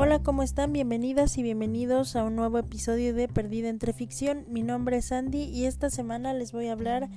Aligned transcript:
Hola, 0.00 0.22
¿cómo 0.22 0.44
están? 0.44 0.72
Bienvenidas 0.72 1.38
y 1.38 1.42
bienvenidos 1.42 2.14
a 2.14 2.22
un 2.22 2.36
nuevo 2.36 2.56
episodio 2.56 3.12
de 3.14 3.26
Perdida 3.26 3.68
entre 3.68 3.92
Ficción. 3.92 4.44
Mi 4.46 4.62
nombre 4.62 4.98
es 4.98 5.10
Andy 5.10 5.42
y 5.42 5.64
esta 5.64 5.90
semana 5.90 6.32
les 6.34 6.52
voy 6.52 6.68
a 6.68 6.72
hablar 6.74 7.08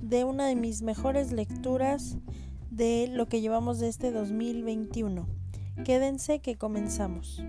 de 0.00 0.24
una 0.24 0.46
de 0.46 0.56
mis 0.56 0.80
mejores 0.80 1.32
lecturas 1.32 2.16
de 2.70 3.10
lo 3.12 3.28
que 3.28 3.42
llevamos 3.42 3.78
de 3.78 3.88
este 3.88 4.10
2021. 4.10 5.28
Quédense 5.84 6.38
que 6.38 6.56
comenzamos. 6.56 7.44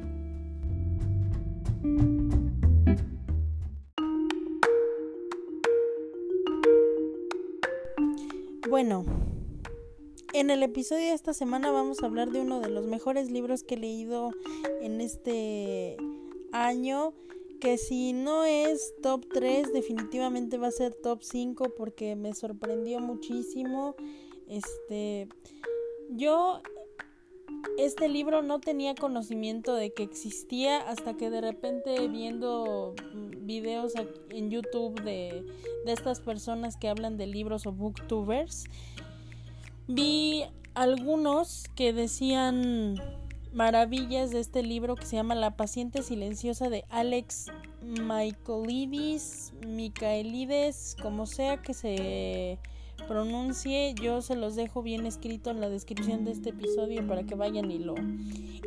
Bueno, 8.69 9.05
en 10.33 10.49
el 10.49 10.63
episodio 10.63 11.07
de 11.07 11.13
esta 11.13 11.33
semana 11.33 11.71
vamos 11.71 12.01
a 12.01 12.05
hablar 12.05 12.31
de 12.31 12.39
uno 12.39 12.59
de 12.61 12.69
los 12.69 12.85
mejores 12.85 13.31
libros 13.31 13.63
que 13.63 13.75
he 13.75 13.79
leído 13.79 14.31
en 14.81 15.01
este 15.01 15.97
año, 16.51 17.13
que 17.59 17.77
si 17.77 18.13
no 18.13 18.43
es 18.43 18.93
top 19.01 19.25
3 19.33 19.73
definitivamente 19.73 20.57
va 20.57 20.67
a 20.67 20.71
ser 20.71 20.93
top 20.93 21.21
5 21.21 21.73
porque 21.77 22.15
me 22.15 22.33
sorprendió 22.33 22.99
muchísimo. 22.99 23.95
Este 24.47 25.27
yo 26.09 26.61
este 27.77 28.09
libro 28.09 28.41
no 28.41 28.59
tenía 28.59 28.95
conocimiento 28.95 29.75
de 29.75 29.93
que 29.93 30.03
existía 30.03 30.77
hasta 30.77 31.15
que 31.15 31.29
de 31.29 31.41
repente 31.41 32.07
viendo 32.07 32.95
videos 33.41 33.93
en 34.29 34.49
YouTube 34.49 35.01
de, 35.03 35.45
de 35.85 35.91
estas 35.91 36.21
personas 36.21 36.77
que 36.77 36.89
hablan 36.89 37.17
de 37.17 37.27
libros 37.27 37.65
o 37.67 37.71
booktubers 37.71 38.65
vi 39.87 40.45
algunos 40.73 41.65
que 41.75 41.93
decían 41.93 42.95
maravillas 43.53 44.31
de 44.31 44.39
este 44.39 44.63
libro 44.63 44.95
que 44.95 45.05
se 45.05 45.17
llama 45.17 45.35
La 45.35 45.57
paciente 45.57 46.03
silenciosa 46.03 46.69
de 46.69 46.85
Alex 46.89 47.47
Michaelidis, 47.81 49.53
Michaelides, 49.67 50.95
como 51.01 51.25
sea 51.25 51.57
que 51.61 51.73
se 51.73 52.59
pronuncie, 53.07 53.93
yo 54.01 54.21
se 54.21 54.35
los 54.35 54.55
dejo 54.55 54.83
bien 54.83 55.05
escrito 55.05 55.49
en 55.49 55.59
la 55.59 55.69
descripción 55.69 56.23
de 56.23 56.31
este 56.31 56.49
episodio 56.51 57.05
para 57.07 57.23
que 57.23 57.35
vayan 57.35 57.71
y 57.71 57.79
lo 57.79 57.95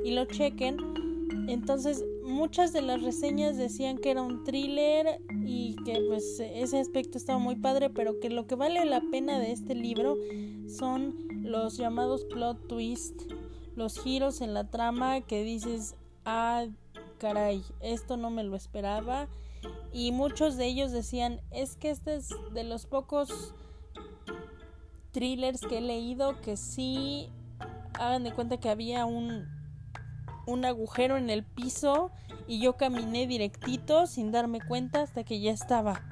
y 0.05 0.11
lo 0.11 0.25
chequen. 0.27 1.14
Entonces, 1.49 2.05
muchas 2.23 2.73
de 2.73 2.83
las 2.83 3.03
reseñas 3.03 3.57
decían 3.57 3.99
que 3.99 4.11
era 4.11 4.23
un 4.23 4.45
thriller 4.45 5.21
y 5.45 5.77
que 5.85 6.03
pues 6.07 6.41
ese 6.41 6.79
aspecto 6.79 7.19
estaba 7.19 7.39
muy 7.39 7.57
padre, 7.57 7.91
pero 7.91 8.19
que 8.21 8.31
lo 8.31 8.47
que 8.47 8.55
vale 8.55 8.85
la 8.85 9.03
pena 9.11 9.39
de 9.39 9.53
este 9.53 9.75
libro 9.75 10.17
son 10.69 11.15
los 11.43 11.77
llamados 11.77 12.25
plot 12.25 12.67
twist, 12.67 13.33
los 13.77 14.01
giros 14.01 14.41
en 14.41 14.55
la 14.55 14.71
trama 14.71 15.21
que 15.21 15.45
dices, 15.45 15.97
ah, 16.25 16.67
caray, 17.19 17.63
esto 17.81 18.17
no 18.17 18.31
me 18.31 18.45
lo 18.45 18.57
esperaba. 18.57 19.29
Y 19.93 20.13
muchos 20.13 20.57
de 20.57 20.67
ellos 20.67 20.93
decían, 20.93 21.41
es 21.51 21.77
que 21.77 21.91
este 21.91 22.17
es 22.17 22.29
de 22.53 22.65
los 22.65 22.87
pocos 22.87 23.55
thrillers 25.13 25.61
que 25.61 25.79
he 25.79 25.81
leído 25.81 26.41
que 26.41 26.57
sí 26.57 27.31
hagan 27.95 28.25
de 28.25 28.33
cuenta 28.33 28.59
que 28.59 28.69
había 28.69 29.07
un 29.07 29.54
un 30.47 30.65
agujero 30.65 31.17
en 31.17 31.31
el 31.31 31.45
piso 31.45 32.11
y 32.47 32.61
yo 32.61 32.77
caminé 32.77 33.27
directito 33.27 34.07
sin 34.07 34.33
darme 34.33 34.61
cuenta 34.61 35.03
hasta 35.03 35.25
que 35.25 35.41
ya 35.41 35.53
estaba 35.53 36.03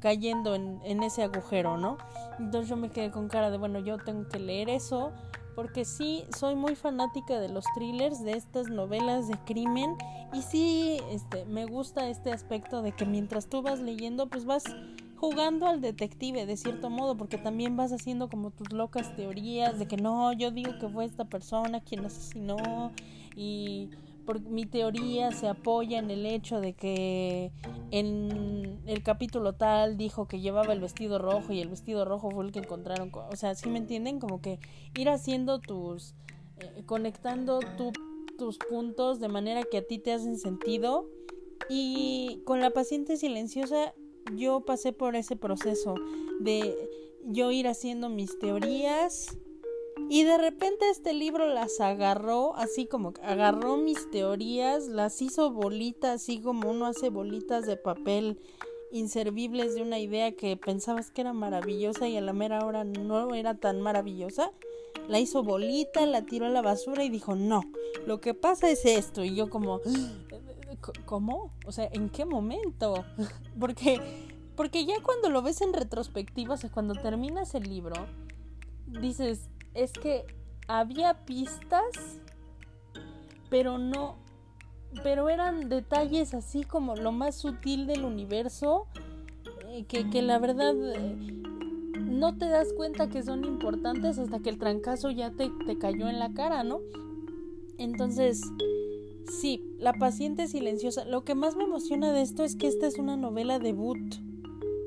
cayendo 0.00 0.54
en, 0.56 1.02
ese 1.02 1.22
agujero, 1.22 1.78
¿no? 1.78 1.96
Entonces 2.38 2.68
yo 2.68 2.76
me 2.76 2.90
quedé 2.90 3.10
con 3.10 3.28
cara 3.28 3.50
de, 3.50 3.58
bueno, 3.58 3.78
yo 3.78 3.98
tengo 3.98 4.28
que 4.28 4.40
leer 4.40 4.68
eso, 4.68 5.12
porque 5.54 5.84
sí, 5.84 6.24
soy 6.36 6.56
muy 6.56 6.74
fanática 6.74 7.38
de 7.38 7.48
los 7.48 7.64
thrillers, 7.76 8.24
de 8.24 8.32
estas 8.32 8.68
novelas 8.68 9.28
de 9.28 9.38
crimen, 9.44 9.96
y 10.32 10.42
sí, 10.42 10.98
este, 11.10 11.44
me 11.44 11.66
gusta 11.66 12.08
este 12.08 12.32
aspecto 12.32 12.82
de 12.82 12.90
que 12.90 13.06
mientras 13.06 13.46
tú 13.46 13.62
vas 13.62 13.78
leyendo, 13.78 14.28
pues 14.28 14.44
vas 14.44 14.64
jugando 15.22 15.68
al 15.68 15.80
detective 15.80 16.46
de 16.46 16.56
cierto 16.56 16.90
modo, 16.90 17.16
porque 17.16 17.38
también 17.38 17.76
vas 17.76 17.92
haciendo 17.92 18.28
como 18.28 18.50
tus 18.50 18.72
locas 18.72 19.14
teorías 19.14 19.78
de 19.78 19.86
que 19.86 19.96
no, 19.96 20.32
yo 20.32 20.50
digo 20.50 20.72
que 20.80 20.88
fue 20.88 21.04
esta 21.04 21.26
persona 21.26 21.80
quien 21.80 22.04
asesinó 22.04 22.90
y 23.34 23.90
por, 24.24 24.40
mi 24.40 24.66
teoría 24.66 25.32
se 25.32 25.48
apoya 25.48 25.98
en 25.98 26.10
el 26.10 26.26
hecho 26.26 26.60
de 26.60 26.74
que 26.74 27.52
en 27.90 28.80
el 28.86 29.02
capítulo 29.02 29.54
tal 29.54 29.96
dijo 29.96 30.26
que 30.26 30.40
llevaba 30.40 30.72
el 30.72 30.80
vestido 30.80 31.18
rojo 31.18 31.52
y 31.52 31.60
el 31.60 31.68
vestido 31.68 32.04
rojo 32.04 32.30
fue 32.30 32.44
el 32.44 32.52
que 32.52 32.60
encontraron, 32.60 33.10
o 33.12 33.36
sea, 33.36 33.54
¿sí 33.54 33.68
me 33.68 33.78
entienden? 33.78 34.20
Como 34.20 34.40
que 34.40 34.58
ir 34.98 35.08
haciendo 35.08 35.60
tus, 35.60 36.14
eh, 36.58 36.82
conectando 36.86 37.60
tus 38.38 38.58
puntos 38.58 39.20
de 39.20 39.28
manera 39.28 39.62
que 39.64 39.78
a 39.78 39.86
ti 39.86 39.98
te 39.98 40.12
hacen 40.12 40.38
sentido 40.38 41.06
y 41.68 42.42
con 42.44 42.60
la 42.60 42.70
paciente 42.70 43.16
silenciosa 43.16 43.94
yo 44.34 44.64
pasé 44.64 44.92
por 44.92 45.16
ese 45.16 45.36
proceso 45.36 45.94
de 46.40 46.74
yo 47.24 47.50
ir 47.50 47.68
haciendo 47.68 48.08
mis 48.08 48.38
teorías 48.38 49.38
y 50.08 50.24
de 50.24 50.38
repente 50.38 50.90
este 50.90 51.12
libro 51.12 51.46
las 51.46 51.80
agarró, 51.80 52.54
así 52.56 52.86
como 52.86 53.14
agarró 53.22 53.76
mis 53.76 54.10
teorías, 54.10 54.88
las 54.88 55.20
hizo 55.22 55.50
bolitas, 55.50 56.22
así 56.22 56.40
como 56.40 56.70
uno 56.70 56.86
hace 56.86 57.08
bolitas 57.08 57.66
de 57.66 57.76
papel 57.76 58.40
inservibles 58.90 59.74
de 59.74 59.82
una 59.82 59.98
idea 59.98 60.32
que 60.32 60.56
pensabas 60.56 61.10
que 61.10 61.22
era 61.22 61.32
maravillosa 61.32 62.08
y 62.08 62.16
a 62.16 62.20
la 62.20 62.32
mera 62.32 62.64
hora 62.64 62.84
no 62.84 63.34
era 63.34 63.54
tan 63.54 63.80
maravillosa. 63.80 64.52
La 65.08 65.18
hizo 65.18 65.42
bolita, 65.42 66.06
la 66.06 66.22
tiró 66.22 66.46
a 66.46 66.50
la 66.50 66.62
basura 66.62 67.02
y 67.02 67.08
dijo, 67.08 67.34
no, 67.34 67.62
lo 68.06 68.20
que 68.20 68.34
pasa 68.34 68.70
es 68.70 68.84
esto. 68.84 69.24
Y 69.24 69.34
yo 69.34 69.48
como, 69.50 69.80
¿Cómo? 71.04 71.52
O 71.66 71.72
sea, 71.72 71.88
¿en 71.92 72.08
qué 72.08 72.24
momento? 72.24 73.04
porque, 73.60 74.00
porque 74.56 74.84
ya 74.84 75.00
cuando 75.02 75.30
lo 75.30 75.42
ves 75.42 75.60
en 75.60 75.72
retrospectiva, 75.72 76.54
o 76.54 76.56
sea, 76.56 76.70
cuando 76.70 76.94
terminas 76.94 77.54
el 77.54 77.64
libro, 77.64 77.94
dices, 78.86 79.48
es 79.74 79.92
que 79.92 80.24
había 80.68 81.24
pistas, 81.24 82.20
pero 83.50 83.78
no, 83.78 84.16
pero 85.02 85.28
eran 85.28 85.68
detalles 85.68 86.34
así 86.34 86.64
como 86.64 86.96
lo 86.96 87.12
más 87.12 87.36
sutil 87.36 87.86
del 87.86 88.04
universo, 88.04 88.86
eh, 89.68 89.84
que, 89.84 90.08
que, 90.10 90.22
la 90.22 90.38
verdad 90.38 90.74
eh, 90.94 91.16
no 91.98 92.36
te 92.36 92.48
das 92.48 92.72
cuenta 92.74 93.08
que 93.08 93.22
son 93.22 93.44
importantes 93.44 94.18
hasta 94.18 94.40
que 94.40 94.50
el 94.50 94.58
trancazo 94.58 95.10
ya 95.10 95.30
te, 95.30 95.50
te 95.66 95.78
cayó 95.78 96.08
en 96.08 96.18
la 96.18 96.32
cara, 96.32 96.64
¿no? 96.64 96.80
Entonces, 97.78 98.42
Sí, 99.28 99.64
La 99.78 99.94
paciente 99.94 100.46
silenciosa. 100.46 101.04
Lo 101.04 101.24
que 101.24 101.34
más 101.34 101.56
me 101.56 101.64
emociona 101.64 102.12
de 102.12 102.22
esto 102.22 102.44
es 102.44 102.54
que 102.54 102.68
esta 102.68 102.86
es 102.86 102.98
una 102.98 103.16
novela 103.16 103.58
debut. 103.58 103.98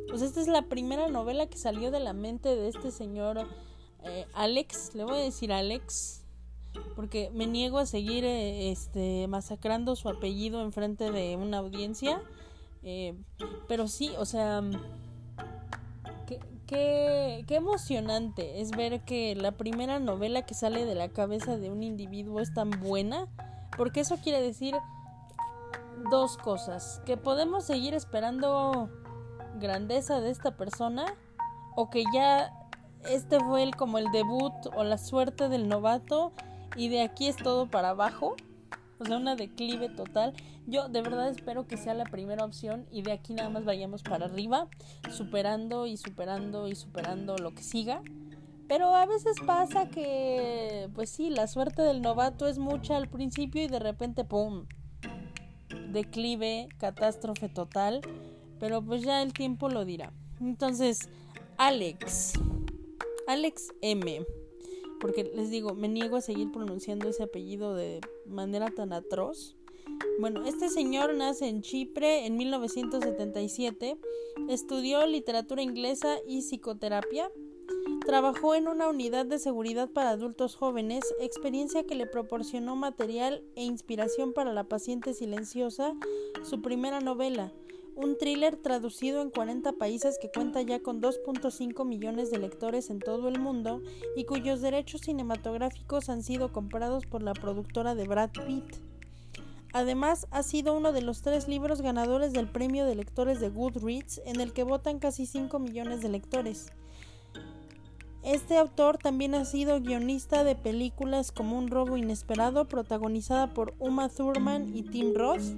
Pues 0.07 0.21
esta 0.21 0.39
es 0.39 0.47
la 0.47 0.69
primera 0.69 1.07
novela 1.09 1.47
que 1.47 1.57
salió 1.57 1.91
de 1.91 1.99
la 1.99 2.13
mente 2.13 2.55
de 2.55 2.69
este 2.69 2.91
señor 2.91 3.47
eh, 4.05 4.25
Alex. 4.33 4.95
Le 4.95 5.03
voy 5.03 5.15
a 5.15 5.21
decir 5.21 5.51
Alex. 5.51 6.23
Porque 6.95 7.29
me 7.33 7.47
niego 7.47 7.77
a 7.79 7.85
seguir 7.85 8.25
eh, 8.25 8.71
este, 8.71 9.27
masacrando 9.27 9.95
su 9.95 10.09
apellido 10.09 10.61
en 10.61 10.71
frente 10.71 11.11
de 11.11 11.35
una 11.35 11.59
audiencia. 11.59 12.21
Eh, 12.83 13.15
pero 13.67 13.87
sí, 13.87 14.11
o 14.17 14.25
sea... 14.25 14.61
Qué, 16.27 16.39
qué, 16.65 17.45
qué 17.47 17.55
emocionante 17.55 18.61
es 18.61 18.71
ver 18.71 19.05
que 19.05 19.35
la 19.35 19.51
primera 19.51 19.99
novela 19.99 20.45
que 20.45 20.55
sale 20.55 20.85
de 20.85 20.95
la 20.95 21.09
cabeza 21.09 21.57
de 21.57 21.69
un 21.69 21.83
individuo 21.83 22.39
es 22.39 22.51
tan 22.53 22.71
buena 22.71 23.27
porque 23.77 23.99
eso 23.99 24.17
quiere 24.17 24.41
decir 24.41 24.75
dos 26.09 26.37
cosas. 26.37 27.01
Que 27.05 27.17
podemos 27.17 27.65
seguir 27.65 27.93
esperando 27.93 28.89
grandeza 29.59 30.21
de 30.21 30.31
esta 30.31 30.55
persona 30.57 31.05
o 31.75 31.89
que 31.89 32.03
ya 32.13 32.53
este 33.09 33.39
fue 33.39 33.63
el, 33.63 33.75
como 33.75 33.97
el 33.97 34.11
debut 34.11 34.53
o 34.75 34.83
la 34.83 34.97
suerte 34.97 35.49
del 35.49 35.67
novato 35.67 36.31
y 36.75 36.89
de 36.89 37.01
aquí 37.01 37.27
es 37.27 37.37
todo 37.37 37.67
para 37.67 37.89
abajo. 37.89 38.35
O 38.99 39.05
sea, 39.05 39.17
una 39.17 39.35
declive 39.35 39.89
total. 39.89 40.33
Yo 40.67 40.87
de 40.87 41.01
verdad 41.01 41.29
espero 41.29 41.67
que 41.67 41.77
sea 41.77 41.93
la 41.93 42.05
primera 42.05 42.45
opción 42.45 42.85
y 42.91 43.01
de 43.01 43.11
aquí 43.11 43.33
nada 43.33 43.49
más 43.49 43.65
vayamos 43.65 44.03
para 44.03 44.25
arriba, 44.25 44.67
superando 45.11 45.85
y 45.85 45.97
superando 45.97 46.67
y 46.67 46.75
superando 46.75 47.37
lo 47.37 47.53
que 47.53 47.61
siga. 47.61 48.01
Pero 48.67 48.95
a 48.95 49.05
veces 49.05 49.35
pasa 49.45 49.89
que, 49.89 50.89
pues 50.95 51.09
sí, 51.11 51.29
la 51.29 51.47
suerte 51.47 51.83
del 51.83 52.01
novato 52.01 52.47
es 52.47 52.57
mucha 52.57 52.97
al 52.97 53.07
principio 53.07 53.61
y 53.61 53.67
de 53.67 53.79
repente, 53.79 54.23
¡pum! 54.23 54.65
Declive, 55.91 56.69
catástrofe 56.79 57.47
total. 57.47 58.01
Pero 58.59 58.81
pues 58.81 59.03
ya 59.03 59.21
el 59.21 59.33
tiempo 59.33 59.69
lo 59.69 59.85
dirá. 59.85 60.11
Entonces, 60.39 61.09
Alex. 61.57 62.33
Alex 63.27 63.73
M. 63.81 64.25
Porque 64.99 65.23
les 65.23 65.49
digo, 65.49 65.73
me 65.73 65.87
niego 65.87 66.17
a 66.17 66.21
seguir 66.21 66.51
pronunciando 66.51 67.09
ese 67.09 67.23
apellido 67.23 67.75
de 67.75 68.01
manera 68.25 68.71
tan 68.71 68.93
atroz. 68.93 69.55
Bueno, 70.19 70.45
este 70.45 70.69
señor 70.69 71.13
nace 71.13 71.47
en 71.47 71.61
Chipre 71.61 72.25
en 72.25 72.37
1977. 72.37 73.97
Estudió 74.49 75.05
literatura 75.05 75.61
inglesa 75.61 76.17
y 76.27 76.41
psicoterapia 76.41 77.31
Trabajó 78.05 78.53
en 78.53 78.67
una 78.67 78.87
unidad 78.87 79.25
de 79.25 79.39
seguridad 79.39 79.89
para 79.89 80.11
adultos 80.11 80.55
jóvenes, 80.55 81.03
experiencia 81.19 81.85
que 81.85 81.95
le 81.95 82.05
proporcionó 82.05 82.75
material 82.75 83.43
e 83.55 83.63
inspiración 83.63 84.31
para 84.31 84.53
La 84.53 84.65
paciente 84.65 85.15
silenciosa, 85.15 85.95
su 86.43 86.61
primera 86.61 86.99
novela, 86.99 87.51
un 87.95 88.17
thriller 88.17 88.57
traducido 88.57 89.21
en 89.21 89.29
40 89.29 89.71
países 89.73 90.17
que 90.19 90.29
cuenta 90.29 90.61
ya 90.61 90.81
con 90.81 91.01
2.5 91.01 91.85
millones 91.85 92.29
de 92.29 92.39
lectores 92.39 92.89
en 92.89 92.99
todo 92.99 93.29
el 93.29 93.39
mundo 93.39 93.81
y 94.15 94.25
cuyos 94.25 94.61
derechos 94.61 95.01
cinematográficos 95.01 96.09
han 96.09 96.21
sido 96.21 96.51
comprados 96.51 97.05
por 97.05 97.23
la 97.23 97.33
productora 97.33 97.95
de 97.95 98.07
Brad 98.07 98.31
Pitt. 98.45 98.75
Además, 99.73 100.27
ha 100.31 100.43
sido 100.43 100.73
uno 100.73 100.93
de 100.93 101.01
los 101.01 101.21
tres 101.21 101.47
libros 101.47 101.81
ganadores 101.81 102.33
del 102.33 102.47
premio 102.47 102.85
de 102.85 102.95
lectores 102.95 103.39
de 103.39 103.49
Goodreads, 103.49 104.21
en 104.25 104.39
el 104.39 104.53
que 104.53 104.63
votan 104.63 104.99
casi 104.99 105.25
5 105.25 105.59
millones 105.59 106.01
de 106.01 106.09
lectores. 106.09 106.71
Este 108.23 108.57
autor 108.57 108.97
también 108.97 109.35
ha 109.35 109.45
sido 109.45 109.81
guionista 109.81 110.43
de 110.43 110.55
películas 110.55 111.31
como 111.31 111.57
Un 111.57 111.67
robo 111.67 111.97
inesperado, 111.97 112.67
protagonizada 112.67 113.53
por 113.53 113.75
Uma 113.77 114.09
Thurman 114.09 114.75
y 114.75 114.83
Tim 114.83 115.13
Ross, 115.13 115.53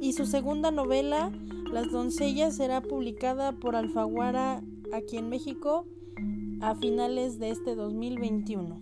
y 0.00 0.12
su 0.12 0.26
segunda 0.26 0.70
novela, 0.70 1.30
Las 1.72 1.90
doncellas, 1.92 2.56
será 2.56 2.80
publicada 2.80 3.52
por 3.52 3.76
Alfaguara 3.76 4.62
aquí 4.92 5.18
en 5.18 5.28
México 5.28 5.86
a 6.60 6.74
finales 6.74 7.38
de 7.38 7.50
este 7.50 7.74
2021. 7.74 8.80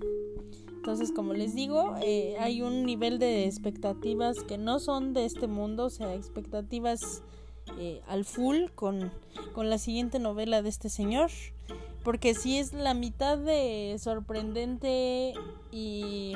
Entonces, 0.77 1.11
como 1.11 1.35
les 1.35 1.55
digo, 1.55 1.97
eh, 2.01 2.37
hay 2.39 2.63
un 2.63 2.85
nivel 2.85 3.19
de 3.19 3.45
expectativas 3.45 4.45
que 4.45 4.57
no 4.57 4.79
son 4.79 5.15
de 5.15 5.25
este 5.25 5.49
mundo, 5.49 5.87
o 5.87 5.91
sea, 5.91 6.15
expectativas 6.15 7.25
eh, 7.77 8.03
al 8.07 8.25
full 8.25 8.67
con, 8.77 9.11
con 9.53 9.69
la 9.69 9.79
siguiente 9.79 10.21
novela 10.21 10.63
de 10.63 10.69
este 10.69 10.89
señor 10.89 11.31
porque 12.07 12.35
sí 12.35 12.57
es 12.57 12.73
la 12.73 12.95
mitad 12.95 13.37
de 13.37 13.97
sorprendente 13.99 15.35
y 15.73 16.35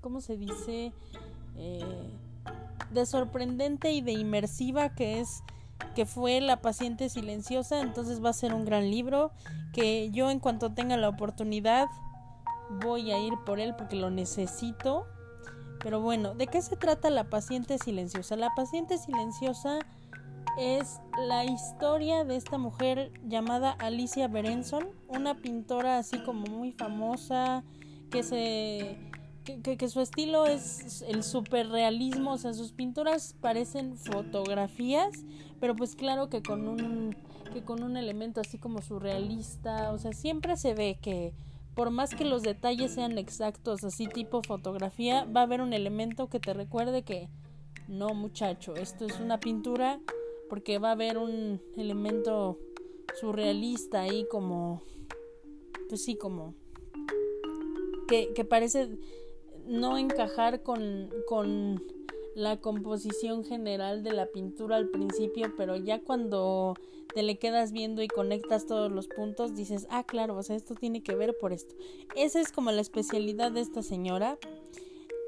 ¿cómo 0.00 0.20
se 0.20 0.36
dice? 0.36 0.92
Eh, 1.56 2.12
de 2.90 3.06
sorprendente 3.06 3.92
y 3.92 4.00
de 4.00 4.12
inmersiva 4.12 4.94
que 4.94 5.20
es 5.20 5.42
que 5.94 6.06
fue 6.06 6.40
La 6.40 6.60
paciente 6.60 7.08
silenciosa, 7.08 7.80
entonces 7.80 8.24
va 8.24 8.30
a 8.30 8.34
ser 8.34 8.54
un 8.54 8.64
gran 8.64 8.90
libro 8.90 9.30
que 9.72 10.10
yo 10.10 10.30
en 10.30 10.40
cuanto 10.40 10.72
tenga 10.72 10.96
la 10.96 11.08
oportunidad 11.08 11.86
voy 12.70 13.12
a 13.12 13.18
ir 13.18 13.34
por 13.44 13.60
él 13.60 13.74
porque 13.76 13.96
lo 13.96 14.10
necesito. 14.10 15.06
Pero 15.80 16.00
bueno, 16.00 16.34
¿de 16.34 16.46
qué 16.46 16.62
se 16.62 16.76
trata 16.76 17.10
La 17.10 17.24
paciente 17.24 17.78
silenciosa? 17.78 18.36
La 18.36 18.54
paciente 18.54 18.98
silenciosa 18.98 19.78
es 20.58 21.00
la 21.26 21.44
historia 21.44 22.24
de 22.24 22.36
esta 22.36 22.58
mujer 22.58 23.12
llamada 23.24 23.72
Alicia 23.72 24.26
Berenson, 24.26 24.88
una 25.08 25.34
pintora 25.34 25.98
así 25.98 26.18
como 26.24 26.46
muy 26.46 26.72
famosa, 26.72 27.62
que 28.10 28.22
se 28.22 28.98
que, 29.46 29.88
su 29.88 30.00
estilo 30.00 30.46
es 30.46 31.02
el 31.02 31.22
superrealismo, 31.22 32.32
o 32.32 32.38
sea, 32.38 32.52
sus 32.52 32.72
pinturas 32.72 33.34
parecen 33.40 33.96
fotografías, 33.96 35.24
pero 35.60 35.76
pues 35.76 35.94
claro 35.94 36.28
que 36.28 36.42
con 36.42 36.68
un 36.68 37.16
que 37.52 37.62
con 37.62 37.82
un 37.82 37.96
elemento 37.96 38.40
así 38.40 38.58
como 38.58 38.82
surrealista, 38.82 39.92
o 39.92 39.98
sea, 39.98 40.12
siempre 40.12 40.56
se 40.56 40.74
ve 40.74 40.98
que 41.00 41.32
por 41.74 41.90
más 41.90 42.14
que 42.14 42.24
los 42.24 42.42
detalles 42.42 42.92
sean 42.92 43.18
exactos, 43.18 43.84
así 43.84 44.08
tipo 44.08 44.42
fotografía, 44.42 45.24
va 45.24 45.40
a 45.40 45.44
haber 45.44 45.60
un 45.60 45.72
elemento 45.72 46.28
que 46.28 46.40
te 46.40 46.52
recuerde 46.52 47.02
que 47.02 47.28
no, 47.88 48.14
muchacho, 48.14 48.74
esto 48.74 49.06
es 49.06 49.20
una 49.20 49.38
pintura 49.38 50.00
porque 50.48 50.78
va 50.78 50.88
a 50.88 50.92
haber 50.92 51.18
un 51.18 51.60
elemento 51.76 52.58
surrealista 53.20 54.02
ahí 54.02 54.26
como 54.30 54.82
pues 55.88 56.04
sí 56.04 56.16
como 56.16 56.54
que, 58.08 58.32
que 58.34 58.44
parece 58.44 58.88
no 59.66 59.98
encajar 59.98 60.62
con, 60.62 61.10
con 61.28 61.82
la 62.34 62.60
composición 62.60 63.44
general 63.44 64.02
de 64.02 64.12
la 64.12 64.26
pintura 64.26 64.76
al 64.76 64.88
principio, 64.88 65.54
pero 65.56 65.76
ya 65.76 66.02
cuando 66.02 66.74
te 67.14 67.22
le 67.22 67.38
quedas 67.38 67.72
viendo 67.72 68.02
y 68.02 68.08
conectas 68.08 68.66
todos 68.66 68.92
los 68.92 69.08
puntos, 69.08 69.54
dices, 69.54 69.86
ah, 69.90 70.04
claro, 70.04 70.36
o 70.36 70.42
sea, 70.42 70.54
esto 70.54 70.74
tiene 70.74 71.02
que 71.02 71.14
ver 71.14 71.34
por 71.40 71.54
esto. 71.54 71.74
Esa 72.14 72.40
es 72.40 72.52
como 72.52 72.70
la 72.72 72.82
especialidad 72.82 73.52
de 73.52 73.60
esta 73.60 73.82
señora. 73.82 74.38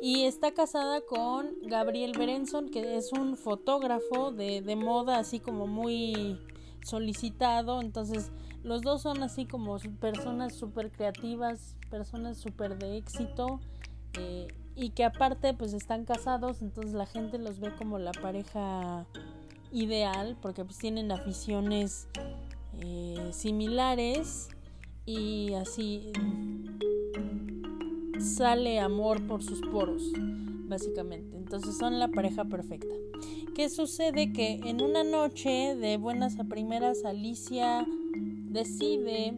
Y 0.01 0.25
está 0.25 0.53
casada 0.53 1.01
con 1.01 1.55
Gabriel 1.63 2.13
Berenson, 2.17 2.69
que 2.69 2.97
es 2.97 3.13
un 3.13 3.37
fotógrafo 3.37 4.31
de, 4.31 4.61
de 4.61 4.77
moda, 4.77 5.19
así 5.19 5.41
como 5.41 5.67
muy 5.67 6.39
solicitado. 6.85 7.81
Entonces, 7.81 8.31
los 8.63 8.83
dos 8.83 9.01
son 9.03 9.23
así 9.23 9.47
como 9.47 9.79
personas 9.99 10.55
súper 10.55 10.91
creativas, 10.93 11.75
personas 11.91 12.37
súper 12.37 12.79
de 12.79 12.99
éxito. 12.99 13.61
Y 14.75 14.91
que 14.91 15.05
aparte 15.05 15.55
pues 15.55 15.73
están 15.73 16.05
casados, 16.05 16.63
entonces 16.63 16.93
la 16.93 17.07
gente 17.07 17.39
los 17.39 17.59
ve 17.59 17.75
como 17.77 17.99
la 17.99 18.13
pareja 18.13 19.07
ideal, 19.73 20.37
porque 20.41 20.65
pues 20.65 20.79
tienen 20.79 21.11
aficiones 21.11 22.09
eh, 22.81 23.31
similares 23.33 24.49
y 25.05 25.55
así 25.55 26.13
sale 28.21 28.79
amor 28.79 29.27
por 29.27 29.43
sus 29.43 29.61
poros, 29.63 30.13
básicamente. 30.69 31.37
Entonces 31.37 31.77
son 31.77 31.99
la 31.99 32.09
pareja 32.09 32.45
perfecta. 32.45 32.95
¿Qué 33.55 33.69
sucede? 33.69 34.33
Que 34.33 34.61
en 34.65 34.81
una 34.83 35.03
noche 35.03 35.75
de 35.75 35.97
buenas 35.97 36.39
a 36.39 36.45
primeras 36.45 37.05
Alicia 37.05 37.85
decide 38.15 39.37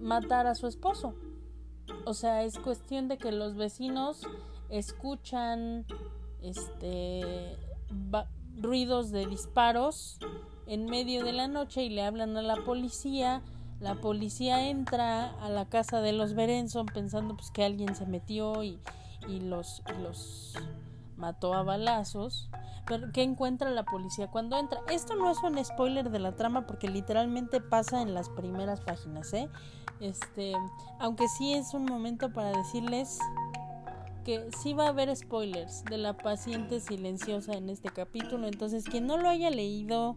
matar 0.00 0.46
a 0.46 0.54
su 0.54 0.68
esposo. 0.68 1.14
O 2.04 2.14
sea, 2.14 2.44
es 2.44 2.58
cuestión 2.58 3.08
de 3.08 3.18
que 3.18 3.32
los 3.32 3.56
vecinos 3.56 4.26
escuchan 4.68 5.84
este 6.42 7.56
ruidos 8.56 9.10
de 9.10 9.26
disparos 9.26 10.18
en 10.66 10.86
medio 10.86 11.24
de 11.24 11.32
la 11.32 11.46
noche 11.46 11.84
y 11.84 11.90
le 11.90 12.02
hablan 12.02 12.36
a 12.36 12.42
la 12.42 12.56
policía 12.64 13.42
la 13.80 13.94
policía 13.96 14.68
entra 14.68 15.26
a 15.26 15.50
la 15.50 15.66
casa 15.66 16.00
de 16.00 16.12
los 16.12 16.34
Berenson 16.34 16.86
pensando 16.86 17.36
pues 17.36 17.50
que 17.50 17.64
alguien 17.64 17.94
se 17.94 18.06
metió 18.06 18.62
y, 18.62 18.80
y 19.28 19.40
los, 19.40 19.82
los 20.00 20.54
mató 21.16 21.52
a 21.52 21.62
balazos. 21.62 22.48
Pero 22.86 23.12
¿qué 23.12 23.22
encuentra 23.22 23.68
la 23.70 23.84
policía 23.84 24.28
cuando 24.28 24.56
entra? 24.56 24.80
Esto 24.88 25.14
no 25.16 25.30
es 25.30 25.42
un 25.42 25.62
spoiler 25.62 26.10
de 26.10 26.20
la 26.20 26.36
trama 26.36 26.66
porque 26.66 26.88
literalmente 26.88 27.60
pasa 27.60 28.00
en 28.00 28.14
las 28.14 28.30
primeras 28.30 28.80
páginas, 28.80 29.32
¿eh? 29.34 29.50
Este, 30.00 30.52
aunque 30.98 31.26
sí 31.28 31.54
es 31.54 31.74
un 31.74 31.84
momento 31.84 32.32
para 32.32 32.56
decirles 32.56 33.18
que 34.24 34.48
sí 34.58 34.74
va 34.74 34.86
a 34.86 34.88
haber 34.88 35.14
spoilers 35.16 35.84
de 35.84 35.98
la 35.98 36.16
paciente 36.16 36.80
silenciosa 36.80 37.52
en 37.52 37.70
este 37.70 37.88
capítulo, 37.88 38.46
entonces 38.46 38.84
quien 38.84 39.06
no 39.06 39.16
lo 39.16 39.28
haya 39.28 39.50
leído 39.50 40.16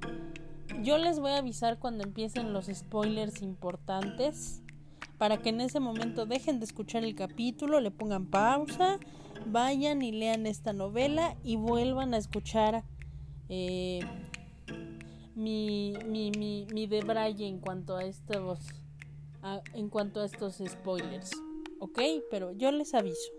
yo 0.81 0.97
les 0.97 1.19
voy 1.19 1.31
a 1.31 1.37
avisar 1.37 1.77
cuando 1.77 2.03
empiecen 2.03 2.53
los 2.53 2.67
spoilers 2.67 3.41
importantes 3.41 4.61
para 5.17 5.37
que 5.37 5.49
en 5.49 5.59
ese 5.61 5.79
momento 5.79 6.25
dejen 6.25 6.59
de 6.59 6.65
escuchar 6.65 7.03
el 7.03 7.15
capítulo, 7.15 7.81
le 7.81 7.91
pongan 7.91 8.27
pausa, 8.27 8.99
vayan 9.45 10.01
y 10.01 10.11
lean 10.13 10.45
esta 10.45 10.71
novela 10.71 11.35
y 11.43 11.57
vuelvan 11.57 12.13
a 12.13 12.17
escuchar 12.17 12.85
eh, 13.49 13.99
mi, 15.35 15.93
mi, 16.05 16.31
mi, 16.31 16.89
en 17.39 17.59
cuanto 17.59 17.97
a 17.97 18.05
estos 18.05 18.59
en 19.73 19.89
cuanto 19.89 20.21
a 20.21 20.25
estos 20.25 20.61
spoilers. 20.65 21.31
¿Ok? 21.79 21.99
Pero 22.29 22.51
yo 22.53 22.71
les 22.71 22.93
aviso. 22.93 23.31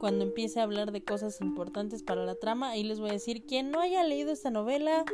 Cuando 0.00 0.24
empiece 0.24 0.60
a 0.60 0.62
hablar 0.62 0.92
de 0.92 1.02
cosas 1.02 1.40
importantes 1.40 2.02
para 2.02 2.24
la 2.24 2.36
trama, 2.36 2.70
ahí 2.70 2.84
les 2.84 3.00
voy 3.00 3.10
a 3.10 3.14
decir, 3.14 3.44
quien 3.46 3.70
no 3.70 3.80
haya 3.80 4.04
leído 4.04 4.30
esta 4.30 4.50
novela, 4.50 5.04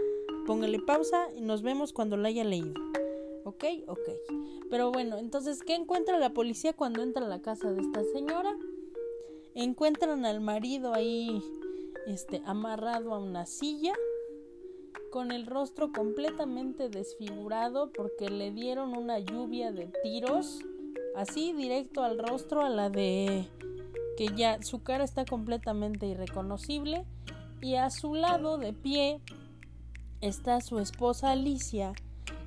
Póngale 0.47 0.79
pausa 0.79 1.29
y 1.35 1.41
nos 1.41 1.63
vemos 1.63 1.95
cuando 1.95 2.19
la 2.19 2.29
haya 2.29 2.45
leído. 2.45 2.75
¿Ok? 3.45 3.65
Ok. 3.87 4.11
Pero 4.69 4.93
bueno, 4.93 5.17
entonces, 5.17 5.63
¿qué 5.63 5.75
encuentra 5.75 6.19
la 6.19 6.35
policía 6.35 6.75
cuando 6.75 7.03
entra 7.03 7.25
a 7.25 7.29
la 7.29 7.41
casa 7.41 7.73
de 7.73 7.81
esta 7.81 8.03
señora? 8.13 8.55
Encuentran 9.55 10.27
al 10.27 10.41
marido 10.43 10.93
ahí, 10.93 11.43
este, 12.07 12.43
amarrado 12.45 13.15
a 13.15 13.19
una 13.19 13.47
silla, 13.47 13.95
con 15.15 15.31
el 15.31 15.47
rostro 15.47 15.93
completamente 15.93 16.89
desfigurado 16.89 17.93
porque 17.93 18.31
le 18.31 18.51
dieron 18.51 18.97
una 18.97 19.21
lluvia 19.21 19.71
de 19.71 19.87
tiros, 20.03 20.59
así 21.15 21.53
directo 21.53 22.03
al 22.03 22.19
rostro, 22.19 22.63
a 22.63 22.69
la 22.69 22.91
de 22.91 23.49
que 24.17 24.27
ya 24.35 24.61
su 24.61 24.83
cara 24.83 25.05
está 25.05 25.25
completamente 25.25 26.07
irreconocible. 26.09 27.05
Y 27.61 27.77
a 27.77 27.91
su 27.91 28.15
lado 28.17 28.59
de 28.59 28.73
pie 28.73 29.21
está 30.21 30.61
su 30.61 30.81
esposa 30.81 31.31
Alicia 31.31 31.93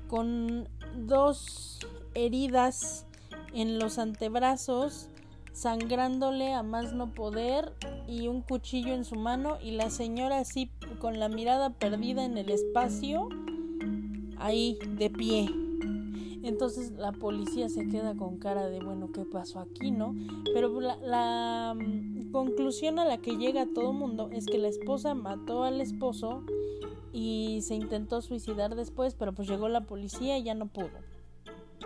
con 0.06 0.68
dos 0.94 1.78
heridas 2.12 3.06
en 3.54 3.78
los 3.78 3.98
antebrazos, 3.98 5.08
sangrándole 5.52 6.52
a 6.52 6.62
más 6.62 6.92
no 6.92 7.12
poder 7.12 7.72
y 8.06 8.28
un 8.28 8.42
cuchillo 8.42 8.94
en 8.94 9.04
su 9.04 9.16
mano 9.16 9.58
y 9.62 9.72
la 9.72 9.90
señora 9.90 10.38
así 10.38 10.70
con 11.00 11.18
la 11.18 11.28
mirada 11.28 11.70
perdida 11.70 12.24
en 12.24 12.38
el 12.38 12.50
espacio, 12.50 13.28
ahí 14.38 14.78
de 14.96 15.10
pie. 15.10 15.50
Entonces 16.42 16.92
la 16.92 17.12
policía 17.12 17.68
se 17.68 17.88
queda 17.88 18.14
con 18.14 18.38
cara 18.38 18.68
de, 18.68 18.80
bueno, 18.80 19.10
¿qué 19.12 19.24
pasó 19.24 19.60
aquí, 19.60 19.90
no? 19.90 20.14
Pero 20.54 20.80
la, 20.80 20.96
la 20.96 21.74
mm, 21.76 22.30
conclusión 22.30 22.98
a 22.98 23.04
la 23.04 23.18
que 23.18 23.36
llega 23.36 23.66
todo 23.74 23.92
mundo 23.92 24.30
es 24.32 24.46
que 24.46 24.58
la 24.58 24.68
esposa 24.68 25.14
mató 25.14 25.64
al 25.64 25.80
esposo 25.80 26.44
y 27.12 27.60
se 27.62 27.74
intentó 27.74 28.22
suicidar 28.22 28.76
después, 28.76 29.14
pero 29.14 29.32
pues 29.32 29.48
llegó 29.48 29.68
la 29.68 29.86
policía 29.86 30.38
y 30.38 30.44
ya 30.44 30.54
no 30.54 30.66
pudo. 30.66 31.07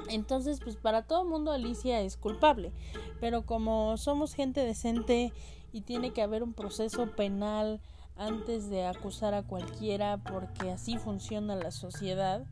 Entonces, 0.08 0.61
pues 0.62 0.76
para 0.76 1.02
todo 1.02 1.22
el 1.22 1.28
mundo 1.28 1.52
Alicia 1.52 2.00
es 2.00 2.16
culpable, 2.16 2.72
pero 3.20 3.44
como 3.44 3.96
somos 3.96 4.34
gente 4.34 4.64
decente 4.64 5.32
y 5.72 5.82
tiene 5.82 6.12
que 6.12 6.22
haber 6.22 6.42
un 6.42 6.52
proceso 6.52 7.06
penal 7.14 7.80
antes 8.16 8.68
de 8.68 8.84
acusar 8.84 9.34
a 9.34 9.42
cualquiera 9.42 10.18
porque 10.18 10.70
así 10.70 10.99
funciona 10.99 11.56
la 11.56 11.70
sociedad, 11.70 12.44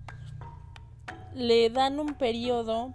le 1.35 1.70
dan 1.70 2.00
un 2.00 2.14
periodo 2.14 2.94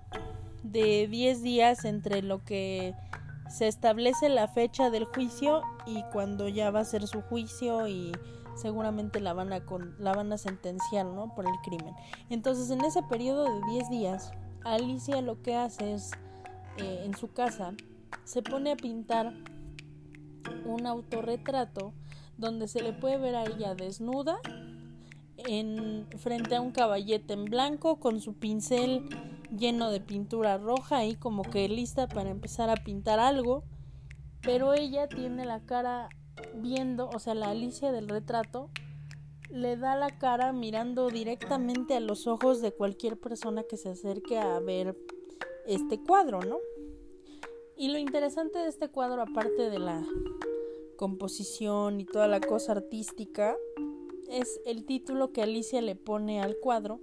de 0.63 1.07
10 1.07 1.41
días 1.43 1.85
entre 1.85 2.21
lo 2.21 2.43
que 2.43 2.95
se 3.49 3.67
establece 3.67 4.29
la 4.29 4.47
fecha 4.47 4.89
del 4.89 5.05
juicio 5.05 5.61
y 5.85 6.03
cuando 6.11 6.47
ya 6.47 6.71
va 6.71 6.79
a 6.81 6.85
ser 6.85 7.07
su 7.07 7.21
juicio 7.21 7.87
y 7.87 8.11
seguramente 8.55 9.19
la 9.19 9.33
van 9.33 9.53
a, 9.53 9.63
la 9.99 10.13
van 10.13 10.31
a 10.33 10.37
sentenciar 10.37 11.05
¿no? 11.05 11.33
por 11.35 11.45
el 11.45 11.55
crimen. 11.63 11.93
Entonces 12.29 12.69
en 12.71 12.83
ese 12.83 13.03
periodo 13.03 13.43
de 13.43 13.71
10 13.71 13.89
días, 13.89 14.31
Alicia 14.63 15.21
lo 15.21 15.41
que 15.41 15.55
hace 15.55 15.93
es, 15.93 16.11
eh, 16.77 17.03
en 17.05 17.15
su 17.15 17.31
casa, 17.31 17.73
se 18.23 18.41
pone 18.41 18.71
a 18.71 18.75
pintar 18.75 19.33
un 20.65 20.87
autorretrato 20.87 21.93
donde 22.37 22.67
se 22.67 22.81
le 22.81 22.93
puede 22.93 23.17
ver 23.17 23.35
a 23.35 23.43
ella 23.43 23.75
desnuda 23.75 24.39
en 25.37 26.07
frente 26.17 26.55
a 26.55 26.61
un 26.61 26.71
caballete 26.71 27.33
en 27.33 27.45
blanco 27.45 27.99
con 27.99 28.19
su 28.21 28.33
pincel 28.33 29.07
lleno 29.55 29.91
de 29.91 29.99
pintura 29.99 30.57
roja 30.57 31.05
y 31.05 31.15
como 31.15 31.43
que 31.43 31.69
lista 31.69 32.07
para 32.07 32.29
empezar 32.29 32.69
a 32.69 32.75
pintar 32.75 33.19
algo 33.19 33.63
pero 34.41 34.73
ella 34.73 35.07
tiene 35.07 35.45
la 35.45 35.59
cara 35.61 36.09
viendo 36.55 37.09
o 37.09 37.19
sea 37.19 37.35
la 37.35 37.49
Alicia 37.49 37.91
del 37.91 38.09
retrato 38.09 38.69
le 39.49 39.77
da 39.77 39.95
la 39.95 40.17
cara 40.17 40.51
mirando 40.53 41.09
directamente 41.09 41.95
a 41.95 41.99
los 41.99 42.27
ojos 42.27 42.61
de 42.61 42.71
cualquier 42.71 43.17
persona 43.17 43.63
que 43.63 43.77
se 43.77 43.89
acerque 43.89 44.37
a 44.37 44.59
ver 44.59 44.97
este 45.65 46.01
cuadro 46.01 46.41
no 46.41 46.57
y 47.77 47.89
lo 47.89 47.97
interesante 47.97 48.59
de 48.59 48.67
este 48.67 48.89
cuadro 48.89 49.21
aparte 49.21 49.69
de 49.69 49.79
la 49.79 50.03
composición 50.97 51.99
y 51.99 52.05
toda 52.05 52.27
la 52.27 52.39
cosa 52.39 52.71
artística 52.71 53.55
es 54.29 54.59
el 54.65 54.85
título 54.85 55.31
que 55.31 55.43
Alicia 55.43 55.81
le 55.81 55.95
pone 55.95 56.41
al 56.41 56.57
cuadro 56.57 56.99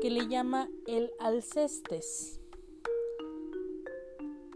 que 0.00 0.10
le 0.10 0.28
llama 0.28 0.70
el 0.86 1.10
Alcestes. 1.18 2.40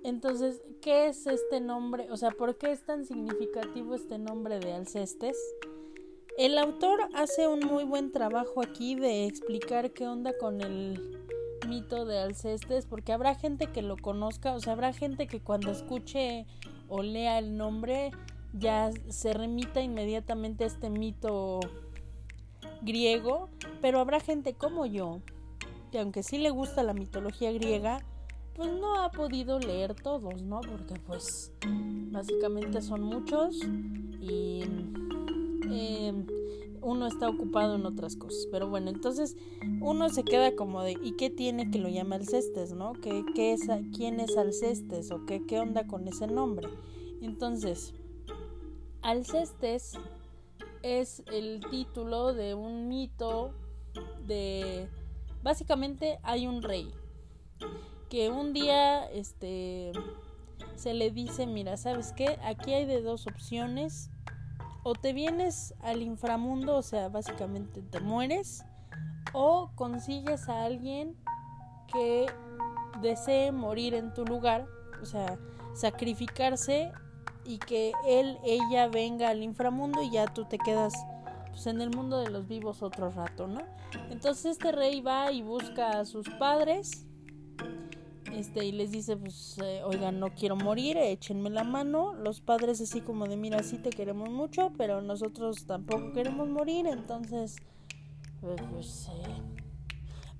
Entonces, 0.04 0.62
¿qué 0.82 1.06
es 1.06 1.26
este 1.26 1.60
nombre? 1.60 2.10
O 2.10 2.16
sea, 2.16 2.32
¿por 2.32 2.58
qué 2.58 2.72
es 2.72 2.84
tan 2.84 3.06
significativo 3.06 3.94
este 3.94 4.18
nombre 4.18 4.58
de 4.58 4.72
Alcestes? 4.72 5.38
El 6.36 6.58
autor 6.58 7.00
hace 7.14 7.46
un 7.46 7.60
muy 7.60 7.84
buen 7.84 8.10
trabajo 8.10 8.62
aquí 8.62 8.96
de 8.96 9.26
explicar 9.26 9.92
qué 9.92 10.08
onda 10.08 10.36
con 10.36 10.60
el 10.60 11.20
mito 11.68 12.04
de 12.04 12.18
Alcestes, 12.18 12.86
porque 12.86 13.12
habrá 13.12 13.36
gente 13.36 13.68
que 13.68 13.80
lo 13.80 13.96
conozca, 13.96 14.54
o 14.54 14.60
sea, 14.60 14.72
habrá 14.72 14.92
gente 14.92 15.28
que 15.28 15.40
cuando 15.40 15.70
escuche 15.70 16.46
o 16.88 17.02
lea 17.02 17.38
el 17.38 17.56
nombre 17.56 18.10
ya 18.52 18.90
se 19.08 19.32
remita 19.32 19.80
inmediatamente 19.80 20.64
a 20.64 20.66
este 20.66 20.90
mito 20.90 21.60
griego, 22.82 23.48
pero 23.80 24.00
habrá 24.00 24.18
gente 24.18 24.54
como 24.54 24.84
yo, 24.86 25.20
que 25.92 26.00
aunque 26.00 26.24
sí 26.24 26.38
le 26.38 26.50
gusta 26.50 26.82
la 26.82 26.92
mitología 26.92 27.52
griega, 27.52 28.04
pues 28.54 28.70
no 28.72 29.02
ha 29.02 29.10
podido 29.10 29.58
leer 29.58 29.94
todos, 29.94 30.42
¿no? 30.42 30.60
Porque 30.60 30.94
pues 31.06 31.52
básicamente 32.10 32.82
son 32.82 33.02
muchos 33.02 33.56
y 34.20 34.62
em, 35.70 36.26
uno 36.82 37.06
está 37.06 37.28
ocupado 37.28 37.76
en 37.76 37.86
otras 37.86 38.16
cosas. 38.16 38.46
Pero 38.50 38.68
bueno, 38.68 38.90
entonces 38.90 39.36
uno 39.80 40.08
se 40.10 40.24
queda 40.24 40.54
como 40.54 40.82
de, 40.82 40.96
¿y 41.02 41.16
qué 41.16 41.30
tiene 41.30 41.70
que 41.70 41.78
lo 41.78 41.88
llama 41.88 42.16
Alcestes, 42.16 42.72
no? 42.74 42.92
¿Qué, 42.94 43.24
es, 43.52 43.68
¿Quién 43.96 44.20
es 44.20 44.36
Alcestes 44.36 45.10
o 45.10 45.24
qué, 45.24 45.46
qué 45.46 45.58
onda 45.58 45.86
con 45.86 46.06
ese 46.06 46.26
nombre? 46.26 46.68
Entonces, 47.22 47.94
Alcestes 49.00 49.98
es 50.82 51.22
el 51.32 51.60
título 51.70 52.34
de 52.34 52.54
un 52.54 52.88
mito 52.88 53.54
de 54.26 54.88
básicamente 55.42 56.18
hay 56.22 56.46
un 56.46 56.62
rey 56.62 56.92
que 58.12 58.28
un 58.28 58.52
día 58.52 59.06
este 59.06 59.92
se 60.76 60.92
le 60.92 61.10
dice, 61.10 61.46
mira, 61.46 61.78
¿sabes 61.78 62.12
qué? 62.12 62.38
Aquí 62.44 62.74
hay 62.74 62.84
de 62.84 63.00
dos 63.00 63.26
opciones. 63.26 64.10
O 64.82 64.92
te 64.92 65.14
vienes 65.14 65.72
al 65.80 66.02
inframundo, 66.02 66.76
o 66.76 66.82
sea, 66.82 67.08
básicamente 67.08 67.80
te 67.80 68.00
mueres, 68.00 68.66
o 69.32 69.70
consigues 69.76 70.50
a 70.50 70.64
alguien 70.64 71.16
que 71.90 72.26
desee 73.00 73.50
morir 73.50 73.94
en 73.94 74.12
tu 74.12 74.26
lugar, 74.26 74.66
o 75.00 75.06
sea, 75.06 75.38
sacrificarse 75.72 76.92
y 77.46 77.56
que 77.60 77.92
él, 78.06 78.36
ella 78.44 78.88
venga 78.88 79.30
al 79.30 79.42
inframundo 79.42 80.02
y 80.02 80.10
ya 80.10 80.26
tú 80.26 80.44
te 80.44 80.58
quedas 80.58 80.92
pues, 81.48 81.66
en 81.66 81.80
el 81.80 81.88
mundo 81.88 82.18
de 82.18 82.28
los 82.28 82.46
vivos 82.46 82.82
otro 82.82 83.10
rato, 83.10 83.46
¿no? 83.46 83.62
Entonces 84.10 84.44
este 84.56 84.70
rey 84.70 85.00
va 85.00 85.32
y 85.32 85.40
busca 85.40 86.00
a 86.00 86.04
sus 86.04 86.28
padres 86.38 87.06
este 88.32 88.64
y 88.64 88.72
les 88.72 88.90
dice 88.90 89.16
pues 89.16 89.58
eh, 89.62 89.82
oigan 89.84 90.18
no 90.18 90.34
quiero 90.34 90.56
morir 90.56 90.96
échenme 90.96 91.50
la 91.50 91.64
mano 91.64 92.14
los 92.14 92.40
padres 92.40 92.80
así 92.80 93.00
como 93.00 93.26
de 93.26 93.36
mira 93.36 93.62
sí 93.62 93.78
te 93.78 93.90
queremos 93.90 94.30
mucho 94.30 94.72
pero 94.76 95.02
nosotros 95.02 95.66
tampoco 95.66 96.12
queremos 96.12 96.48
morir 96.48 96.86
entonces 96.86 97.56
pues, 98.40 99.08
eh, 99.08 99.42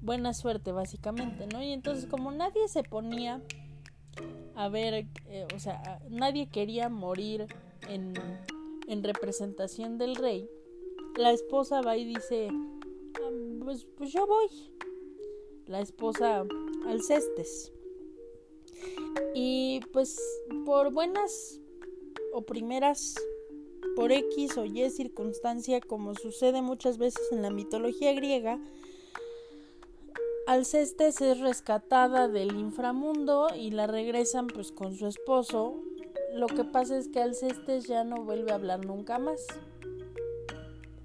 buena 0.01 0.35
suerte 0.35 0.73
básicamente 0.73 1.47
no 1.47 1.63
y 1.63 1.73
entonces 1.73 2.07
como 2.07 2.33
nadie 2.33 2.67
se 2.69 2.83
ponía 2.83 3.43
a 4.55 4.69
ver, 4.69 5.07
eh, 5.29 5.47
o 5.55 5.59
sea, 5.59 6.01
nadie 6.11 6.49
quería 6.49 6.89
morir 6.89 7.47
en, 7.89 8.15
en, 8.87 9.03
representación 9.03 9.99
del 9.99 10.17
rey, 10.17 10.49
la 11.17 11.33
esposa 11.33 11.81
va 11.81 11.97
y 11.97 12.05
dice, 12.05 12.49
ah, 12.51 13.31
pues, 13.65 13.87
pues 13.97 14.13
yo 14.13 14.27
voy. 14.27 14.49
La 15.67 15.81
esposa 15.81 16.45
Alcestes. 16.87 17.73
Y 19.35 19.81
pues 19.93 20.21
por 20.65 20.93
buenas 20.93 21.61
o 22.33 22.43
primeras, 22.43 23.15
por 23.97 24.13
X 24.13 24.57
o 24.57 24.65
Y 24.65 24.89
circunstancia, 24.91 25.81
como 25.81 26.15
sucede 26.15 26.63
muchas 26.63 26.99
veces 26.99 27.23
en 27.33 27.43
la 27.43 27.51
mitología 27.51 28.13
griega, 28.13 28.59
Alcestes 30.47 31.21
es 31.21 31.39
rescatada 31.39 32.27
del 32.27 32.57
inframundo 32.57 33.49
y 33.55 33.71
la 33.71 33.87
regresan 33.87 34.49
pues 34.49 34.73
con 34.73 34.97
su 34.97 35.07
esposo. 35.07 35.77
Lo 36.35 36.47
que 36.47 36.65
pasa 36.65 36.99
es 36.99 37.09
que 37.09 37.21
Alcestes 37.21 37.87
ya 37.87 38.03
no 38.03 38.25
vuelve 38.25 38.51
a 38.51 38.57
hablar 38.57 38.85
nunca 38.85 39.19
más. 39.19 39.47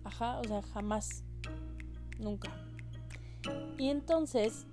Ajá, 0.04 0.40
o 0.40 0.44
sea, 0.44 0.64
jamás. 0.64 1.24
Nunca. 2.20 2.52
Y 3.78 3.90
entonces 3.90 4.66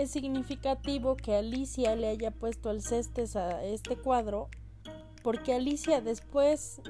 es 0.00 0.10
significativo 0.10 1.16
que 1.16 1.34
Alicia 1.34 1.96
le 1.96 2.08
haya 2.08 2.30
puesto 2.30 2.70
Alcestes 2.70 3.36
a 3.36 3.64
este 3.64 3.96
cuadro 3.96 4.48
porque 5.22 5.54
Alicia 5.54 6.00
después 6.00 6.80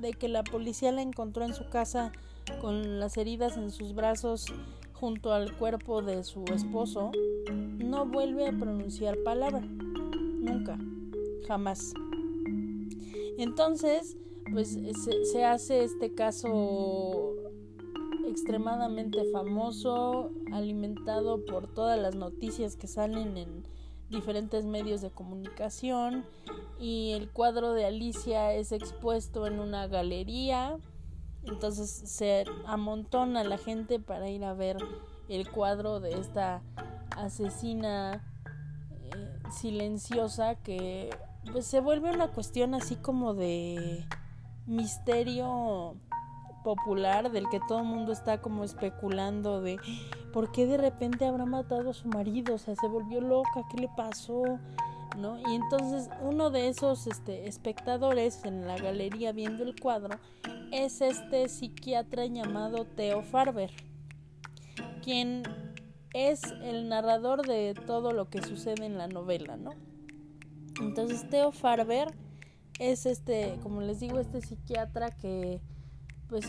de 0.00 0.12
que 0.12 0.28
la 0.28 0.44
policía 0.44 0.92
la 0.92 1.02
encontró 1.02 1.44
en 1.44 1.54
su 1.54 1.68
casa 1.68 2.12
con 2.60 3.00
las 3.00 3.16
heridas 3.16 3.56
en 3.56 3.70
sus 3.70 3.94
brazos 3.94 4.46
junto 4.92 5.32
al 5.32 5.56
cuerpo 5.56 6.02
de 6.02 6.22
su 6.24 6.44
esposo, 6.54 7.10
no 7.78 8.04
vuelve 8.04 8.46
a 8.46 8.52
pronunciar 8.52 9.16
palabra. 9.24 9.60
Nunca. 9.60 10.78
Jamás. 11.48 11.94
Entonces, 13.38 14.18
pues 14.52 14.78
se, 15.32 15.44
hace 15.44 15.84
este 15.84 16.14
caso 16.14 17.34
extremadamente 18.30 19.24
famoso, 19.32 20.30
alimentado 20.52 21.44
por 21.44 21.66
todas 21.66 21.98
las 21.98 22.14
noticias 22.14 22.76
que 22.76 22.86
salen 22.86 23.36
en 23.36 23.66
diferentes 24.08 24.64
medios 24.64 25.00
de 25.00 25.10
comunicación 25.10 26.24
y 26.78 27.12
el 27.12 27.30
cuadro 27.30 27.72
de 27.72 27.86
Alicia 27.86 28.54
es 28.54 28.72
expuesto 28.72 29.46
en 29.46 29.60
una 29.60 29.86
galería. 29.86 30.78
Entonces 31.44 31.90
se 31.90 32.44
amontona 32.66 33.44
la 33.44 33.58
gente 33.58 33.98
para 33.98 34.28
ir 34.28 34.44
a 34.44 34.54
ver 34.54 34.78
el 35.28 35.50
cuadro 35.50 36.00
de 36.00 36.18
esta 36.18 36.62
asesina 37.16 38.24
eh, 38.90 39.50
silenciosa 39.50 40.56
que 40.56 41.10
pues, 41.52 41.66
se 41.66 41.80
vuelve 41.80 42.10
una 42.10 42.28
cuestión 42.28 42.74
así 42.74 42.96
como 42.96 43.34
de 43.34 44.04
misterio 44.66 45.96
popular 46.62 47.30
del 47.30 47.48
que 47.48 47.60
todo 47.68 47.78
el 47.78 47.84
mundo 47.84 48.12
está 48.12 48.40
como 48.40 48.64
especulando 48.64 49.60
de 49.60 49.78
por 50.32 50.52
qué 50.52 50.66
de 50.66 50.76
repente 50.76 51.24
habrá 51.24 51.46
matado 51.46 51.90
a 51.90 51.94
su 51.94 52.08
marido, 52.08 52.54
o 52.54 52.58
sea, 52.58 52.74
se 52.76 52.86
volvió 52.86 53.20
loca, 53.20 53.62
¿qué 53.70 53.82
le 53.82 53.88
pasó? 53.96 54.42
¿No? 55.18 55.38
Y 55.38 55.54
entonces 55.54 56.08
uno 56.22 56.50
de 56.50 56.68
esos 56.68 57.06
este, 57.06 57.48
espectadores 57.48 58.44
en 58.44 58.66
la 58.66 58.76
galería 58.76 59.32
viendo 59.32 59.64
el 59.64 59.78
cuadro 59.78 60.18
es 60.70 61.00
este 61.00 61.48
psiquiatra 61.48 62.26
llamado 62.26 62.84
Theo 62.84 63.22
Farber, 63.22 63.72
quien 65.02 65.42
es 66.14 66.42
el 66.62 66.88
narrador 66.88 67.46
de 67.46 67.74
todo 67.86 68.12
lo 68.12 68.30
que 68.30 68.42
sucede 68.42 68.86
en 68.86 68.98
la 68.98 69.08
novela, 69.08 69.56
¿no? 69.56 69.72
Entonces 70.80 71.28
Theo 71.28 71.52
Farber 71.52 72.14
es 72.78 73.04
este, 73.04 73.58
como 73.62 73.82
les 73.82 74.00
digo, 74.00 74.18
este 74.18 74.40
psiquiatra 74.40 75.10
que 75.10 75.60
pues 76.30 76.46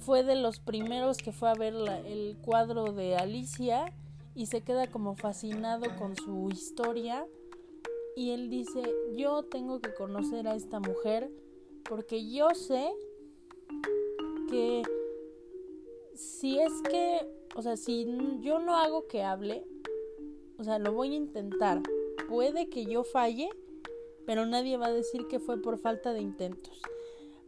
fue 0.00 0.22
de 0.24 0.34
los 0.34 0.60
primeros 0.60 1.16
que 1.16 1.32
fue 1.32 1.48
a 1.48 1.54
ver 1.54 1.74
el 2.04 2.36
cuadro 2.42 2.92
de 2.92 3.16
Alicia 3.16 3.86
y 4.34 4.46
se 4.46 4.60
queda 4.60 4.88
como 4.88 5.14
fascinado 5.14 5.86
con 5.96 6.16
su 6.16 6.50
historia 6.50 7.26
y 8.16 8.32
él 8.32 8.50
dice, 8.50 8.82
yo 9.16 9.44
tengo 9.44 9.80
que 9.80 9.94
conocer 9.94 10.46
a 10.46 10.56
esta 10.56 10.80
mujer 10.80 11.30
porque 11.88 12.28
yo 12.30 12.50
sé 12.54 12.92
que 14.50 14.82
si 16.14 16.58
es 16.58 16.72
que, 16.90 17.26
o 17.56 17.62
sea, 17.62 17.76
si 17.76 18.06
yo 18.40 18.58
no 18.58 18.76
hago 18.76 19.06
que 19.06 19.22
hable, 19.22 19.64
o 20.58 20.64
sea, 20.64 20.78
lo 20.78 20.92
voy 20.92 21.12
a 21.12 21.16
intentar. 21.16 21.80
Puede 22.28 22.68
que 22.68 22.84
yo 22.84 23.04
falle, 23.04 23.48
pero 24.26 24.46
nadie 24.46 24.76
va 24.76 24.86
a 24.86 24.92
decir 24.92 25.26
que 25.28 25.40
fue 25.40 25.60
por 25.60 25.78
falta 25.78 26.12
de 26.12 26.20
intentos. 26.20 26.80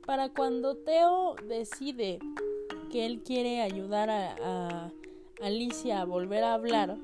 Para 0.06 0.28
cuando 0.28 0.76
Teo 0.76 1.34
decide 1.48 2.20
que 2.92 3.06
él 3.06 3.22
quiere 3.24 3.60
ayudar 3.60 4.08
a, 4.08 4.92
Alicia 5.42 6.00
a 6.00 6.04
volver 6.04 6.44
a 6.44 6.54
hablar 6.54 6.96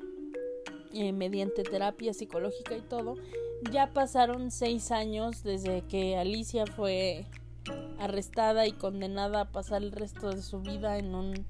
eh, 0.95 1.13
mediante 1.13 1.65
terapia 1.65 2.15
psicológica 2.15 2.77
y 2.77 2.81
todo, 2.81 3.17
ya 3.71 3.93
pasaron 3.93 4.51
seis 4.51 4.91
años 4.91 5.43
desde 5.43 5.83
que 5.83 6.17
Alicia 6.17 6.65
fue 6.67 7.27
arrestada 7.99 8.67
y 8.67 8.73
condenada 8.73 9.43
a 9.43 9.53
pasar 9.53 9.83
el 9.83 9.93
resto 9.93 10.31
de 10.31 10.41
su 10.41 10.61
vida 10.61 10.97
en 10.99 11.15
un 11.15 11.47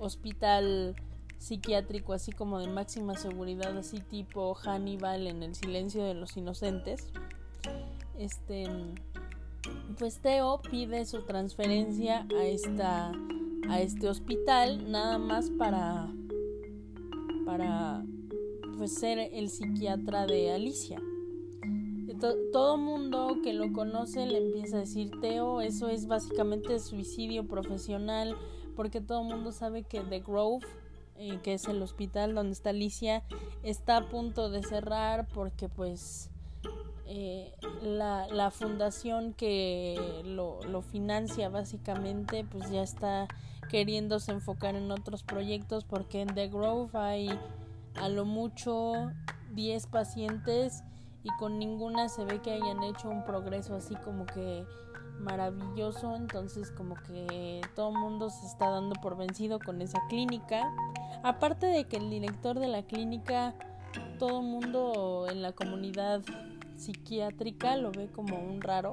hospital 0.00 0.94
psiquiátrico 1.38 2.12
así 2.12 2.32
como 2.32 2.60
de 2.60 2.68
máxima 2.68 3.16
seguridad 3.16 3.76
así 3.76 4.00
tipo 4.00 4.54
Hannibal 4.54 5.26
en 5.26 5.42
el 5.42 5.54
silencio 5.54 6.04
de 6.04 6.14
los 6.14 6.36
inocentes. 6.36 7.08
Este 8.18 8.66
pues 9.98 10.18
Teo 10.20 10.60
pide 10.70 11.04
su 11.04 11.22
transferencia 11.22 12.26
a 12.38 12.44
esta 12.44 13.12
a 13.68 13.80
este 13.80 14.08
hospital 14.08 14.90
nada 14.90 15.18
más 15.18 15.50
para 15.50 16.08
para 17.44 18.02
pues 18.78 18.94
ser 18.94 19.18
el 19.18 19.50
psiquiatra 19.50 20.26
de 20.26 20.52
Alicia. 20.52 21.02
todo 22.52 22.78
mundo 22.78 23.38
que 23.42 23.52
lo 23.52 23.72
conoce 23.72 24.24
le 24.24 24.38
empieza 24.38 24.76
a 24.76 24.80
decir 24.80 25.10
Teo, 25.20 25.60
eso 25.60 25.88
es 25.88 26.06
básicamente 26.06 26.78
suicidio 26.78 27.46
profesional, 27.46 28.36
porque 28.76 29.00
todo 29.00 29.22
mundo 29.22 29.52
sabe 29.52 29.82
que 29.82 30.00
The 30.00 30.20
Grove, 30.20 30.66
eh, 31.16 31.40
que 31.42 31.54
es 31.54 31.68
el 31.68 31.82
hospital 31.82 32.34
donde 32.34 32.52
está 32.52 32.70
Alicia, 32.70 33.22
está 33.62 33.98
a 33.98 34.08
punto 34.08 34.48
de 34.48 34.62
cerrar 34.62 35.28
porque 35.28 35.68
pues 35.68 36.30
eh, 37.12 37.52
la, 37.82 38.50
fundación 38.52 39.32
que 39.32 40.22
lo, 40.24 40.60
lo, 40.62 40.80
financia 40.80 41.48
básicamente 41.48 42.44
pues 42.44 42.70
ya 42.70 42.82
está 42.82 43.26
queriéndose 43.68 44.30
enfocar 44.30 44.76
en 44.76 44.92
otros 44.92 45.24
proyectos 45.24 45.84
porque 45.84 46.20
en 46.20 46.32
The 46.34 46.46
Grove 46.46 46.96
hay 46.96 47.36
a 47.96 48.08
lo 48.08 48.24
mucho 48.24 49.10
10 49.54 49.88
pacientes 49.88 50.84
y 51.24 51.30
con 51.36 51.58
ninguna 51.58 52.08
se 52.08 52.24
ve 52.24 52.40
que 52.40 52.52
hayan 52.52 52.80
hecho 52.84 53.10
un 53.10 53.24
progreso 53.24 53.74
así 53.74 53.96
como 53.96 54.24
que 54.26 54.64
maravilloso. 55.18 56.14
Entonces 56.14 56.70
como 56.70 56.94
que 56.94 57.60
todo 57.74 57.88
el 57.90 57.98
mundo 57.98 58.30
se 58.30 58.46
está 58.46 58.70
dando 58.70 58.94
por 59.00 59.16
vencido 59.16 59.58
con 59.58 59.82
esa 59.82 59.98
clínica. 60.08 60.62
Aparte 61.24 61.66
de 61.66 61.88
que 61.88 61.96
el 61.96 62.08
director 62.08 62.60
de 62.60 62.68
la 62.68 62.84
clínica 62.84 63.56
todo 64.20 64.40
el 64.40 64.46
mundo 64.46 65.26
en 65.28 65.42
la 65.42 65.50
comunidad 65.50 66.22
psiquiátrica 66.80 67.76
lo 67.76 67.92
ve 67.92 68.08
como 68.08 68.38
un 68.40 68.60
raro. 68.60 68.92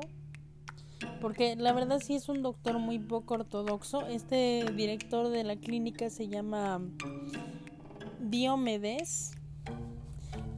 Porque 1.21 1.55
la 1.55 1.73
verdad 1.73 1.99
sí 2.03 2.15
es 2.15 2.29
un 2.29 2.41
doctor 2.41 2.79
muy 2.79 2.99
poco 2.99 3.35
ortodoxo. 3.35 4.05
Este 4.07 4.65
director 4.75 5.29
de 5.29 5.43
la 5.43 5.55
clínica 5.55 6.09
se 6.09 6.27
llama 6.27 6.81
Diomedes. 8.19 9.31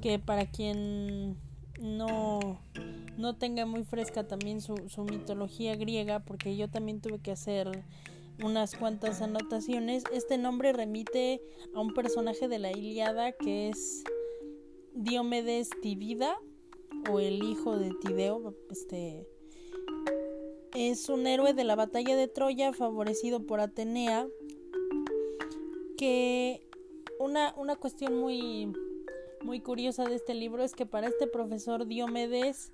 Que 0.02 0.18
para 0.18 0.46
quien 0.46 1.38
no, 1.80 2.62
no 3.18 3.36
tenga 3.36 3.66
muy 3.66 3.84
fresca 3.84 4.28
también 4.28 4.62
su, 4.62 4.76
su 4.88 5.04
mitología 5.04 5.76
griega, 5.76 6.20
porque 6.20 6.56
yo 6.56 6.70
también 6.70 7.02
tuve 7.02 7.20
que 7.20 7.32
hacer 7.32 7.84
unas 8.42 8.76
cuantas 8.76 9.22
anotaciones. 9.22 10.04
Este 10.14 10.38
nombre 10.38 10.72
remite 10.72 11.42
a 11.76 11.82
un 11.82 11.94
personaje 11.94 12.48
de 12.48 12.60
la 12.60 12.72
Iliada 12.72 13.34
que 13.34 13.70
es 13.70 14.04
Diomedes 14.94 15.70
Tibida 15.82 16.38
o 17.10 17.20
el 17.20 17.44
hijo 17.44 17.78
de 17.78 17.92
Tideo, 18.02 18.54
este 18.70 19.28
es 20.74 21.10
un 21.10 21.28
héroe 21.28 21.54
de 21.54 21.64
la 21.64 21.76
batalla 21.76 22.16
de 22.16 22.28
Troya 22.28 22.74
favorecido 22.74 23.46
por 23.46 23.60
Atenea 23.60 24.28
que 25.98 26.62
una, 27.20 27.54
una 27.58 27.76
cuestión 27.76 28.18
muy 28.18 28.72
muy 29.42 29.62
curiosa 29.62 30.06
de 30.06 30.16
este 30.16 30.34
libro 30.34 30.64
es 30.64 30.74
que 30.74 30.86
para 30.86 31.08
este 31.08 31.26
profesor 31.26 31.88
Diomedes 31.88 32.72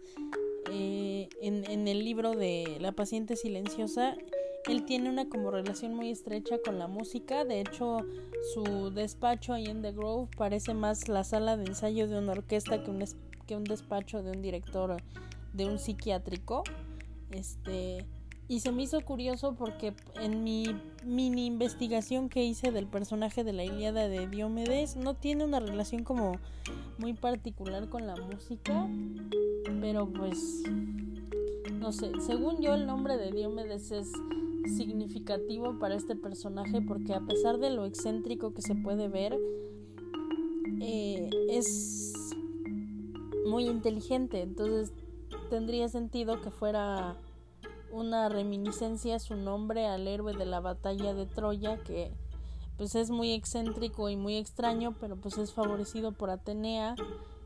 eh, 0.72 1.30
en, 1.42 1.70
en 1.70 1.88
el 1.88 2.04
libro 2.04 2.32
de 2.32 2.78
La 2.80 2.92
paciente 2.92 3.36
silenciosa 3.36 4.18
él 4.68 4.84
tiene 4.86 5.10
una 5.10 5.30
como 5.30 5.52
relación 5.52 5.94
muy 5.94 6.10
estrecha 6.10 6.58
con 6.64 6.80
la 6.80 6.88
música. 6.88 7.46
De 7.46 7.60
hecho, 7.60 8.00
su 8.54 8.92
despacho 8.92 9.54
ahí 9.54 9.66
en 9.66 9.82
The 9.82 9.92
Grove 9.92 10.28
parece 10.38 10.74
más 10.74 11.08
la 11.08 11.24
sala 11.24 11.56
de 11.58 11.66
ensayo 11.66 12.08
de 12.08 12.18
una 12.18 12.32
orquesta 12.32 12.84
que 12.84 12.90
un, 12.90 13.04
que 13.46 13.56
un 13.56 13.64
despacho 13.64 14.24
de 14.24 14.32
un 14.32 14.42
director 14.42 14.98
de 15.54 15.66
un 15.66 15.80
psiquiátrico. 15.80 16.64
Este, 17.32 18.06
y 18.48 18.60
se 18.60 18.72
me 18.72 18.84
hizo 18.84 19.02
curioso 19.02 19.56
porque 19.56 19.94
en 20.22 20.44
mi 20.44 20.66
mini 21.04 21.48
investigación 21.48 22.30
que 22.30 22.44
hice 22.44 22.72
del 22.72 22.86
personaje 22.86 23.44
de 23.44 23.54
la 23.54 23.64
Ilíada 23.64 24.08
de 24.08 24.28
Diomedes 24.28 24.96
no 24.96 25.16
tiene 25.16 25.44
una 25.44 25.60
relación 25.60 26.04
como 26.04 26.34
muy 27.00 27.14
particular 27.14 27.90
con 27.90 28.06
la 28.06 28.16
música, 28.16 28.88
pero 29.82 30.08
pues 30.08 30.64
no 31.80 31.92
sé, 31.92 32.12
según 32.26 32.62
yo 32.62 32.76
el 32.76 32.86
nombre 32.86 33.18
de 33.18 33.32
Diomedes 33.32 33.92
es 33.92 34.12
significativo 34.78 35.78
para 35.80 35.96
este 35.96 36.16
personaje 36.16 36.82
porque 36.82 37.14
a 37.14 37.22
pesar 37.22 37.58
de 37.58 37.72
lo 37.72 37.86
excéntrico 37.86 38.54
que 38.54 38.62
se 38.62 38.76
puede 38.76 39.08
ver, 39.08 39.38
eh, 40.82 41.30
es 41.50 42.25
muy 43.46 43.68
inteligente, 43.68 44.42
entonces 44.42 44.94
tendría 45.50 45.88
sentido 45.90 46.42
que 46.42 46.52
fuera 46.52 47.16
una 47.92 48.30
reminiscencia 48.30 49.20
su 49.20 49.36
nombre 49.36 49.88
al 49.88 50.08
héroe 50.08 50.36
de 50.36 50.46
la 50.46 50.60
batalla 50.60 51.14
de 51.14 51.26
Troya 51.26 51.78
que 51.78 52.12
pues 52.78 52.96
es 52.96 53.10
muy 53.10 53.32
excéntrico 53.32 54.10
y 54.10 54.18
muy 54.18 54.36
extraño, 54.36 54.96
pero 55.00 55.16
pues 55.16 55.38
es 55.38 55.54
favorecido 55.54 56.12
por 56.12 56.30
Atenea, 56.30 56.96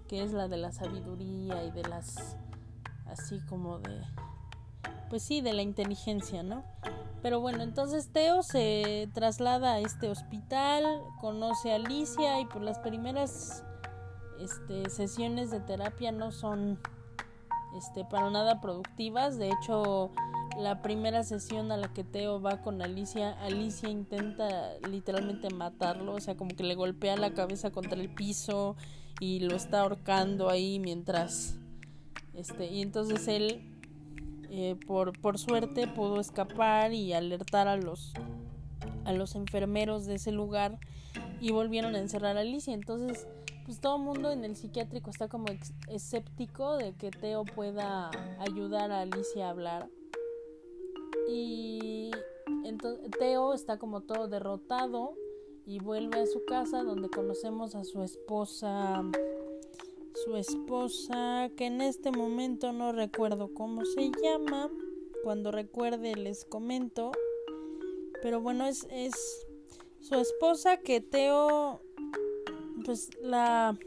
que 0.07 0.23
es 0.23 0.33
la 0.33 0.47
de 0.47 0.57
la 0.57 0.71
sabiduría 0.71 1.63
y 1.63 1.71
de 1.71 1.83
las 1.83 2.35
así 3.05 3.39
como 3.47 3.79
de 3.79 4.01
pues 5.09 5.23
sí, 5.23 5.41
de 5.41 5.53
la 5.53 5.63
inteligencia, 5.63 6.43
¿no? 6.43 6.63
Pero 7.21 7.41
bueno, 7.41 7.63
entonces 7.63 8.11
Teo 8.13 8.43
se 8.43 9.09
traslada 9.13 9.73
a 9.73 9.79
este 9.79 10.07
hospital, 10.07 10.85
conoce 11.19 11.71
a 11.71 11.75
Alicia 11.75 12.39
y 12.39 12.45
por 12.45 12.61
las 12.61 12.79
primeras 12.79 13.63
este, 14.39 14.89
sesiones 14.89 15.51
de 15.51 15.59
terapia 15.59 16.11
no 16.11 16.31
son 16.31 16.79
este, 17.77 18.05
para 18.05 18.29
nada 18.29 18.61
productivas. 18.61 19.37
De 19.37 19.49
hecho, 19.49 20.11
la 20.57 20.81
primera 20.81 21.23
sesión 21.23 21.71
a 21.71 21.77
la 21.77 21.93
que 21.93 22.03
Teo 22.03 22.41
va 22.41 22.61
con 22.61 22.81
Alicia, 22.81 23.31
Alicia 23.41 23.89
intenta 23.89 24.77
literalmente 24.89 25.49
matarlo, 25.49 26.15
o 26.15 26.19
sea, 26.19 26.35
como 26.35 26.55
que 26.55 26.63
le 26.63 26.75
golpea 26.75 27.15
la 27.17 27.33
cabeza 27.33 27.71
contra 27.71 27.99
el 27.99 28.13
piso 28.13 28.75
y 29.19 29.39
lo 29.41 29.55
está 29.55 29.81
ahorcando 29.81 30.49
ahí 30.49 30.79
mientras 30.79 31.55
este 32.33 32.67
y 32.67 32.81
entonces 32.81 33.27
él 33.27 33.61
eh, 34.49 34.77
por, 34.87 35.19
por 35.19 35.37
suerte 35.37 35.87
pudo 35.87 36.19
escapar 36.19 36.93
y 36.93 37.13
alertar 37.13 37.67
a 37.67 37.75
los 37.75 38.13
a 39.03 39.11
los 39.11 39.35
enfermeros 39.35 40.05
de 40.05 40.15
ese 40.15 40.31
lugar 40.31 40.79
y 41.41 41.51
volvieron 41.51 41.95
a 41.95 41.99
encerrar 41.99 42.37
a 42.37 42.41
Alicia 42.41 42.73
entonces 42.73 43.27
pues 43.69 43.81
todo 43.81 43.97
el 43.97 44.01
mundo 44.01 44.31
en 44.31 44.43
el 44.45 44.55
psiquiátrico 44.55 45.11
está 45.11 45.27
como 45.27 45.45
escéptico 45.89 46.75
de 46.77 46.93
que 46.93 47.11
Teo 47.11 47.45
pueda 47.45 48.09
ayudar 48.39 48.91
a 48.91 49.01
Alicia 49.01 49.45
a 49.45 49.49
hablar. 49.51 49.89
Y 51.29 52.09
entonces 52.65 53.11
Teo 53.19 53.53
está 53.53 53.77
como 53.77 54.01
todo 54.01 54.27
derrotado 54.27 55.13
y 55.67 55.77
vuelve 55.77 56.19
a 56.19 56.25
su 56.25 56.43
casa 56.45 56.81
donde 56.81 57.09
conocemos 57.09 57.75
a 57.75 57.83
su 57.83 58.01
esposa 58.01 59.03
su 60.25 60.35
esposa 60.35 61.51
que 61.55 61.67
en 61.67 61.81
este 61.81 62.09
momento 62.09 62.73
no 62.73 62.91
recuerdo 62.91 63.53
cómo 63.53 63.85
se 63.85 64.09
llama. 64.23 64.71
Cuando 65.23 65.51
recuerde 65.51 66.15
les 66.15 66.43
comento. 66.43 67.11
Pero 68.23 68.41
bueno 68.41 68.65
es, 68.65 68.87
es 68.89 69.13
su 69.99 70.15
esposa 70.15 70.77
que 70.77 71.01
Teo 71.01 71.83
pues 72.83 73.09
la 73.21 73.77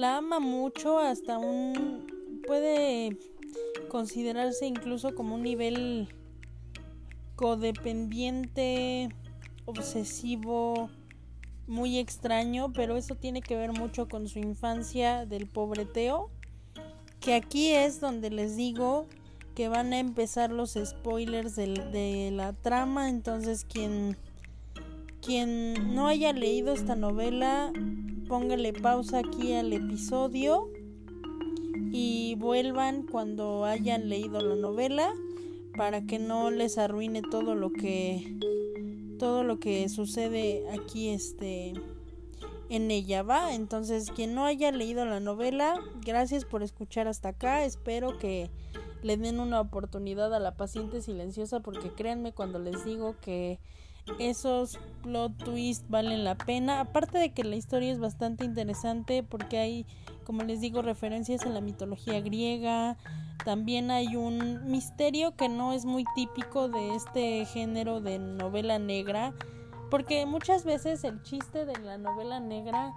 ama 0.00 0.40
mucho 0.40 0.98
hasta 0.98 1.38
un 1.38 2.06
puede 2.48 3.18
considerarse 3.88 4.66
incluso 4.66 5.14
como 5.14 5.34
un 5.34 5.42
nivel 5.42 6.08
codependiente, 7.36 9.10
obsesivo, 9.66 10.88
muy 11.66 11.98
extraño, 11.98 12.72
pero 12.72 12.96
eso 12.96 13.14
tiene 13.14 13.42
que 13.42 13.54
ver 13.54 13.72
mucho 13.72 14.08
con 14.08 14.26
su 14.26 14.38
infancia 14.38 15.26
del 15.26 15.46
pobre 15.46 15.84
Teo, 15.84 16.30
que 17.20 17.34
aquí 17.34 17.70
es 17.72 18.00
donde 18.00 18.30
les 18.30 18.56
digo 18.56 19.06
que 19.54 19.68
van 19.68 19.92
a 19.92 19.98
empezar 19.98 20.50
los 20.50 20.78
spoilers 20.82 21.54
de, 21.54 21.66
de 21.92 22.30
la 22.32 22.54
trama, 22.54 23.10
entonces 23.10 23.64
quien 23.64 24.16
quien 25.28 25.94
no 25.94 26.06
haya 26.06 26.32
leído 26.32 26.72
esta 26.72 26.96
novela, 26.96 27.70
póngale 28.28 28.72
pausa 28.72 29.18
aquí 29.18 29.52
al 29.52 29.74
episodio 29.74 30.70
y 31.92 32.34
vuelvan 32.36 33.02
cuando 33.02 33.66
hayan 33.66 34.08
leído 34.08 34.40
la 34.40 34.56
novela 34.56 35.12
para 35.76 36.06
que 36.06 36.18
no 36.18 36.50
les 36.50 36.78
arruine 36.78 37.20
todo 37.20 37.54
lo 37.54 37.70
que 37.70 38.38
todo 39.18 39.44
lo 39.44 39.60
que 39.60 39.86
sucede 39.90 40.64
aquí 40.70 41.10
este 41.10 41.74
en 42.70 42.90
ella 42.90 43.22
va 43.22 43.54
entonces 43.54 44.10
quien 44.10 44.34
no 44.34 44.46
haya 44.46 44.72
leído 44.72 45.04
la 45.04 45.20
novela 45.20 45.78
gracias 46.06 46.46
por 46.46 46.62
escuchar 46.62 47.06
hasta 47.06 47.28
acá. 47.28 47.66
Espero 47.66 48.16
que 48.16 48.50
le 49.02 49.18
den 49.18 49.40
una 49.40 49.60
oportunidad 49.60 50.32
a 50.32 50.40
la 50.40 50.56
paciente 50.56 51.02
silenciosa 51.02 51.60
porque 51.60 51.90
créanme 51.90 52.32
cuando 52.32 52.58
les 52.58 52.82
digo 52.86 53.16
que 53.20 53.58
esos 54.18 54.78
plot 55.02 55.36
twists 55.38 55.88
valen 55.88 56.24
la 56.24 56.36
pena 56.36 56.80
aparte 56.80 57.18
de 57.18 57.32
que 57.32 57.44
la 57.44 57.56
historia 57.56 57.92
es 57.92 57.98
bastante 57.98 58.44
interesante 58.44 59.22
porque 59.22 59.58
hay 59.58 59.86
como 60.24 60.42
les 60.42 60.60
digo 60.60 60.82
referencias 60.82 61.42
a 61.46 61.48
la 61.48 61.60
mitología 61.60 62.20
griega 62.20 62.96
también 63.44 63.90
hay 63.90 64.16
un 64.16 64.70
misterio 64.70 65.34
que 65.34 65.48
no 65.48 65.72
es 65.72 65.84
muy 65.84 66.04
típico 66.14 66.68
de 66.68 66.94
este 66.94 67.46
género 67.46 68.00
de 68.00 68.18
novela 68.18 68.78
negra, 68.78 69.32
porque 69.90 70.26
muchas 70.26 70.64
veces 70.64 71.04
el 71.04 71.22
chiste 71.22 71.64
de 71.64 71.78
la 71.78 71.96
novela 71.98 72.40
negra 72.40 72.92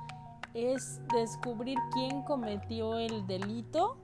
es 0.54 1.00
descubrir 1.13 1.78
quién 1.93 2.24
cometió 2.24 2.97
el 2.97 3.26
delito. 3.28 3.97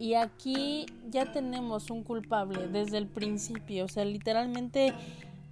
Y 0.00 0.14
aquí 0.14 0.86
ya 1.10 1.30
tenemos 1.30 1.90
un 1.90 2.04
culpable 2.04 2.68
desde 2.68 2.96
el 2.96 3.06
principio, 3.06 3.84
o 3.84 3.88
sea, 3.88 4.06
literalmente 4.06 4.94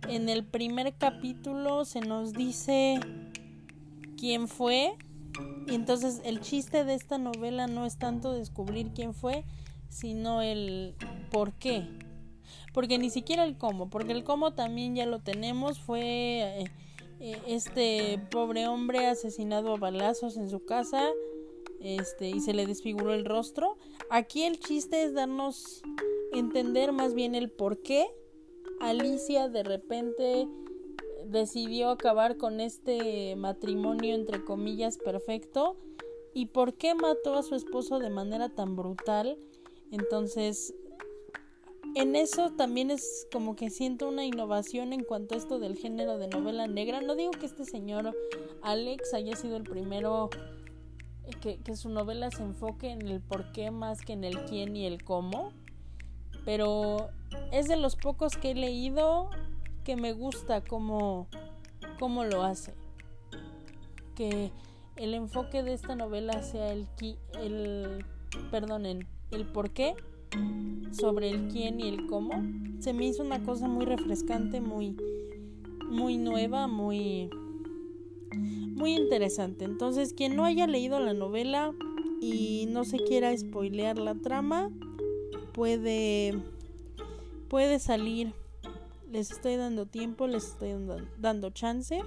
en 0.08 0.30
el 0.30 0.42
primer 0.42 0.94
capítulo 0.94 1.84
se 1.84 2.00
nos 2.00 2.32
dice 2.32 2.98
quién 4.16 4.48
fue, 4.48 4.96
y 5.66 5.74
entonces 5.74 6.22
el 6.24 6.40
chiste 6.40 6.84
de 6.84 6.94
esta 6.94 7.18
novela 7.18 7.66
no 7.66 7.84
es 7.84 7.98
tanto 7.98 8.32
descubrir 8.32 8.92
quién 8.94 9.12
fue, 9.12 9.44
sino 9.90 10.40
el 10.40 10.94
por 11.30 11.52
qué. 11.52 11.87
Porque 12.72 12.96
ni 12.96 13.11
siquiera 13.11 13.44
el 13.44 13.58
cómo, 13.58 13.90
porque 13.90 14.12
el 14.12 14.24
cómo 14.24 14.54
también 14.54 14.94
ya 14.94 15.04
lo 15.04 15.18
tenemos, 15.18 15.78
fue 15.78 16.62
eh, 16.62 16.70
eh, 17.20 17.37
este 17.46 18.18
pobre 18.30 18.66
hombre 18.66 19.08
asesinado 19.08 19.74
a 19.74 19.76
balazos 19.76 20.38
en 20.38 20.48
su 20.48 20.64
casa 20.64 21.06
este 21.80 22.28
y 22.28 22.40
se 22.40 22.54
le 22.54 22.66
desfiguró 22.66 23.14
el 23.14 23.24
rostro. 23.24 23.76
Aquí 24.10 24.44
el 24.44 24.58
chiste 24.58 25.02
es 25.02 25.14
darnos 25.14 25.82
entender 26.32 26.92
más 26.92 27.14
bien 27.14 27.34
el 27.34 27.50
por 27.50 27.78
qué 27.78 28.06
Alicia 28.80 29.48
de 29.48 29.62
repente 29.62 30.48
decidió 31.26 31.90
acabar 31.90 32.36
con 32.36 32.60
este 32.60 33.36
matrimonio 33.36 34.14
entre 34.14 34.44
comillas 34.44 34.98
perfecto 34.98 35.76
y 36.32 36.46
por 36.46 36.74
qué 36.74 36.94
mató 36.94 37.34
a 37.34 37.42
su 37.42 37.54
esposo 37.54 37.98
de 37.98 38.10
manera 38.10 38.48
tan 38.48 38.76
brutal. 38.76 39.36
Entonces, 39.90 40.74
en 41.94 42.14
eso 42.14 42.50
también 42.50 42.90
es 42.90 43.26
como 43.32 43.56
que 43.56 43.70
siento 43.70 44.08
una 44.08 44.24
innovación 44.24 44.92
en 44.92 45.04
cuanto 45.04 45.34
a 45.34 45.38
esto 45.38 45.58
del 45.58 45.76
género 45.76 46.18
de 46.18 46.28
novela 46.28 46.66
negra. 46.66 47.00
No 47.00 47.16
digo 47.16 47.32
que 47.32 47.46
este 47.46 47.64
señor 47.64 48.14
Alex 48.62 49.14
haya 49.14 49.34
sido 49.34 49.56
el 49.56 49.64
primero 49.64 50.30
que, 51.36 51.76
su 51.76 51.88
novela 51.88 52.30
se 52.30 52.42
enfoque 52.42 52.90
en 52.90 53.06
el 53.06 53.20
por 53.20 53.52
qué 53.52 53.70
más 53.70 54.00
que 54.00 54.12
en 54.12 54.24
el 54.24 54.44
quién 54.44 54.76
y 54.76 54.86
el 54.86 55.02
cómo, 55.02 55.52
pero 56.44 57.10
es 57.52 57.68
de 57.68 57.76
los 57.76 57.96
pocos 57.96 58.36
que 58.36 58.52
he 58.52 58.54
leído 58.54 59.30
que 59.84 59.96
me 59.96 60.12
gusta 60.12 60.62
cómo, 60.62 61.28
cómo 61.98 62.24
lo 62.24 62.42
hace. 62.42 62.74
Que 64.14 64.50
el 64.96 65.14
enfoque 65.14 65.62
de 65.62 65.74
esta 65.74 65.94
novela 65.94 66.42
sea 66.42 66.72
el, 66.72 66.88
el 67.40 68.04
perdonen, 68.50 69.06
el 69.30 69.46
por 69.46 69.70
qué 69.70 69.94
sobre 70.92 71.30
el 71.30 71.48
quién 71.48 71.80
y 71.80 71.88
el 71.88 72.06
cómo. 72.06 72.42
Se 72.80 72.92
me 72.92 73.06
hizo 73.06 73.22
una 73.22 73.42
cosa 73.42 73.68
muy 73.68 73.84
refrescante, 73.84 74.60
muy 74.60 74.96
muy 75.88 76.18
nueva, 76.18 76.66
muy 76.66 77.30
muy 78.34 78.94
interesante. 78.94 79.64
Entonces, 79.64 80.14
quien 80.14 80.36
no 80.36 80.44
haya 80.44 80.66
leído 80.66 81.00
la 81.00 81.14
novela 81.14 81.72
y 82.20 82.66
no 82.68 82.84
se 82.84 82.98
quiera 82.98 83.36
spoilear 83.36 83.98
la 83.98 84.14
trama, 84.14 84.70
puede 85.52 86.34
puede 87.48 87.78
salir 87.78 88.34
les 89.10 89.30
estoy 89.30 89.56
dando 89.56 89.86
tiempo, 89.86 90.26
les 90.26 90.44
estoy 90.48 90.74
dando 91.18 91.50
chance. 91.50 92.02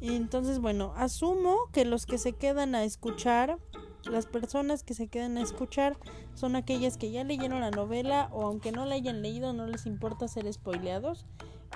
Entonces, 0.00 0.58
bueno, 0.58 0.92
asumo 0.96 1.56
que 1.72 1.84
los 1.84 2.06
que 2.06 2.18
se 2.18 2.32
quedan 2.32 2.74
a 2.74 2.84
escuchar, 2.84 3.58
las 4.04 4.26
personas 4.26 4.82
que 4.82 4.94
se 4.94 5.08
quedan 5.08 5.38
a 5.38 5.42
escuchar 5.42 5.96
son 6.34 6.56
aquellas 6.56 6.96
que 6.96 7.10
ya 7.10 7.24
leyeron 7.24 7.60
la 7.60 7.70
novela 7.70 8.28
o 8.32 8.42
aunque 8.42 8.72
no 8.72 8.84
la 8.84 8.96
hayan 8.96 9.22
leído 9.22 9.52
no 9.52 9.66
les 9.66 9.86
importa 9.86 10.28
ser 10.28 10.50
spoileados, 10.52 11.26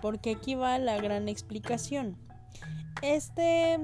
porque 0.02 0.32
aquí 0.32 0.54
va 0.54 0.78
la 0.78 1.00
gran 1.00 1.28
explicación. 1.28 2.16
Este 3.02 3.78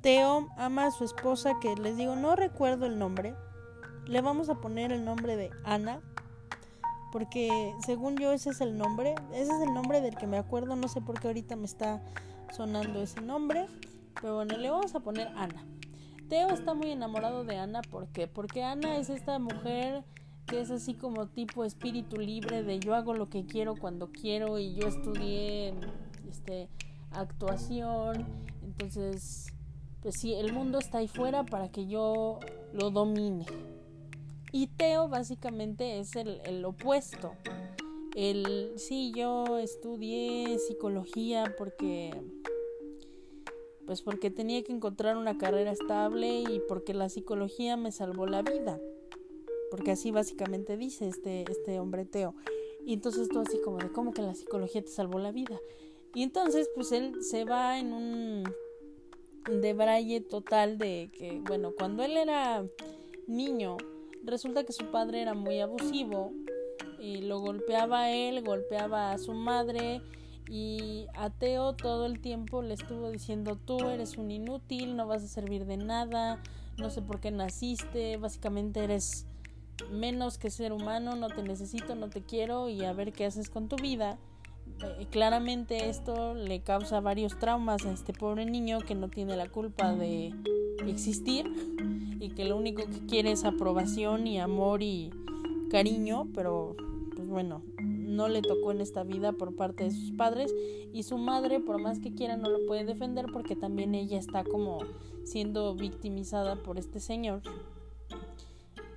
Teo 0.00 0.48
ama 0.56 0.86
a 0.86 0.90
su 0.90 1.04
esposa 1.04 1.58
que 1.60 1.74
les 1.76 1.96
digo, 1.96 2.16
no 2.16 2.36
recuerdo 2.36 2.86
el 2.86 2.98
nombre. 2.98 3.34
Le 4.06 4.20
vamos 4.20 4.48
a 4.48 4.54
poner 4.56 4.92
el 4.92 5.04
nombre 5.04 5.36
de 5.36 5.50
Ana 5.64 6.00
porque 7.10 7.74
según 7.84 8.16
yo 8.16 8.32
ese 8.32 8.50
es 8.50 8.60
el 8.60 8.76
nombre, 8.76 9.14
ese 9.32 9.52
es 9.52 9.60
el 9.62 9.72
nombre 9.72 10.00
del 10.00 10.16
que 10.16 10.26
me 10.26 10.38
acuerdo, 10.38 10.76
no 10.76 10.88
sé 10.88 11.00
por 11.00 11.18
qué 11.20 11.28
ahorita 11.28 11.56
me 11.56 11.64
está 11.64 12.02
sonando 12.54 13.00
ese 13.00 13.20
nombre, 13.20 13.66
pero 14.20 14.36
bueno, 14.36 14.56
le 14.56 14.70
vamos 14.70 14.94
a 14.94 15.00
poner 15.00 15.28
Ana. 15.28 15.64
Teo 16.28 16.48
está 16.48 16.74
muy 16.74 16.90
enamorado 16.90 17.44
de 17.44 17.56
Ana, 17.56 17.80
¿por 17.82 18.08
qué? 18.08 18.26
Porque 18.26 18.62
Ana 18.62 18.98
es 18.98 19.08
esta 19.08 19.38
mujer 19.38 20.04
que 20.46 20.60
es 20.60 20.70
así 20.70 20.94
como 20.94 21.26
tipo 21.26 21.64
espíritu 21.64 22.16
libre 22.16 22.62
de 22.62 22.78
yo 22.80 22.94
hago 22.94 23.14
lo 23.14 23.26
que 23.26 23.44
quiero 23.44 23.76
cuando 23.76 24.10
quiero 24.10 24.58
y 24.58 24.74
yo 24.74 24.88
estudié 24.88 25.74
este 26.28 26.68
actuación, 27.10 28.26
entonces 28.62 29.52
pues 30.02 30.20
sí, 30.20 30.34
el 30.34 30.52
mundo 30.52 30.78
está 30.78 30.98
ahí 30.98 31.08
fuera 31.08 31.44
para 31.44 31.70
que 31.70 31.86
yo 31.86 32.38
lo 32.72 32.90
domine. 32.90 33.46
Y 34.52 34.68
Teo 34.68 35.08
básicamente 35.08 35.98
es 35.98 36.14
el, 36.16 36.64
opuesto. 36.64 37.32
El, 38.14 38.72
sí, 38.76 39.12
yo 39.14 39.58
estudié 39.58 40.58
psicología 40.58 41.54
porque 41.58 42.14
pues 43.86 44.02
porque 44.02 44.30
tenía 44.30 44.62
que 44.62 44.72
encontrar 44.72 45.16
una 45.16 45.38
carrera 45.38 45.72
estable 45.72 46.40
y 46.40 46.60
porque 46.68 46.92
la 46.92 47.08
psicología 47.08 47.76
me 47.76 47.90
salvó 47.90 48.26
la 48.26 48.42
vida. 48.42 48.78
Porque 49.70 49.92
así 49.92 50.10
básicamente 50.10 50.76
dice 50.76 51.08
este, 51.08 51.44
este 51.50 51.80
hombre 51.80 52.04
Teo. 52.04 52.34
Y 52.84 52.94
entonces 52.94 53.28
tú 53.28 53.40
así 53.40 53.60
como 53.62 53.78
de 53.78 53.90
cómo 53.90 54.12
que 54.12 54.22
la 54.22 54.34
psicología 54.34 54.82
te 54.82 54.88
salvó 54.88 55.18
la 55.18 55.32
vida. 55.32 55.58
Y 56.18 56.22
entonces 56.24 56.68
pues 56.74 56.90
él 56.92 57.22
se 57.22 57.44
va 57.44 57.78
en 57.78 57.92
un 57.92 58.44
debraye 59.60 60.20
total 60.20 60.76
de 60.76 61.10
que, 61.16 61.40
bueno, 61.46 61.72
cuando 61.78 62.02
él 62.02 62.16
era 62.16 62.64
niño, 63.26 63.76
Resulta 64.24 64.64
que 64.64 64.72
su 64.74 64.90
padre 64.90 65.22
era 65.22 65.32
muy 65.32 65.60
abusivo 65.60 66.32
y 66.98 67.22
lo 67.22 67.40
golpeaba 67.40 68.02
a 68.02 68.10
él, 68.10 68.44
golpeaba 68.44 69.12
a 69.12 69.18
su 69.18 69.32
madre 69.32 70.02
y 70.50 71.06
a 71.14 71.30
Teo 71.30 71.74
todo 71.74 72.04
el 72.04 72.20
tiempo 72.20 72.60
le 72.60 72.74
estuvo 72.74 73.10
diciendo 73.10 73.56
tú 73.56 73.88
eres 73.88 74.18
un 74.18 74.30
inútil, 74.30 74.96
no 74.96 75.06
vas 75.06 75.22
a 75.22 75.28
servir 75.28 75.64
de 75.64 75.76
nada, 75.76 76.42
no 76.76 76.90
sé 76.90 77.00
por 77.00 77.20
qué 77.20 77.30
naciste, 77.30 78.18
básicamente 78.18 78.84
eres 78.84 79.26
menos 79.90 80.36
que 80.36 80.50
ser 80.50 80.72
humano, 80.72 81.16
no 81.16 81.28
te 81.28 81.42
necesito, 81.42 81.94
no 81.94 82.10
te 82.10 82.22
quiero 82.22 82.68
y 82.68 82.84
a 82.84 82.92
ver 82.92 83.12
qué 83.12 83.24
haces 83.24 83.48
con 83.48 83.68
tu 83.68 83.76
vida. 83.76 84.18
Eh, 84.80 85.06
claramente 85.10 85.88
esto 85.88 86.34
le 86.34 86.60
causa 86.60 87.00
varios 87.00 87.38
traumas 87.38 87.84
a 87.84 87.92
este 87.92 88.12
pobre 88.12 88.44
niño 88.46 88.80
que 88.80 88.94
no 88.94 89.08
tiene 89.08 89.36
la 89.36 89.48
culpa 89.48 89.92
de 89.92 90.32
existir 90.86 91.50
y 92.20 92.30
que 92.30 92.44
lo 92.44 92.56
único 92.56 92.84
que 92.84 93.06
quiere 93.06 93.32
es 93.32 93.44
aprobación 93.44 94.26
y 94.26 94.38
amor 94.38 94.82
y 94.82 95.10
cariño, 95.70 96.28
pero 96.34 96.76
pues 97.14 97.28
bueno, 97.28 97.62
no 97.80 98.28
le 98.28 98.42
tocó 98.42 98.72
en 98.72 98.80
esta 98.80 99.04
vida 99.04 99.32
por 99.32 99.54
parte 99.54 99.84
de 99.84 99.90
sus 99.90 100.12
padres 100.12 100.54
y 100.92 101.02
su 101.02 101.18
madre 101.18 101.60
por 101.60 101.80
más 101.80 101.98
que 102.00 102.14
quiera 102.14 102.36
no 102.36 102.48
lo 102.48 102.66
puede 102.66 102.84
defender 102.84 103.26
porque 103.32 103.54
también 103.54 103.94
ella 103.94 104.18
está 104.18 104.44
como 104.44 104.78
siendo 105.24 105.74
victimizada 105.74 106.56
por 106.56 106.78
este 106.78 107.00
señor. 107.00 107.42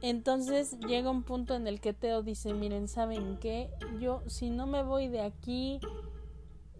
Entonces 0.01 0.77
llega 0.79 1.11
un 1.11 1.23
punto 1.23 1.53
en 1.55 1.67
el 1.67 1.79
que 1.79 1.93
Teo 1.93 2.23
dice, 2.23 2.53
miren, 2.53 2.87
¿saben 2.87 3.37
qué? 3.39 3.69
Yo 3.99 4.23
si 4.27 4.49
no 4.49 4.65
me 4.65 4.81
voy 4.81 5.07
de 5.07 5.21
aquí, 5.21 5.79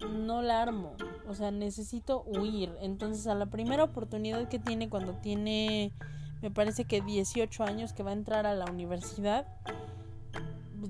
no 0.09 0.41
la 0.41 0.61
armo. 0.61 0.93
O 1.27 1.35
sea, 1.35 1.51
necesito 1.51 2.23
huir. 2.25 2.75
Entonces 2.81 3.27
a 3.27 3.35
la 3.35 3.45
primera 3.45 3.83
oportunidad 3.83 4.47
que 4.47 4.57
tiene 4.57 4.89
cuando 4.89 5.13
tiene, 5.13 5.91
me 6.41 6.49
parece 6.49 6.85
que 6.85 7.01
18 7.01 7.63
años, 7.63 7.93
que 7.93 8.01
va 8.01 8.09
a 8.09 8.13
entrar 8.13 8.47
a 8.47 8.55
la 8.55 8.65
universidad, 8.65 9.45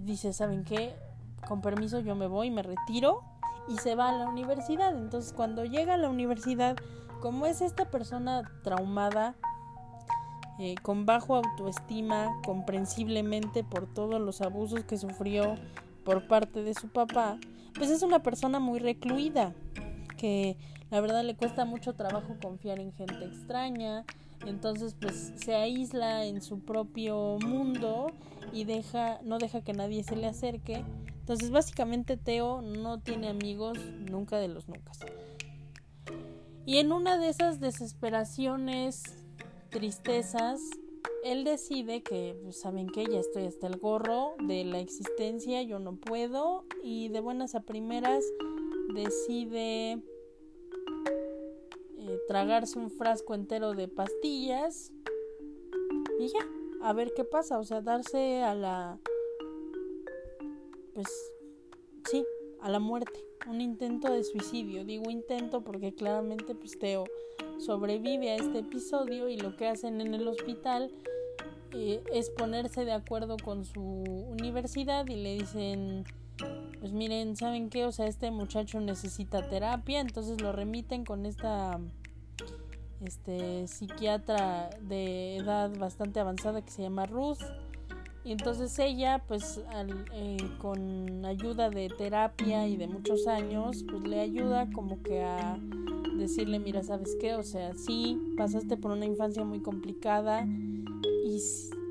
dice, 0.06 0.32
¿saben 0.32 0.64
qué? 0.64 0.96
Con 1.48 1.62
permiso 1.62 2.00
yo 2.00 2.16
me 2.16 2.28
voy, 2.28 2.50
me 2.50 2.64
retiro 2.64 3.22
y 3.68 3.78
se 3.78 3.96
va 3.96 4.10
a 4.10 4.18
la 4.18 4.30
universidad. 4.30 4.98
Entonces 4.98 5.34
cuando 5.34 5.66
llega 5.66 5.96
a 5.96 5.98
la 5.98 6.10
universidad, 6.10 6.78
como 7.20 7.46
es 7.46 7.62
esta 7.62 7.92
persona 7.92 8.50
traumada, 8.64 9.36
eh, 10.60 10.76
con 10.82 11.06
bajo 11.06 11.36
autoestima, 11.36 12.30
comprensiblemente 12.46 13.64
por 13.64 13.92
todos 13.92 14.22
los 14.22 14.42
abusos 14.42 14.84
que 14.84 14.98
sufrió 14.98 15.56
por 16.04 16.28
parte 16.28 16.64
de 16.64 16.74
su 16.74 16.90
papá, 16.90 17.38
pues 17.76 17.90
es 17.90 18.04
una 18.04 18.22
persona 18.22 18.60
muy 18.60 18.80
recluida, 18.80 19.54
que 20.18 20.58
la 20.90 21.00
verdad 21.02 21.24
le 21.24 21.36
cuesta 21.36 21.66
mucho 21.66 21.94
trabajo 21.94 22.36
confiar 22.42 22.80
en 22.80 22.92
gente 22.94 23.24
extraña, 23.26 24.06
entonces 24.46 24.96
pues 25.00 25.34
se 25.36 25.56
aísla 25.56 26.26
en 26.26 26.42
su 26.42 26.60
propio 26.60 27.38
mundo 27.40 28.08
y 28.52 28.66
deja 28.66 29.20
no 29.24 29.38
deja 29.38 29.62
que 29.62 29.74
nadie 29.74 30.04
se 30.04 30.16
le 30.16 30.28
acerque. 30.28 30.84
Entonces 31.20 31.52
básicamente 31.52 32.18
Teo 32.18 32.62
no 32.62 33.00
tiene 33.00 33.30
amigos 33.30 33.78
nunca 34.10 34.38
de 34.38 34.48
los 34.48 34.68
nunca. 34.68 34.92
Y 36.66 36.78
en 36.78 36.92
una 36.92 37.18
de 37.18 37.30
esas 37.30 37.60
desesperaciones 37.60 39.21
tristezas, 39.72 40.70
él 41.24 41.44
decide 41.44 42.04
que, 42.04 42.38
pues, 42.44 42.60
saben 42.60 42.88
que 42.88 43.06
ya 43.06 43.20
estoy 43.20 43.46
hasta 43.46 43.68
el 43.68 43.78
gorro 43.78 44.36
de 44.46 44.64
la 44.66 44.80
existencia, 44.80 45.64
yo 45.64 45.80
no 45.80 45.96
puedo, 45.96 46.66
y 46.84 47.10
de 47.10 47.22
buenas 47.22 47.56
a 47.56 47.62
primeras 47.62 48.24
decide 48.94 49.94
eh, 51.98 52.20
tragarse 52.28 52.78
un 52.78 52.92
frasco 52.92 53.34
entero 53.34 53.74
de 53.74 53.88
pastillas 53.88 54.92
y 56.20 56.28
ya, 56.28 56.48
a 56.82 56.94
ver 56.94 57.14
qué 57.16 57.24
pasa, 57.24 57.58
o 57.58 57.64
sea, 57.64 57.82
darse 57.82 58.44
a 58.44 58.54
la, 58.54 59.00
pues, 60.94 61.08
sí, 62.10 62.26
a 62.60 62.70
la 62.70 62.80
muerte, 62.80 63.26
un 63.48 63.62
intento 63.62 64.12
de 64.12 64.24
suicidio, 64.24 64.84
digo 64.84 65.10
intento 65.10 65.64
porque 65.64 65.94
claramente, 65.94 66.56
pues, 66.56 66.78
Teo 66.78 67.06
sobrevive 67.66 68.32
a 68.32 68.36
este 68.36 68.60
episodio 68.60 69.30
y 69.30 69.38
lo 69.38 69.56
que 69.56 69.68
hacen 69.68 70.02
en 70.02 70.14
el 70.14 70.28
hospital 70.28 70.92
eh, 71.74 72.04
es 72.14 72.30
ponerse 72.30 72.86
de 72.86 72.94
acuerdo 72.94 73.38
con 73.38 73.66
su 73.66 73.82
universidad 73.82 75.08
y 75.08 75.16
le 75.16 75.36
dicen 75.36 76.04
pues 76.80 76.92
miren 76.92 77.36
saben 77.36 77.70
qué 77.70 77.86
o 77.86 77.92
sea 77.92 78.08
este 78.08 78.32
muchacho 78.32 78.80
necesita 78.80 79.48
terapia 79.48 80.00
entonces 80.00 80.42
lo 80.42 80.52
remiten 80.52 81.06
con 81.06 81.26
esta 81.26 81.80
este 83.06 83.68
psiquiatra 83.68 84.70
de 84.82 85.38
edad 85.38 85.72
bastante 85.78 86.20
avanzada 86.20 86.62
que 86.62 86.72
se 86.72 86.84
llama 86.84 87.06
Ruth. 87.06 87.40
Y 88.24 88.32
entonces 88.32 88.78
ella 88.78 89.24
pues 89.28 89.62
eh, 90.14 90.38
con 90.60 91.26
ayuda 91.26 91.72
de 91.72 91.90
terapia 91.90 92.68
y 92.68 92.78
de 92.78 92.88
muchos 92.88 93.26
años 93.26 93.84
pues 93.90 94.04
le 94.04 94.20
ayuda 94.20 94.70
como 94.72 95.02
que 95.02 95.24
a 95.24 95.58
decirle, 96.22 96.60
mira, 96.60 96.84
¿sabes 96.84 97.18
qué? 97.20 97.36
O 97.36 97.44
sea, 97.44 97.76
sí, 97.76 98.20
pasaste 98.38 98.78
por 98.78 98.92
una 98.92 99.06
infancia 99.06 99.44
muy 99.44 99.60
complicada 99.60 100.46
y, 100.46 101.42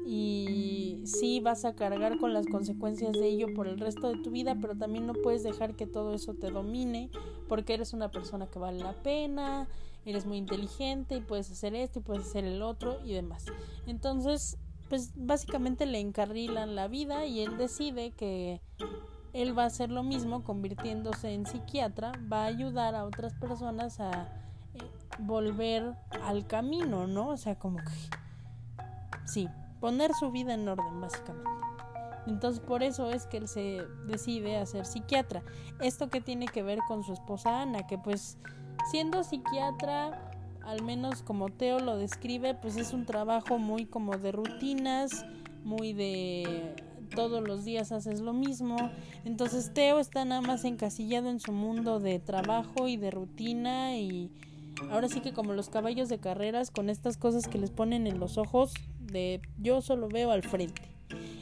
y 0.06 1.02
sí 1.04 1.40
vas 1.40 1.64
a 1.64 1.74
cargar 1.74 2.18
con 2.18 2.32
las 2.32 2.46
consecuencias 2.46 3.12
de 3.12 3.26
ello 3.26 3.48
por 3.54 3.66
el 3.66 3.78
resto 3.78 4.08
de 4.08 4.22
tu 4.22 4.30
vida, 4.30 4.56
pero 4.60 4.76
también 4.76 5.06
no 5.06 5.12
puedes 5.12 5.42
dejar 5.42 5.76
que 5.76 5.86
todo 5.86 6.14
eso 6.14 6.34
te 6.34 6.50
domine 6.50 7.10
porque 7.48 7.74
eres 7.74 7.92
una 7.92 8.10
persona 8.10 8.46
que 8.46 8.58
vale 8.58 8.78
la 8.78 8.94
pena, 9.02 9.68
eres 10.04 10.26
muy 10.26 10.38
inteligente 10.38 11.16
y 11.16 11.20
puedes 11.20 11.50
hacer 11.50 11.74
esto 11.74 11.98
y 11.98 12.02
puedes 12.02 12.26
hacer 12.26 12.44
el 12.44 12.62
otro 12.62 12.98
y 13.04 13.12
demás. 13.12 13.44
Entonces, 13.86 14.56
pues 14.88 15.12
básicamente 15.14 15.86
le 15.86 16.00
encarrilan 16.00 16.74
la 16.74 16.88
vida 16.88 17.26
y 17.26 17.40
él 17.40 17.56
decide 17.56 18.10
que 18.10 18.60
él 19.32 19.56
va 19.56 19.64
a 19.64 19.66
hacer 19.66 19.90
lo 19.90 20.02
mismo 20.02 20.42
convirtiéndose 20.42 21.32
en 21.32 21.46
psiquiatra, 21.46 22.12
va 22.30 22.44
a 22.44 22.46
ayudar 22.46 22.94
a 22.94 23.04
otras 23.04 23.34
personas 23.34 24.00
a 24.00 24.28
eh, 24.74 24.78
volver 25.18 25.94
al 26.24 26.46
camino, 26.46 27.06
¿no? 27.06 27.28
O 27.28 27.36
sea, 27.36 27.58
como 27.58 27.78
que 27.78 27.92
sí, 29.26 29.48
poner 29.80 30.12
su 30.14 30.30
vida 30.30 30.54
en 30.54 30.68
orden, 30.68 31.00
básicamente. 31.00 31.50
Entonces 32.26 32.60
por 32.60 32.82
eso 32.82 33.10
es 33.10 33.26
que 33.26 33.38
él 33.38 33.48
se 33.48 33.82
decide 34.06 34.58
a 34.58 34.66
ser 34.66 34.84
psiquiatra. 34.84 35.42
Esto 35.80 36.10
que 36.10 36.20
tiene 36.20 36.46
que 36.46 36.62
ver 36.62 36.80
con 36.86 37.02
su 37.02 37.12
esposa 37.12 37.62
Ana, 37.62 37.86
que 37.86 37.98
pues 37.98 38.36
siendo 38.90 39.24
psiquiatra, 39.24 40.30
al 40.62 40.82
menos 40.82 41.22
como 41.22 41.48
Teo 41.48 41.80
lo 41.80 41.96
describe, 41.96 42.54
pues 42.54 42.76
es 42.76 42.92
un 42.92 43.06
trabajo 43.06 43.58
muy 43.58 43.86
como 43.86 44.16
de 44.18 44.32
rutinas, 44.32 45.24
muy 45.64 45.92
de 45.92 46.76
todos 47.14 47.46
los 47.46 47.64
días 47.64 47.92
haces 47.92 48.20
lo 48.20 48.32
mismo. 48.32 48.76
Entonces 49.24 49.72
Teo 49.74 49.98
está 49.98 50.24
nada 50.24 50.40
más 50.40 50.64
encasillado 50.64 51.28
en 51.28 51.40
su 51.40 51.52
mundo 51.52 52.00
de 52.00 52.18
trabajo 52.18 52.88
y 52.88 52.96
de 52.96 53.10
rutina 53.10 53.96
y 53.96 54.30
ahora 54.90 55.08
sí 55.08 55.20
que 55.20 55.32
como 55.32 55.52
los 55.52 55.68
caballos 55.68 56.08
de 56.08 56.18
carreras 56.18 56.70
con 56.70 56.88
estas 56.88 57.16
cosas 57.16 57.48
que 57.48 57.58
les 57.58 57.70
ponen 57.70 58.06
en 58.06 58.18
los 58.18 58.38
ojos 58.38 58.72
de 59.00 59.42
yo 59.58 59.82
solo 59.82 60.08
veo 60.08 60.30
al 60.30 60.42
frente. 60.42 60.82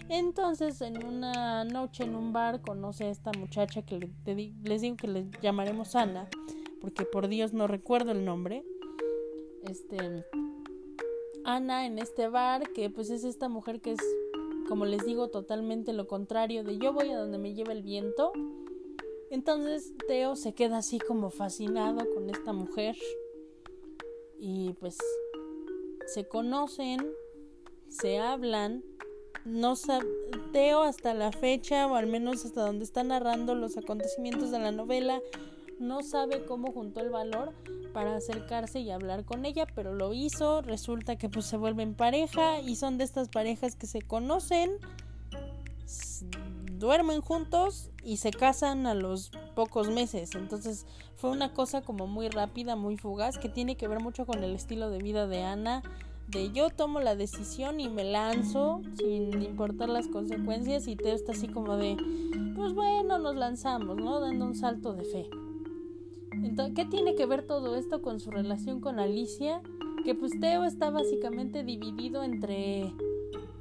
Entonces 0.09 0.81
en 0.81 1.05
una 1.05 1.65
noche 1.65 2.05
en 2.05 2.15
un 2.15 2.33
bar 2.33 2.61
conoce 2.63 3.05
a 3.05 3.11
esta 3.11 3.31
muchacha 3.33 3.83
que 3.83 4.11
les 4.25 4.81
digo 4.81 4.97
que 4.97 5.09
le 5.09 5.27
llamaremos 5.43 5.95
Ana 5.95 6.29
porque 6.81 7.05
por 7.05 7.29
Dios 7.29 7.53
no 7.53 7.67
recuerdo 7.67 8.13
el 8.13 8.25
nombre. 8.25 8.65
Este 9.69 10.25
Ana 11.45 11.87
en 11.87 11.99
este 11.99 12.29
bar 12.29 12.73
que 12.73 12.91
pues 12.91 13.11
es 13.11 13.25
esta 13.25 13.49
mujer 13.49 13.81
que 13.81 13.93
es 13.93 13.99
como 14.69 14.85
les 14.85 15.05
digo, 15.07 15.29
totalmente 15.29 15.93
lo 15.93 16.07
contrario 16.07 16.63
de 16.63 16.79
yo 16.79 16.93
voy 16.93 17.11
a 17.11 17.17
donde 17.17 17.39
me 17.39 17.55
lleva 17.55 17.73
el 17.73 17.83
viento. 17.83 18.33
Entonces 19.31 19.95
Teo 20.07 20.37
se 20.37 20.53
queda 20.53 20.79
así 20.79 20.99
como 20.99 21.31
fascinado 21.31 22.07
con 22.15 22.31
esta 22.31 22.53
mujer 22.53 22.97
y 24.39 24.75
pues 24.75 24.97
se 26.07 26.29
conocen, 26.29 27.11
se 27.89 28.19
hablan, 28.19 28.85
no 29.45 29.75
Teo 30.53 30.83
hasta 30.83 31.15
la 31.15 31.33
fecha 31.33 31.87
o 31.87 31.95
al 31.95 32.07
menos 32.07 32.45
hasta 32.45 32.65
donde 32.65 32.85
está 32.85 33.03
narrando 33.03 33.55
los 33.55 33.77
acontecimientos 33.77 34.51
de 34.51 34.59
la 34.59 34.71
novela 34.71 35.21
no 35.79 36.03
sabe 36.03 36.45
cómo 36.45 36.73
juntó 36.73 37.01
el 37.01 37.11
valor 37.11 37.55
para 37.93 38.17
acercarse 38.17 38.81
y 38.81 38.91
hablar 38.91 39.25
con 39.25 39.45
ella, 39.45 39.67
pero 39.75 39.95
lo 39.95 40.13
hizo, 40.13 40.63
resulta 40.63 41.17
que 41.17 41.29
pues 41.29 41.47
se 41.47 41.57
vuelven 41.57 41.95
pareja 41.95 42.61
y 42.61 42.77
son 42.77 42.99
de 42.99 43.05
estas 43.05 43.29
parejas 43.29 43.77
que 43.77 43.87
se 43.87 44.03
conocen, 44.03 44.71
duermen 46.79 47.21
juntos 47.21 47.91
y 48.05 48.19
se 48.19 48.31
casan 48.31 48.87
a 48.87 48.95
los 48.95 49.31
pocos 49.55 49.89
meses. 49.89 50.35
Entonces 50.35 50.87
fue 51.17 51.31
una 51.31 51.53
cosa 51.53 51.83
como 51.83 52.07
muy 52.07 52.29
rápida, 52.29 52.77
muy 52.77 52.97
fugaz, 52.97 53.39
que 53.39 53.49
tiene 53.49 53.77
que 53.77 53.89
ver 53.89 54.01
mucho 54.01 54.27
con 54.27 54.43
el 54.45 54.55
estilo 54.55 54.91
de 54.91 54.99
vida 54.99 55.27
de 55.27 55.43
Ana, 55.43 55.83
de 56.29 56.53
yo 56.53 56.71
tomo 56.71 57.01
la 57.01 57.17
decisión 57.17 57.81
y 57.81 57.89
me 57.89 58.05
lanzo 58.05 58.83
sin 58.99 59.43
importar 59.43 59.89
las 59.89 60.09
consecuencias 60.09 60.87
y 60.87 60.95
Teo 60.95 61.15
está 61.15 61.33
así 61.33 61.49
como 61.49 61.77
de, 61.77 61.97
pues 62.55 62.75
bueno, 62.75 63.19
nos 63.19 63.35
lanzamos, 63.35 63.97
¿no? 63.97 64.21
Dando 64.21 64.45
un 64.45 64.55
salto 64.55 64.93
de 64.93 65.05
fe. 65.05 65.48
¿Qué 66.75 66.85
tiene 66.85 67.15
que 67.15 67.27
ver 67.27 67.47
todo 67.47 67.77
esto 67.77 68.03
con 68.03 68.21
su 68.21 68.31
relación 68.31 68.81
con 68.81 68.99
Alicia? 68.99 69.61
Que 70.05 70.15
pues 70.15 70.39
Teo 70.41 70.65
está 70.65 70.91
básicamente 70.91 71.65
dividido 71.65 72.23
entre 72.23 72.93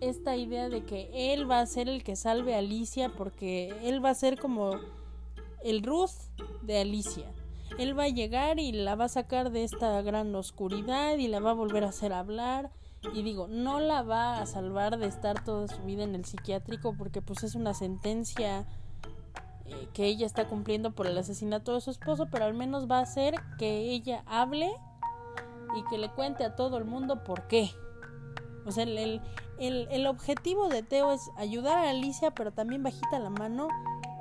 esta 0.01 0.35
idea 0.35 0.69
de 0.69 0.83
que 0.83 1.33
él 1.33 1.49
va 1.49 1.59
a 1.59 1.65
ser 1.65 1.89
el 1.89 2.03
que 2.03 2.15
salve 2.15 2.53
a 2.53 2.59
Alicia 2.59 3.09
porque 3.09 3.73
él 3.83 4.03
va 4.03 4.11
a 4.11 4.15
ser 4.15 4.39
como 4.39 4.79
el 5.63 5.83
Ruth 5.83 6.11
de 6.61 6.79
Alicia. 6.79 7.25
Él 7.77 7.97
va 7.97 8.03
a 8.03 8.09
llegar 8.09 8.59
y 8.59 8.71
la 8.71 8.95
va 8.95 9.05
a 9.05 9.09
sacar 9.09 9.51
de 9.51 9.63
esta 9.63 10.01
gran 10.01 10.33
oscuridad 10.35 11.17
y 11.17 11.27
la 11.27 11.39
va 11.39 11.51
a 11.51 11.53
volver 11.53 11.83
a 11.83 11.89
hacer 11.89 12.13
hablar 12.13 12.71
Y 13.13 13.23
digo, 13.23 13.47
no 13.47 13.79
la 13.79 14.03
va 14.03 14.41
a 14.41 14.45
salvar 14.45 14.97
de 14.97 15.07
estar 15.07 15.43
toda 15.43 15.67
su 15.67 15.81
vida 15.83 16.03
en 16.03 16.15
el 16.15 16.25
psiquiátrico 16.25 16.95
porque 16.97 17.21
pues 17.21 17.43
es 17.43 17.55
una 17.55 17.73
sentencia 17.73 18.65
eh, 19.67 19.89
que 19.93 20.05
ella 20.05 20.25
está 20.25 20.47
cumpliendo 20.47 20.91
por 20.91 21.07
el 21.07 21.17
asesinato 21.17 21.73
de 21.73 21.81
su 21.81 21.91
esposo, 21.91 22.27
pero 22.31 22.45
al 22.45 22.53
menos 22.53 22.89
va 22.89 22.99
a 22.99 23.03
hacer 23.03 23.35
que 23.57 23.91
ella 23.91 24.23
hable 24.25 24.71
y 25.77 25.83
que 25.89 25.97
le 25.97 26.09
cuente 26.09 26.43
a 26.43 26.55
todo 26.55 26.77
el 26.77 26.85
mundo 26.85 27.23
por 27.23 27.47
qué. 27.47 27.71
O 28.65 28.71
sea, 28.71 28.83
el, 28.83 29.21
el, 29.59 29.87
el 29.91 30.07
objetivo 30.07 30.69
de 30.69 30.83
Teo 30.83 31.11
es 31.11 31.21
ayudar 31.37 31.77
a 31.77 31.89
Alicia, 31.89 32.31
pero 32.31 32.51
también 32.51 32.83
bajita 32.83 33.19
la 33.19 33.29
mano 33.29 33.69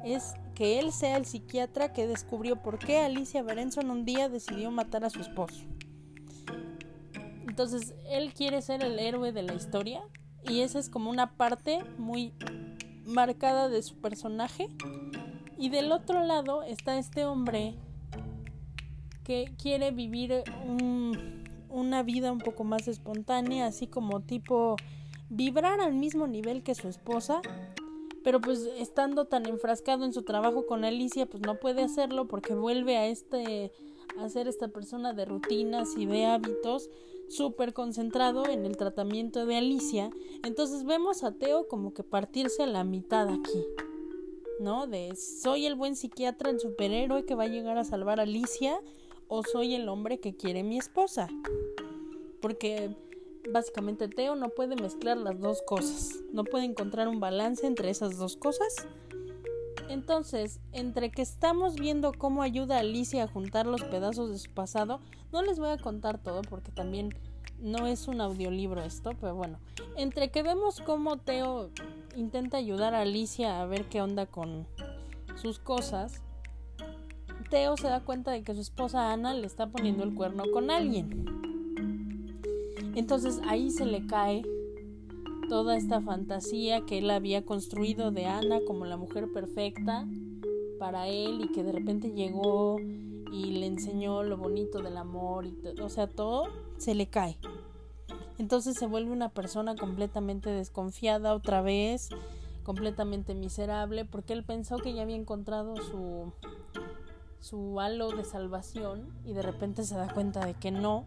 es 0.05 0.35
que 0.55 0.79
él 0.79 0.93
sea 0.93 1.17
el 1.17 1.27
psiquiatra 1.27 1.93
que 1.93 2.07
descubrió 2.07 2.63
por 2.63 2.79
qué 2.79 2.99
Alicia 2.99 3.43
Berenson 3.43 3.91
un 3.91 4.05
día 4.05 4.29
decidió 4.29 4.71
matar 4.71 5.05
a 5.05 5.11
su 5.11 5.21
esposo. 5.21 5.65
Entonces, 7.47 7.95
él 8.09 8.33
quiere 8.35 8.63
ser 8.63 8.85
el 8.85 8.99
héroe 8.99 9.33
de 9.33 9.43
la 9.43 9.55
historia 9.55 10.03
y 10.45 10.61
esa 10.61 10.79
es 10.79 10.89
como 10.89 11.11
una 11.11 11.37
parte 11.37 11.83
muy 11.99 12.35
marcada 13.05 13.69
de 13.69 13.83
su 13.83 13.97
personaje. 13.97 14.69
Y 15.59 15.71
del 15.71 15.92
otro 15.92 16.23
lado 16.25 16.62
está 16.62 16.99
este 16.99 17.25
hombre 17.25 17.75
que 19.25 19.53
quiere 19.61 19.90
vivir 19.90 20.45
una 21.69 22.03
vida 22.03 22.31
un 22.31 22.38
poco 22.38 22.64
más 22.64 22.88
espontánea, 22.88 23.66
así 23.66 23.87
como 23.87 24.21
tipo 24.21 24.77
vibrar 25.29 25.81
al 25.81 25.95
mismo 25.95 26.27
nivel 26.27 26.62
que 26.62 26.75
su 26.75 26.88
esposa, 26.88 27.40
pero 28.23 28.40
pues 28.40 28.69
estando 28.79 29.25
tan 29.25 29.47
enfrascado 29.47 30.05
en 30.05 30.12
su 30.12 30.23
trabajo 30.23 30.66
con 30.66 30.85
Alicia, 30.85 31.27
pues 31.27 31.42
no 31.42 31.59
puede 31.59 31.83
hacerlo 31.83 32.29
porque 32.29 32.55
vuelve 32.55 32.97
a 32.97 33.07
este 33.07 33.73
a 34.19 34.29
ser 34.29 34.49
esta 34.49 34.69
persona 34.69 35.12
de 35.12 35.25
rutinas 35.25 35.97
y 35.97 36.07
de 36.07 36.27
hábitos 36.27 36.88
súper 37.29 37.73
concentrado 37.73 38.47
en 38.47 38.64
el 38.64 38.77
tratamiento 38.77 39.47
de 39.47 39.57
Alicia. 39.57 40.11
Entonces 40.45 40.85
vemos 40.85 41.25
a 41.25 41.33
Teo 41.33 41.69
como 41.69 41.92
que 41.92 42.03
partirse 42.03 42.62
a 42.62 42.66
la 42.66 42.85
mitad 42.85 43.29
aquí. 43.29 43.64
¿No? 44.59 44.87
De 44.87 45.14
soy 45.16 45.66
el 45.66 45.75
buen 45.75 45.97
psiquiatra, 45.97 46.51
el 46.51 46.61
superhéroe 46.61 47.25
que 47.25 47.35
va 47.35 47.45
a 47.45 47.49
llegar 47.49 47.79
a 47.79 47.85
salvar 47.85 48.21
a 48.21 48.25
Alicia 48.25 48.81
o 49.29 49.42
soy 49.42 49.75
el 49.75 49.88
hombre 49.88 50.19
que 50.19 50.37
quiere 50.37 50.62
mi 50.62 50.79
esposa. 50.79 51.29
Porque 52.40 52.97
básicamente 53.53 54.09
Teo 54.09 54.37
no 54.37 54.51
puede 54.51 54.77
mezclar 54.77 55.16
las 55.16 55.40
dos 55.40 55.62
cosas, 55.62 56.21
no 56.33 56.45
puede 56.45 56.64
encontrar 56.64 57.09
un 57.09 57.21
balance 57.21 57.66
entre 57.66 57.90
esas 57.90 58.19
dos 58.19 58.37
cosas. 58.37 58.87
Entonces, 59.88 60.59
entre 60.73 61.11
que 61.11 61.23
estamos 61.23 61.77
viendo 61.77 62.12
cómo 62.12 62.42
ayuda 62.42 62.77
a 62.77 62.81
Alicia 62.81 63.25
a 63.25 63.29
juntar 63.29 63.66
los 63.66 63.85
pedazos 63.85 64.31
de 64.31 64.38
su 64.38 64.51
pasado, 64.51 65.01
no 65.33 65.42
les 65.42 65.59
voy 65.59 65.69
a 65.69 65.79
contar 65.79 66.23
todo 66.23 66.42
porque 66.42 66.73
también 66.73 67.14
no 67.61 67.87
es 67.87 68.09
un 68.09 68.21
audiolibro 68.21 68.83
esto, 68.83 69.11
pero 69.21 69.35
bueno, 69.35 69.59
entre 69.97 70.31
que 70.31 70.42
vemos 70.42 70.81
cómo 70.81 71.16
Teo 71.19 71.71
intenta 72.14 72.59
ayudar 72.59 72.95
a 72.95 73.01
Alicia 73.01 73.61
a 73.61 73.66
ver 73.66 73.87
qué 73.87 74.01
onda 74.01 74.27
con 74.27 74.66
sus 75.37 75.59
cosas, 75.59 76.23
Teo 77.51 77.77
se 77.77 77.88
da 77.88 78.01
cuenta 78.01 78.33
de 78.33 78.42
que 78.42 78.55
su 78.55 78.61
esposa 78.61 79.12
Ana 79.12 79.35
le 79.35 79.47
está 79.47 79.69
poniendo 79.69 80.03
el 80.03 80.14
cuerno 80.14 80.45
con 80.53 80.71
alguien. 80.71 81.27
Entonces 82.95 83.40
ahí 83.47 83.71
se 83.71 83.85
le 83.85 84.07
cae 84.07 84.42
toda 85.49 85.77
esta 85.77 86.01
fantasía 86.01 86.81
que 86.87 86.99
él 86.99 87.11
había 87.11 87.45
construido 87.45 88.11
de 88.11 88.25
Ana 88.25 88.61
como 88.66 88.85
la 88.85 88.97
mujer 88.97 89.31
perfecta 89.33 90.07
para 90.79 91.07
él 91.09 91.40
y 91.42 91.53
que 91.53 91.62
de 91.62 91.73
repente 91.73 92.12
llegó 92.12 92.79
y 93.33 93.53
le 93.53 93.66
enseñó 93.66 94.23
lo 94.23 94.37
bonito 94.37 94.81
del 94.81 94.97
amor 94.97 95.47
y 95.47 95.55
o 95.81 95.88
sea, 95.88 96.09
todo 96.09 96.49
se 96.79 96.95
le 96.95 97.09
cae. 97.09 97.39
Entonces 98.39 98.77
se 98.79 98.87
vuelve 98.87 99.12
una 99.12 99.31
persona 99.31 99.77
completamente 99.77 100.51
desconfiada 100.51 101.35
otra 101.35 101.62
vez, 101.62 102.09
completamente 102.62 103.35
miserable, 103.35 104.05
porque 104.05 104.33
él 104.33 104.45
pensó 104.45 104.77
que 104.79 104.93
ya 104.93 105.03
había 105.03 105.17
encontrado 105.17 105.77
su 105.77 106.33
su 107.39 107.79
halo 107.81 108.11
de 108.11 108.25
salvación 108.25 109.09
y 109.25 109.33
de 109.33 109.43
repente 109.43 109.85
se 109.85 109.95
da 109.95 110.12
cuenta 110.12 110.45
de 110.45 110.55
que 110.55 110.73
no 110.73 111.07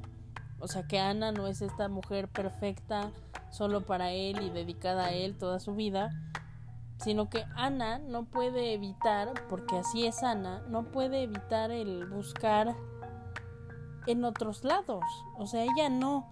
o 0.62 0.68
sea 0.68 0.84
que 0.84 1.00
Ana 1.00 1.32
no 1.32 1.48
es 1.48 1.62
esta 1.62 1.88
mujer 1.88 2.28
perfecta 2.28 3.12
solo 3.50 3.82
para 3.82 4.12
él 4.12 4.42
y 4.42 4.50
dedicada 4.50 5.08
a 5.08 5.12
él 5.14 5.38
toda 5.38 5.60
su 5.60 5.74
vida, 5.74 6.12
sino 6.98 7.30
que 7.30 7.46
Ana 7.56 8.00
no 8.00 8.26
puede 8.26 8.74
evitar, 8.74 9.34
porque 9.48 9.78
así 9.78 10.06
es 10.06 10.22
Ana, 10.22 10.62
no 10.68 10.84
puede 10.92 11.24
evitar 11.24 11.72
el 11.72 12.06
buscar 12.06 12.76
en 14.12 14.26
otros 14.26 14.64
lados. 14.64 15.04
O 15.38 15.48
sea, 15.48 15.64
ella 15.64 15.90
no 15.90 16.32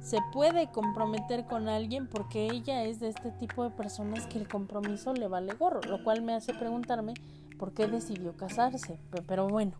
se 0.00 0.18
puede 0.32 0.70
comprometer 0.70 1.46
con 1.46 1.68
alguien 1.68 2.06
porque 2.06 2.46
ella 2.46 2.84
es 2.84 3.00
de 3.00 3.08
este 3.08 3.30
tipo 3.30 3.64
de 3.64 3.70
personas 3.70 4.26
que 4.26 4.38
el 4.38 4.46
compromiso 4.46 5.14
le 5.14 5.28
vale 5.28 5.54
gorro, 5.54 5.80
lo 5.80 6.04
cual 6.04 6.22
me 6.22 6.34
hace 6.34 6.52
preguntarme 6.52 7.14
por 7.58 7.72
qué 7.72 7.86
decidió 7.86 8.36
casarse. 8.36 8.98
Pero 9.26 9.48
bueno, 9.48 9.72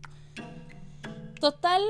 total, 1.39 1.81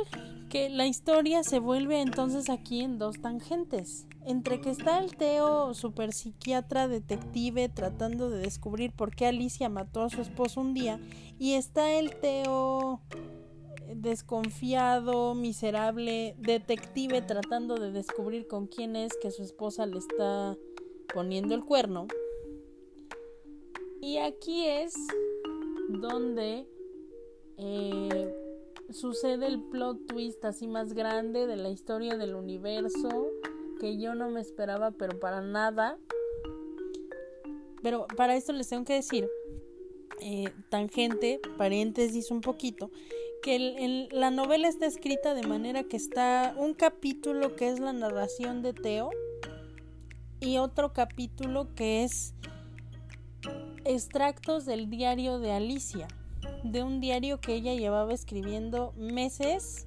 que 0.49 0.69
la 0.69 0.85
historia 0.85 1.43
se 1.43 1.59
vuelve 1.59 2.01
entonces 2.01 2.49
aquí 2.49 2.81
en 2.81 2.97
dos 2.97 3.21
tangentes. 3.21 4.05
Entre 4.25 4.59
que 4.59 4.71
está 4.71 4.99
el 4.99 5.15
Teo 5.15 5.73
super 5.73 6.11
psiquiatra 6.11 6.87
detective 6.87 7.69
tratando 7.69 8.29
de 8.29 8.39
descubrir 8.39 8.91
por 8.91 9.15
qué 9.15 9.27
Alicia 9.27 9.69
mató 9.69 10.03
a 10.03 10.09
su 10.09 10.21
esposo 10.21 10.59
un 10.59 10.73
día 10.73 10.99
y 11.39 11.53
está 11.53 11.91
el 11.91 12.15
Teo 12.19 13.01
desconfiado, 13.95 15.35
miserable, 15.35 16.35
detective 16.39 17.21
tratando 17.21 17.75
de 17.75 17.91
descubrir 17.91 18.47
con 18.47 18.67
quién 18.67 18.95
es 18.95 19.13
que 19.21 19.31
su 19.31 19.43
esposa 19.43 19.85
le 19.85 19.97
está 19.97 20.57
poniendo 21.13 21.55
el 21.55 21.63
cuerno. 21.63 22.07
Y 24.01 24.17
aquí 24.17 24.65
es 24.65 24.93
donde 25.89 26.67
eh, 27.57 28.33
sucede 28.89 29.47
el 29.47 29.61
plot 29.61 30.05
twist 30.07 30.43
así 30.45 30.67
más 30.67 30.93
grande 30.93 31.47
de 31.47 31.55
la 31.55 31.69
historia 31.69 32.17
del 32.17 32.35
universo 32.35 33.27
que 33.79 33.97
yo 33.97 34.15
no 34.15 34.29
me 34.29 34.41
esperaba, 34.41 34.91
pero 34.91 35.19
para 35.19 35.41
nada. 35.41 35.97
Pero 37.81 38.07
para 38.15 38.35
esto 38.35 38.53
les 38.53 38.69
tengo 38.69 38.83
que 38.83 38.93
decir, 38.93 39.29
eh, 40.21 40.45
tangente, 40.69 41.39
paréntesis 41.57 42.31
un 42.31 42.41
poquito, 42.41 42.89
que 43.45 44.09
la 44.11 44.31
novela 44.31 44.67
está 44.67 44.87
escrita 44.87 45.35
de 45.35 45.45
manera 45.45 45.83
que 45.83 45.97
está 45.97 46.55
un 46.57 46.73
capítulo 46.73 47.55
que 47.55 47.69
es 47.69 47.79
la 47.79 47.93
narración 47.93 48.63
de 48.63 48.73
Teo 48.73 49.11
y 50.39 50.57
otro 50.57 50.93
capítulo 50.93 51.75
que 51.75 52.03
es 52.03 52.33
extractos 53.83 54.65
del 54.65 54.89
diario 54.89 55.37
de 55.37 55.51
Alicia 55.51 56.07
de 56.63 56.81
un 56.81 56.99
diario 56.99 57.39
que 57.39 57.53
ella 57.53 57.75
llevaba 57.75 58.15
escribiendo 58.15 58.93
meses 58.97 59.85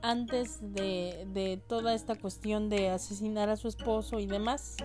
antes 0.00 0.58
de, 0.62 1.28
de, 1.34 1.58
toda 1.58 1.92
esta 1.92 2.14
cuestión 2.14 2.70
de 2.70 2.88
asesinar 2.88 3.50
a 3.50 3.56
su 3.56 3.68
esposo 3.68 4.20
y 4.20 4.24
demás. 4.24 4.78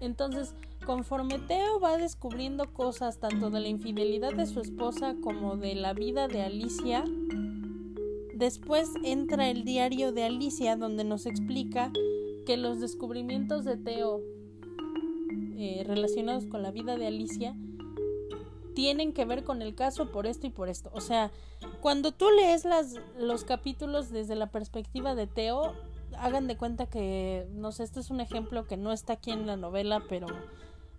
Entonces, 0.00 0.52
conforme 0.84 1.38
Teo 1.38 1.80
va 1.80 1.96
descubriendo 1.96 2.72
cosas 2.72 3.18
tanto 3.18 3.50
de 3.50 3.60
la 3.60 3.68
infidelidad 3.68 4.32
de 4.34 4.46
su 4.46 4.60
esposa 4.60 5.16
como 5.22 5.56
de 5.56 5.74
la 5.74 5.92
vida 5.92 6.28
de 6.28 6.42
Alicia, 6.42 7.04
después 8.34 8.90
entra 9.04 9.48
el 9.48 9.64
diario 9.64 10.12
de 10.12 10.24
Alicia 10.24 10.76
donde 10.76 11.04
nos 11.04 11.26
explica 11.26 11.92
que 12.46 12.56
los 12.56 12.80
descubrimientos 12.80 13.64
de 13.64 13.76
Teo 13.76 14.20
eh, 15.56 15.84
relacionados 15.86 16.46
con 16.46 16.62
la 16.62 16.70
vida 16.70 16.96
de 16.96 17.06
Alicia 17.06 17.56
tienen 18.74 19.12
que 19.12 19.24
ver 19.24 19.44
con 19.44 19.62
el 19.62 19.74
caso 19.74 20.10
por 20.10 20.26
esto 20.26 20.46
y 20.46 20.50
por 20.50 20.68
esto. 20.68 20.90
O 20.92 21.00
sea, 21.00 21.30
cuando 21.80 22.12
tú 22.12 22.26
lees 22.30 22.66
los 23.18 23.44
capítulos 23.44 24.10
desde 24.10 24.34
la 24.34 24.50
perspectiva 24.50 25.14
de 25.14 25.26
Teo, 25.26 25.74
hagan 26.18 26.46
de 26.46 26.56
cuenta 26.56 26.86
que, 26.86 27.46
no 27.52 27.72
sé, 27.72 27.84
este 27.84 28.00
es 28.00 28.10
un 28.10 28.20
ejemplo 28.20 28.66
que 28.66 28.76
no 28.76 28.92
está 28.92 29.14
aquí 29.14 29.30
en 29.30 29.46
la 29.46 29.56
novela, 29.56 30.02
pero 30.08 30.26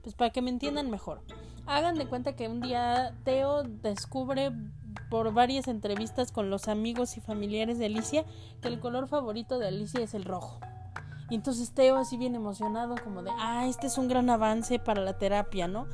pues 0.04 0.16
para 0.16 0.32
que 0.32 0.42
me 0.42 0.50
entiendan 0.50 0.92
mejor. 0.92 1.22
Hagan 1.66 1.96
de 1.96 2.06
cuenta 2.06 2.36
que 2.36 2.50
un 2.50 2.62
día 2.62 3.16
Teo 3.24 3.64
descubre 3.64 4.52
por 5.10 5.34
varias 5.34 5.68
entrevistas 5.68 6.32
con 6.32 6.50
los 6.50 6.68
amigos 6.68 7.18
y 7.18 7.22
familiares 7.22 7.80
de 7.80 7.86
Alicia 7.86 8.26
que 8.62 8.68
el 8.68 8.80
color 8.80 9.08
favorito 9.08 9.58
de 9.58 9.70
Alicia 9.70 10.02
es 10.02 10.14
el 10.14 10.26
rojo. 10.26 10.60
Y 11.30 11.36
entonces 11.36 11.72
Teo 11.72 11.98
así 11.98 12.18
bien 12.18 12.36
emocionado 12.36 12.96
como 13.02 13.24
de, 13.24 13.32
ah, 13.40 13.66
este 13.68 13.88
es 13.88 13.98
un 13.98 14.10
gran 14.10 14.30
avance 14.30 14.78
para 14.78 15.02
la 15.02 15.18
terapia, 15.18 15.68
¿no? 15.68 15.88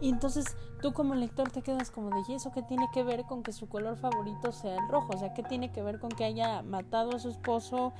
Y 0.00 0.08
entonces 0.08 0.56
tú 0.80 0.92
como 0.92 1.14
lector 1.14 1.50
te 1.50 1.62
quedas 1.62 1.90
como 1.90 2.08
de, 2.10 2.22
¿y 2.28 2.34
eso 2.34 2.50
qué 2.50 2.62
tiene 2.62 2.88
que 2.92 3.04
ver 3.04 3.22
con 3.24 3.42
que 3.42 3.52
su 3.52 3.68
color 3.68 3.96
favorito 3.96 4.50
sea 4.50 4.76
el 4.76 4.88
rojo? 4.88 5.10
O 5.14 5.18
sea, 5.18 5.34
¿qué 5.34 5.42
tiene 5.42 5.70
que 5.70 5.82
ver 5.82 6.00
con 6.00 6.10
que 6.10 6.24
haya 6.24 6.62
matado 6.62 7.14
a 7.14 7.20
su 7.20 7.28
esposo? 7.28 7.92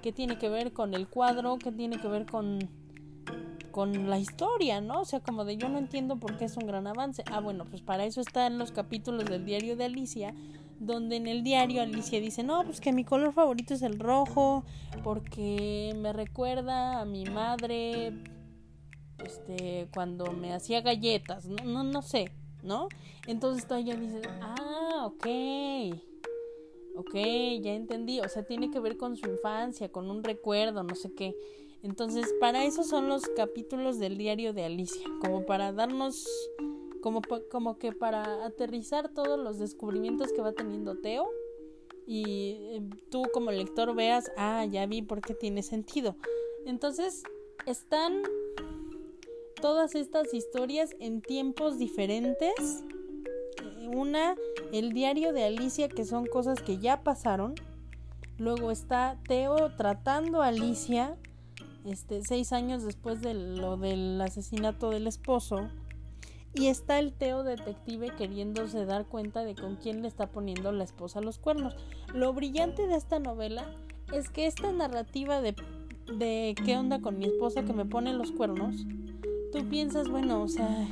¿Qué 0.00 0.12
tiene 0.12 0.38
que 0.38 0.48
ver 0.48 0.72
con 0.72 0.94
el 0.94 1.08
cuadro? 1.08 1.58
¿Qué 1.58 1.72
tiene 1.72 2.00
que 2.00 2.08
ver 2.08 2.24
con 2.24 2.70
con 3.72 4.08
la 4.08 4.18
historia, 4.18 4.80
¿no? 4.80 5.00
O 5.00 5.04
sea, 5.04 5.20
como 5.20 5.44
de 5.44 5.56
yo 5.56 5.68
no 5.68 5.78
entiendo 5.78 6.16
por 6.16 6.36
qué 6.36 6.44
es 6.44 6.56
un 6.56 6.66
gran 6.66 6.86
avance. 6.86 7.24
Ah, 7.26 7.40
bueno, 7.40 7.64
pues 7.64 7.82
para 7.82 8.04
eso 8.04 8.20
están 8.20 8.58
los 8.58 8.70
capítulos 8.70 9.24
del 9.24 9.44
diario 9.44 9.76
de 9.76 9.84
Alicia, 9.84 10.34
donde 10.78 11.16
en 11.16 11.26
el 11.26 11.42
diario 11.42 11.82
Alicia 11.82 12.20
dice, 12.20 12.44
no, 12.44 12.64
pues 12.64 12.80
que 12.80 12.92
mi 12.92 13.04
color 13.04 13.32
favorito 13.32 13.74
es 13.74 13.82
el 13.82 13.98
rojo, 13.98 14.64
porque 15.02 15.94
me 15.96 16.12
recuerda 16.12 17.00
a 17.00 17.04
mi 17.04 17.24
madre, 17.24 18.12
este, 19.24 19.88
cuando 19.94 20.32
me 20.32 20.52
hacía 20.52 20.80
galletas, 20.80 21.46
no, 21.46 21.64
no, 21.64 21.82
no 21.82 22.02
sé, 22.02 22.30
¿no? 22.62 22.88
Entonces 23.26 23.66
ella 23.70 23.96
dice, 23.96 24.22
ah, 24.40 25.06
ok, 25.06 25.26
ok, 26.96 27.14
ya 27.62 27.72
entendí, 27.72 28.20
o 28.20 28.28
sea, 28.28 28.42
tiene 28.44 28.70
que 28.70 28.80
ver 28.80 28.96
con 28.96 29.16
su 29.16 29.28
infancia, 29.28 29.90
con 29.90 30.10
un 30.10 30.22
recuerdo, 30.22 30.82
no 30.82 30.94
sé 30.94 31.12
qué. 31.14 31.34
Entonces, 31.82 32.32
para 32.38 32.64
eso 32.64 32.84
son 32.84 33.08
los 33.08 33.22
capítulos 33.36 33.98
del 33.98 34.16
diario 34.16 34.52
de 34.52 34.64
Alicia, 34.64 35.06
como 35.20 35.44
para 35.44 35.72
darnos, 35.72 36.26
como, 37.00 37.22
como 37.50 37.78
que 37.78 37.92
para 37.92 38.44
aterrizar 38.44 39.08
todos 39.08 39.38
los 39.38 39.58
descubrimientos 39.58 40.32
que 40.32 40.42
va 40.42 40.52
teniendo 40.52 40.96
Teo 40.96 41.28
y 42.06 42.56
eh, 42.58 42.82
tú 43.10 43.22
como 43.32 43.50
lector 43.50 43.94
veas, 43.94 44.30
ah, 44.36 44.64
ya 44.64 44.86
vi 44.86 45.02
por 45.02 45.20
qué 45.20 45.34
tiene 45.34 45.62
sentido. 45.62 46.16
Entonces, 46.66 47.24
están 47.66 48.22
todas 49.60 49.94
estas 49.94 50.32
historias 50.34 50.94
en 51.00 51.20
tiempos 51.20 51.78
diferentes. 51.78 52.84
Una, 53.94 54.36
el 54.72 54.92
diario 54.92 55.32
de 55.32 55.44
Alicia, 55.44 55.88
que 55.88 56.04
son 56.04 56.26
cosas 56.26 56.62
que 56.62 56.78
ya 56.78 57.02
pasaron. 57.02 57.54
Luego 58.38 58.70
está 58.70 59.20
Teo 59.28 59.76
tratando 59.76 60.42
a 60.42 60.48
Alicia 60.48 61.16
este, 61.84 62.22
seis 62.22 62.52
años 62.52 62.82
después 62.82 63.20
de 63.20 63.34
lo 63.34 63.76
del 63.76 64.20
asesinato 64.20 64.90
del 64.90 65.06
esposo. 65.06 65.68
Y 66.54 66.66
está 66.66 66.98
el 66.98 67.12
Teo 67.12 67.44
detective 67.44 68.10
queriéndose 68.16 68.84
dar 68.84 69.06
cuenta 69.06 69.42
de 69.42 69.54
con 69.54 69.76
quién 69.76 70.02
le 70.02 70.08
está 70.08 70.26
poniendo 70.26 70.70
la 70.70 70.84
esposa 70.84 71.22
los 71.22 71.38
cuernos. 71.38 71.74
Lo 72.12 72.34
brillante 72.34 72.86
de 72.86 72.96
esta 72.96 73.18
novela 73.18 73.64
es 74.12 74.28
que 74.28 74.46
esta 74.46 74.70
narrativa 74.70 75.40
de, 75.40 75.54
de 76.18 76.54
qué 76.64 76.76
onda 76.76 77.00
con 77.00 77.18
mi 77.18 77.24
esposa 77.24 77.62
que 77.62 77.72
me 77.72 77.86
pone 77.86 78.12
los 78.12 78.32
cuernos, 78.32 78.84
tú 79.50 79.66
piensas, 79.68 80.08
bueno, 80.08 80.42
o 80.42 80.48
sea, 80.48 80.88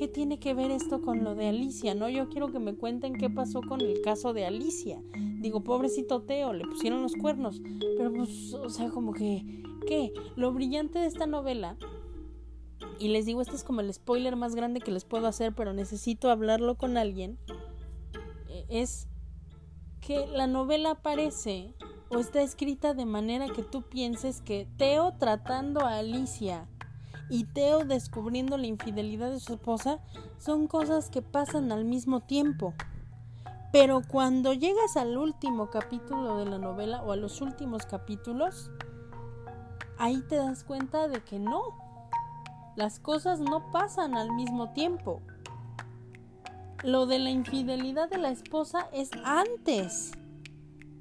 ¿qué 0.00 0.08
tiene 0.08 0.38
que 0.38 0.54
ver 0.54 0.70
esto 0.70 1.02
con 1.02 1.24
lo 1.24 1.34
de 1.34 1.48
Alicia? 1.48 1.94
No, 1.94 2.08
yo 2.08 2.30
quiero 2.30 2.50
que 2.50 2.58
me 2.58 2.74
cuenten 2.74 3.18
qué 3.18 3.28
pasó 3.28 3.60
con 3.60 3.82
el 3.82 4.00
caso 4.00 4.32
de 4.32 4.46
Alicia. 4.46 4.98
Digo, 5.12 5.62
pobrecito 5.62 6.22
Teo, 6.22 6.54
le 6.54 6.64
pusieron 6.64 7.02
los 7.02 7.12
cuernos. 7.12 7.60
Pero 7.98 8.10
pues, 8.10 8.54
o 8.54 8.70
sea, 8.70 8.88
como 8.88 9.12
que 9.12 9.62
qué? 9.86 10.14
Lo 10.36 10.54
brillante 10.54 11.00
de 11.00 11.04
esta 11.04 11.26
novela, 11.26 11.76
y 12.98 13.08
les 13.08 13.26
digo, 13.26 13.42
este 13.42 13.56
es 13.56 13.62
como 13.62 13.82
el 13.82 13.92
spoiler 13.92 14.36
más 14.36 14.54
grande 14.54 14.80
que 14.80 14.90
les 14.90 15.04
puedo 15.04 15.26
hacer, 15.26 15.54
pero 15.54 15.74
necesito 15.74 16.30
hablarlo 16.30 16.78
con 16.78 16.96
alguien, 16.96 17.38
eh, 18.48 18.64
es 18.70 19.06
que 20.00 20.26
la 20.28 20.46
novela 20.46 20.92
aparece 20.92 21.74
o 22.08 22.20
está 22.20 22.40
escrita 22.40 22.94
de 22.94 23.04
manera 23.04 23.48
que 23.48 23.62
tú 23.62 23.82
pienses 23.82 24.40
que 24.40 24.66
Teo 24.78 25.12
tratando 25.18 25.80
a 25.80 25.98
Alicia 25.98 26.70
y 27.30 27.44
Teo 27.44 27.84
descubriendo 27.84 28.58
la 28.58 28.66
infidelidad 28.66 29.30
de 29.30 29.40
su 29.40 29.54
esposa 29.54 30.00
son 30.38 30.66
cosas 30.66 31.08
que 31.08 31.22
pasan 31.22 31.72
al 31.72 31.84
mismo 31.84 32.20
tiempo. 32.20 32.74
Pero 33.72 34.02
cuando 34.06 34.52
llegas 34.52 34.96
al 34.96 35.16
último 35.16 35.70
capítulo 35.70 36.38
de 36.38 36.46
la 36.46 36.58
novela 36.58 37.02
o 37.02 37.12
a 37.12 37.16
los 37.16 37.40
últimos 37.40 37.86
capítulos, 37.86 38.72
ahí 39.96 40.22
te 40.28 40.36
das 40.36 40.64
cuenta 40.64 41.06
de 41.06 41.22
que 41.22 41.38
no, 41.38 41.62
las 42.74 42.98
cosas 42.98 43.38
no 43.38 43.70
pasan 43.70 44.16
al 44.16 44.32
mismo 44.32 44.72
tiempo. 44.72 45.22
Lo 46.82 47.06
de 47.06 47.20
la 47.20 47.30
infidelidad 47.30 48.10
de 48.10 48.18
la 48.18 48.30
esposa 48.30 48.88
es 48.92 49.10
antes 49.24 50.12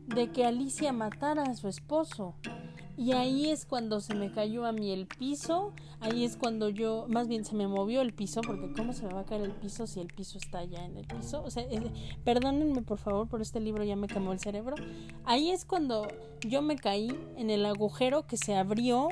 de 0.06 0.32
que 0.32 0.46
Alicia 0.46 0.94
matara 0.94 1.44
a 1.44 1.56
su 1.56 1.68
esposo. 1.68 2.36
Y 3.00 3.14
ahí 3.14 3.50
es 3.50 3.66
cuando 3.66 4.02
se 4.02 4.14
me 4.14 4.30
cayó 4.30 4.66
a 4.66 4.74
mí 4.74 4.92
el 4.92 5.08
piso, 5.08 5.72
ahí 6.02 6.26
es 6.26 6.36
cuando 6.36 6.68
yo, 6.68 7.06
más 7.08 7.30
bien 7.30 7.46
se 7.46 7.56
me 7.56 7.66
movió 7.66 8.02
el 8.02 8.14
piso, 8.14 8.42
porque 8.42 8.74
¿cómo 8.74 8.92
se 8.92 9.08
me 9.08 9.14
va 9.14 9.22
a 9.22 9.26
caer 9.26 9.44
el 9.44 9.54
piso 9.54 9.88
si 9.88 10.02
el 10.02 10.08
piso 10.08 10.38
está 10.38 10.66
ya 10.66 10.84
en 10.84 10.98
el 10.98 11.08
piso? 11.08 11.42
O 11.42 11.50
sea, 11.50 11.66
perdónenme 12.26 12.82
por 12.82 12.98
favor, 12.98 13.30
por 13.30 13.42
este 13.42 13.62
libro 13.62 13.86
ya 13.86 13.96
me 13.96 14.08
quemó 14.08 14.34
el 14.34 14.40
cerebro. 14.40 14.76
Ahí 15.24 15.50
es 15.50 15.64
cuando 15.64 16.10
yo 16.42 16.62
me 16.62 16.76
caí 16.76 17.10
en 17.38 17.50
el 17.50 17.66
agujero 17.66 18.28
que 18.28 18.36
se 18.36 18.58
abrió 18.58 19.08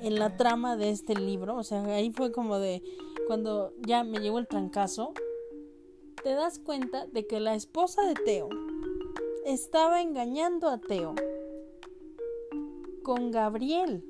en 0.00 0.14
la 0.14 0.34
trama 0.38 0.78
de 0.78 0.88
este 0.88 1.14
libro, 1.14 1.56
o 1.56 1.62
sea, 1.62 1.84
ahí 1.84 2.10
fue 2.10 2.32
como 2.32 2.58
de 2.58 2.82
cuando 3.26 3.74
ya 3.86 4.02
me 4.02 4.20
llegó 4.20 4.38
el 4.38 4.48
trancazo, 4.48 5.12
te 6.22 6.32
das 6.32 6.58
cuenta 6.58 7.06
de 7.06 7.26
que 7.26 7.38
la 7.38 7.54
esposa 7.54 8.00
de 8.06 8.14
Teo 8.14 8.48
estaba 9.44 10.00
engañando 10.00 10.70
a 10.70 10.78
Teo 10.78 11.14
con 13.08 13.30
Gabriel. 13.30 14.04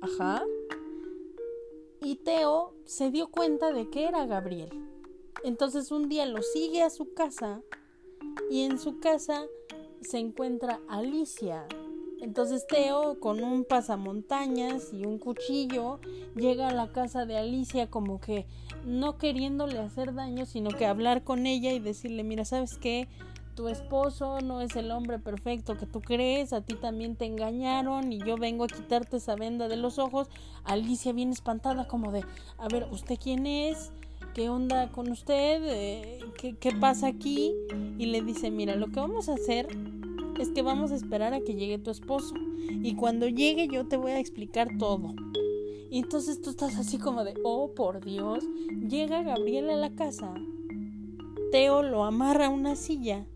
Ajá. 0.00 0.42
Y 2.00 2.16
Teo 2.16 2.72
se 2.86 3.10
dio 3.10 3.26
cuenta 3.30 3.70
de 3.70 3.90
que 3.90 4.06
era 4.06 4.24
Gabriel. 4.24 4.70
Entonces 5.44 5.92
un 5.92 6.08
día 6.08 6.24
lo 6.24 6.40
sigue 6.40 6.80
a 6.80 6.88
su 6.88 7.12
casa 7.12 7.60
y 8.50 8.62
en 8.62 8.78
su 8.78 8.98
casa 9.00 9.44
se 10.00 10.16
encuentra 10.16 10.80
Alicia. 10.88 11.66
Entonces 12.22 12.66
Teo 12.66 13.20
con 13.20 13.44
un 13.44 13.66
pasamontañas 13.66 14.94
y 14.94 15.04
un 15.04 15.18
cuchillo 15.18 16.00
llega 16.34 16.68
a 16.68 16.74
la 16.74 16.92
casa 16.92 17.26
de 17.26 17.36
Alicia 17.36 17.90
como 17.90 18.22
que 18.22 18.46
no 18.86 19.18
queriéndole 19.18 19.78
hacer 19.80 20.14
daño, 20.14 20.46
sino 20.46 20.70
que 20.70 20.86
hablar 20.86 21.24
con 21.24 21.46
ella 21.46 21.74
y 21.74 21.78
decirle, 21.78 22.24
mira, 22.24 22.46
¿sabes 22.46 22.78
qué? 22.78 23.06
Tu 23.58 23.66
esposo 23.66 24.40
no 24.40 24.60
es 24.60 24.76
el 24.76 24.92
hombre 24.92 25.18
perfecto 25.18 25.76
que 25.76 25.84
tú 25.84 26.00
crees, 26.00 26.52
a 26.52 26.60
ti 26.60 26.74
también 26.74 27.16
te 27.16 27.24
engañaron 27.24 28.12
y 28.12 28.20
yo 28.20 28.36
vengo 28.36 28.62
a 28.62 28.68
quitarte 28.68 29.16
esa 29.16 29.34
venda 29.34 29.66
de 29.66 29.76
los 29.76 29.98
ojos. 29.98 30.28
Alicia 30.62 31.12
viene 31.12 31.32
espantada 31.32 31.88
como 31.88 32.12
de, 32.12 32.24
a 32.56 32.68
ver, 32.68 32.86
¿usted 32.92 33.18
quién 33.20 33.48
es? 33.48 33.90
¿Qué 34.32 34.48
onda 34.48 34.92
con 34.92 35.10
usted? 35.10 35.60
Eh, 35.64 36.20
¿Qué, 36.40 36.54
qué 36.54 36.70
pasa 36.70 37.08
aquí? 37.08 37.52
Y 37.98 38.06
le 38.06 38.22
dice, 38.22 38.52
mira, 38.52 38.76
lo 38.76 38.92
que 38.92 39.00
vamos 39.00 39.28
a 39.28 39.34
hacer 39.34 39.66
es 40.38 40.50
que 40.50 40.62
vamos 40.62 40.92
a 40.92 40.94
esperar 40.94 41.34
a 41.34 41.40
que 41.40 41.56
llegue 41.56 41.78
tu 41.78 41.90
esposo. 41.90 42.36
Y 42.70 42.94
cuando 42.94 43.26
llegue 43.26 43.66
yo 43.66 43.88
te 43.88 43.96
voy 43.96 44.12
a 44.12 44.20
explicar 44.20 44.68
todo. 44.78 45.14
Y 45.90 45.98
entonces 45.98 46.40
tú 46.40 46.50
estás 46.50 46.76
así 46.76 46.96
como 46.96 47.24
de, 47.24 47.34
oh 47.42 47.74
por 47.74 48.04
Dios, 48.04 48.44
llega 48.88 49.24
Gabriel 49.24 49.68
a 49.70 49.74
la 49.74 49.90
casa. 49.96 50.32
Teo 51.50 51.82
lo 51.82 52.04
amarra 52.04 52.46
a 52.46 52.50
una 52.50 52.76
silla 52.76 53.26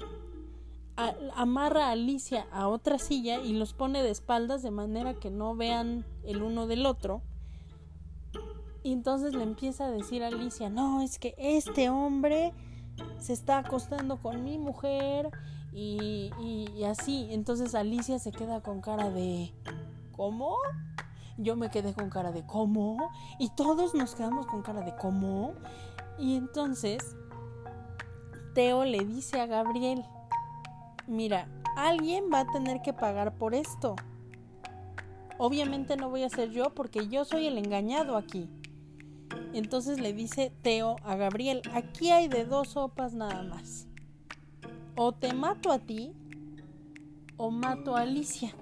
amarra 0.96 1.88
a 1.88 1.92
Alicia 1.92 2.46
a 2.52 2.68
otra 2.68 2.98
silla 2.98 3.40
y 3.40 3.54
los 3.54 3.72
pone 3.72 4.02
de 4.02 4.10
espaldas 4.10 4.62
de 4.62 4.70
manera 4.70 5.14
que 5.14 5.30
no 5.30 5.54
vean 5.56 6.04
el 6.24 6.42
uno 6.42 6.66
del 6.66 6.86
otro. 6.86 7.22
Y 8.82 8.92
entonces 8.92 9.34
le 9.34 9.44
empieza 9.44 9.86
a 9.86 9.90
decir 9.90 10.22
a 10.24 10.28
Alicia, 10.28 10.68
no, 10.68 11.02
es 11.02 11.18
que 11.18 11.34
este 11.38 11.88
hombre 11.88 12.52
se 13.18 13.32
está 13.32 13.58
acostando 13.58 14.16
con 14.20 14.44
mi 14.44 14.58
mujer 14.58 15.30
y, 15.72 16.30
y, 16.40 16.84
así. 16.84 17.28
Entonces 17.30 17.74
Alicia 17.74 18.18
se 18.18 18.32
queda 18.32 18.60
con 18.60 18.80
cara 18.80 19.10
de, 19.10 19.52
¿cómo? 20.12 20.56
Yo 21.38 21.56
me 21.56 21.70
quedé 21.70 21.94
con 21.94 22.10
cara 22.10 22.32
de, 22.32 22.44
¿cómo? 22.44 23.10
Y 23.38 23.50
todos 23.50 23.94
nos 23.94 24.14
quedamos 24.14 24.46
con 24.46 24.62
cara 24.62 24.82
de, 24.82 24.94
¿cómo? 24.96 25.54
Y 26.18 26.36
entonces 26.36 27.16
Teo 28.54 28.84
le 28.84 29.04
dice 29.04 29.40
a 29.40 29.46
Gabriel, 29.46 30.04
mira, 31.06 31.48
alguien 31.76 32.24
va 32.32 32.40
a 32.40 32.52
tener 32.52 32.82
que 32.82 32.92
pagar 32.92 33.36
por 33.36 33.54
esto. 33.54 33.96
Obviamente 35.38 35.96
no 35.96 36.10
voy 36.10 36.22
a 36.22 36.28
ser 36.28 36.50
yo 36.50 36.74
porque 36.74 37.08
yo 37.08 37.24
soy 37.24 37.46
el 37.46 37.58
engañado 37.58 38.16
aquí. 38.16 38.48
Entonces 39.52 40.00
le 40.00 40.12
dice 40.12 40.52
Teo 40.62 40.96
a 41.04 41.16
Gabriel, 41.16 41.62
aquí 41.74 42.10
hay 42.10 42.28
de 42.28 42.44
dos 42.44 42.70
sopas 42.70 43.14
nada 43.14 43.42
más. 43.42 43.86
O 44.94 45.12
te 45.12 45.32
mato 45.32 45.72
a 45.72 45.78
ti 45.78 46.12
o 47.36 47.50
mato 47.50 47.96
a 47.96 48.02
Alicia. 48.02 48.54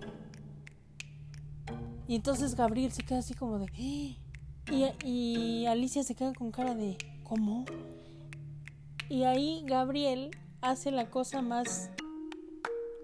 Y 2.08 2.16
entonces 2.16 2.54
Gabriel 2.54 2.92
se 2.92 3.02
queda 3.02 3.18
así 3.18 3.34
como 3.34 3.58
de... 3.58 3.66
¡Ah!". 3.66 4.30
Y, 4.72 4.86
y 5.04 5.66
Alicia 5.66 6.02
se 6.02 6.14
queda 6.14 6.32
con 6.32 6.50
cara 6.50 6.74
de... 6.74 6.96
¿Cómo? 7.24 7.64
Y 9.08 9.24
ahí 9.24 9.62
Gabriel 9.66 10.30
hace 10.60 10.90
la 10.90 11.10
cosa 11.10 11.42
más 11.42 11.90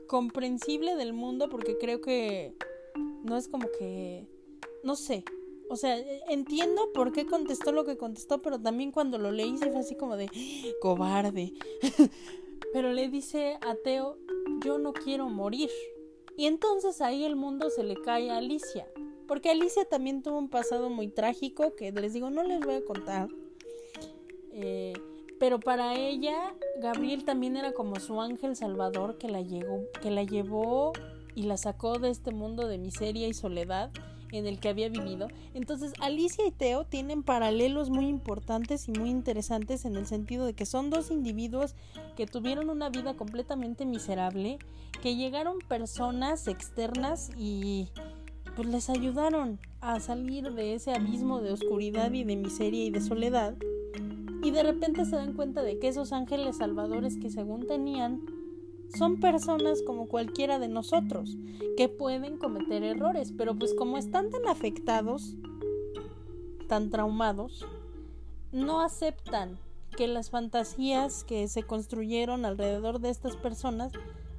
comprensible 0.07 0.97
del 0.97 1.13
mundo 1.13 1.49
porque 1.49 1.79
creo 1.79 2.01
que 2.01 2.55
no 3.25 3.37
es 3.37 3.49
como 3.49 3.69
que 3.79 4.27
no 4.83 4.97
sé. 4.97 5.25
O 5.69 5.77
sea, 5.77 5.99
entiendo 6.29 6.93
por 6.93 7.13
qué 7.13 7.27
contestó 7.27 7.73
lo 7.73 7.85
que 7.85 7.97
contestó, 7.97 8.41
pero 8.41 8.61
también 8.61 8.93
cuando 8.93 9.19
lo 9.19 9.33
leí 9.33 9.59
se 9.59 9.71
fue 9.71 9.81
así 9.81 9.97
como 9.97 10.17
de 10.17 10.31
cobarde. 10.81 11.55
pero 12.73 12.93
le 12.93 13.09
dice 13.09 13.59
a 13.63 13.75
Teo, 13.75 14.17
"Yo 14.65 14.79
no 14.79 14.93
quiero 14.93 15.29
morir." 15.29 15.71
Y 16.37 16.47
entonces 16.47 17.01
ahí 17.01 17.25
el 17.25 17.35
mundo 17.35 17.71
se 17.71 17.83
le 17.83 18.01
cae 18.01 18.31
a 18.31 18.37
Alicia, 18.37 18.87
porque 19.27 19.51
Alicia 19.51 19.85
también 19.87 20.23
tuvo 20.23 20.39
un 20.39 20.49
pasado 20.49 20.91
muy 20.91 21.09
trágico 21.09 21.75
que 21.75 21.91
les 21.91 22.13
digo, 22.13 22.31
no 22.31 22.43
les 22.45 22.61
voy 22.61 22.75
a 22.75 22.85
contar. 22.85 23.29
Eh, 24.53 24.95
Pero 25.39 25.61
para 25.61 25.95
ella, 25.95 26.55
Gabriel 26.81 27.25
también 27.25 27.57
era 27.57 27.73
como 27.73 27.97
su 27.97 28.21
ángel 28.21 28.57
salvador 28.57 29.19
que 29.19 29.29
la, 29.29 29.43
llegó, 29.43 29.83
que 30.01 30.11
la 30.11 30.23
llevó 30.23 30.93
y 31.35 31.43
la 31.43 31.57
sacó 31.57 31.99
de 31.99 32.11
este 32.11 32.33
mundo 32.33 32.67
de 32.67 32.79
miseria 32.79 33.29
y 33.29 33.35
soledad 33.35 33.91
en 34.33 34.47
el 34.47 34.59
que 34.59 34.69
había 34.69 34.89
vivido. 34.89 35.29
Entonces, 35.55 35.93
Alicia 36.01 36.47
y 36.47 36.51
Teo 36.51 36.85
tienen 36.85 37.23
paralelos 37.23 37.91
muy 37.91 38.07
importantes 38.07 38.89
y 38.89 38.93
muy 38.93 39.11
interesantes 39.11 39.85
en 39.85 39.97
el 39.97 40.07
sentido 40.07 40.47
de 40.47 40.55
que 40.55 40.67
son 40.67 40.91
dos 40.91 41.11
individuos 41.11 41.75
que 42.17 42.27
tuvieron 42.27 42.71
una 42.71 42.89
vida 42.89 43.15
completamente 43.15 43.85
miserable, 43.85 44.59
que 45.03 45.17
llegaron 45.17 45.59
personas 45.69 46.49
externas 46.49 47.31
y 47.37 47.89
pues 48.57 48.69
les 48.69 48.89
ayudaron 48.89 49.61
a 49.81 50.01
salir 50.01 50.53
de 50.53 50.75
ese 50.75 50.93
abismo 50.93 51.41
de 51.41 51.53
oscuridad 51.53 52.11
y 52.13 52.25
de 52.25 52.37
miseria 52.37 52.85
y 52.85 52.91
de 52.91 53.01
soledad. 53.01 53.55
Y 54.47 54.53
de 54.53 54.63
repente 54.63 55.05
se 55.05 55.17
dan 55.17 55.33
cuenta 55.33 55.65
de 55.65 55.81
que 55.81 55.89
esos 55.89 56.13
ángeles 56.13 56.59
salvadores 56.59 57.19
que 57.19 57.31
según 57.31 57.67
tenían 57.67 58.25
son 58.97 59.19
personas 59.19 59.83
como 59.83 60.07
cualquiera 60.07 60.61
de 60.61 60.69
nosotros, 60.69 61.37
que 61.77 61.89
pueden 61.89 62.39
cometer 62.39 62.85
errores, 62.85 63.33
pero 63.37 63.57
pues 63.57 63.75
como 63.75 63.99
están 63.99 64.31
tan 64.31 64.47
afectados, 64.47 65.35
tan 66.69 66.91
traumados, 66.91 67.67
no 68.53 68.83
aceptan 68.83 69.59
que 69.97 70.07
las 70.07 70.31
fantasías 70.31 71.25
que 71.25 71.49
se 71.49 71.65
construyeron 71.65 72.45
alrededor 72.45 73.01
de 73.01 73.11
estas 73.11 73.35
personas 73.35 73.91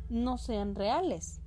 no 0.07 0.37
sean 0.37 0.75
reales. 0.75 1.41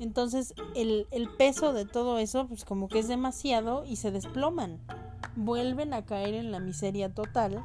Entonces 0.00 0.52
el, 0.74 1.06
el, 1.12 1.28
peso 1.36 1.72
de 1.72 1.84
todo 1.84 2.18
eso 2.18 2.48
pues 2.48 2.64
como 2.64 2.88
que 2.88 2.98
es 2.98 3.06
demasiado 3.06 3.84
y 3.84 3.94
se 3.94 4.10
desploman. 4.10 4.80
Vuelven 5.36 5.94
a 5.94 6.04
caer 6.04 6.34
en 6.34 6.50
la 6.50 6.58
miseria 6.58 7.14
total. 7.14 7.64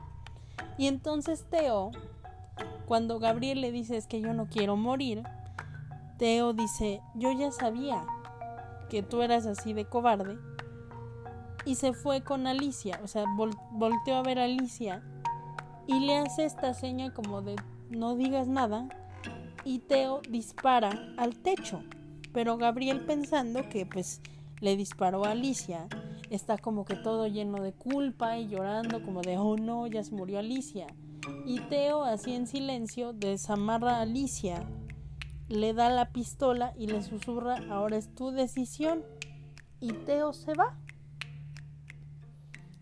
Y 0.77 0.87
entonces 0.87 1.45
Teo 1.49 1.91
cuando 2.85 3.19
Gabriel 3.19 3.61
le 3.61 3.71
dice 3.71 3.97
es 3.97 4.07
que 4.07 4.21
yo 4.21 4.33
no 4.33 4.47
quiero 4.47 4.75
morir, 4.75 5.23
Teo 6.17 6.53
dice, 6.53 7.01
yo 7.15 7.31
ya 7.31 7.51
sabía 7.51 8.05
que 8.89 9.03
tú 9.03 9.21
eras 9.21 9.45
así 9.45 9.73
de 9.73 9.85
cobarde. 9.85 10.37
Y 11.65 11.75
se 11.75 11.93
fue 11.93 12.21
con 12.21 12.45
Alicia, 12.45 12.99
o 13.03 13.07
sea, 13.07 13.25
volteó 13.71 14.15
a 14.15 14.21
ver 14.21 14.37
a 14.37 14.43
Alicia 14.43 15.03
y 15.87 15.99
le 15.99 16.17
hace 16.17 16.45
esta 16.45 16.73
seña 16.73 17.11
como 17.13 17.41
de 17.41 17.55
no 17.89 18.15
digas 18.15 18.47
nada. 18.47 18.87
Y 19.63 19.79
Teo 19.79 20.21
dispara 20.29 20.91
al 21.17 21.37
techo. 21.37 21.81
Pero 22.33 22.57
Gabriel 22.57 23.05
pensando 23.05 23.67
que 23.69 23.85
pues 23.85 24.21
le 24.61 24.75
disparó 24.77 25.25
a 25.25 25.31
Alicia, 25.31 25.87
está 26.29 26.57
como 26.57 26.85
que 26.85 26.95
todo 26.95 27.27
lleno 27.27 27.61
de 27.61 27.73
culpa 27.73 28.37
y 28.37 28.47
llorando 28.47 29.03
como 29.03 29.21
de, 29.21 29.37
oh 29.37 29.57
no, 29.57 29.87
ya 29.87 30.03
se 30.03 30.13
murió 30.13 30.39
Alicia. 30.39 30.87
Y 31.45 31.59
Teo, 31.61 32.03
así 32.03 32.33
en 32.33 32.47
silencio, 32.47 33.13
desamarra 33.13 33.97
a 33.97 34.01
Alicia, 34.01 34.67
le 35.47 35.73
da 35.73 35.89
la 35.89 36.11
pistola 36.11 36.73
y 36.77 36.87
le 36.87 37.01
susurra, 37.03 37.57
ahora 37.69 37.97
es 37.97 38.13
tu 38.13 38.31
decisión. 38.31 39.03
Y 39.79 39.93
Teo 39.93 40.33
se 40.33 40.53
va. 40.53 40.77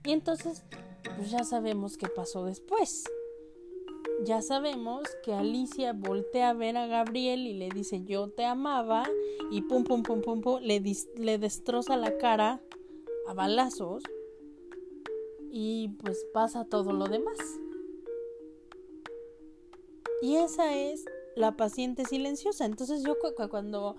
Y 0.05 0.11
entonces, 0.11 0.65
pues 1.15 1.31
ya 1.31 1.43
sabemos 1.43 1.97
qué 1.97 2.07
pasó 2.07 2.45
después. 2.45 3.05
Ya 4.25 4.41
sabemos 4.41 5.01
que 5.23 5.33
Alicia 5.33 5.93
voltea 5.93 6.49
a 6.49 6.53
ver 6.53 6.77
a 6.77 6.87
Gabriel 6.87 7.47
y 7.47 7.53
le 7.53 7.69
dice 7.69 8.03
yo 8.03 8.29
te 8.29 8.45
amaba 8.45 9.05
y 9.51 9.63
pum 9.63 9.83
pum 9.83 10.03
pum 10.03 10.21
pum 10.21 10.41
pum 10.41 10.61
le, 10.61 10.81
le 11.17 11.37
destroza 11.37 11.97
la 11.97 12.17
cara 12.17 12.61
a 13.28 13.34
balazos 13.34 14.03
y 15.51 15.89
pues 16.01 16.26
pasa 16.34 16.65
todo 16.65 16.93
lo 16.93 17.05
demás. 17.05 17.38
Y 20.21 20.38
esa 20.38 20.76
es 20.76 21.05
la 21.36 21.55
paciente 21.55 22.05
silenciosa. 22.05 22.65
Entonces 22.65 23.03
yo 23.03 23.17
cuando 23.49 23.95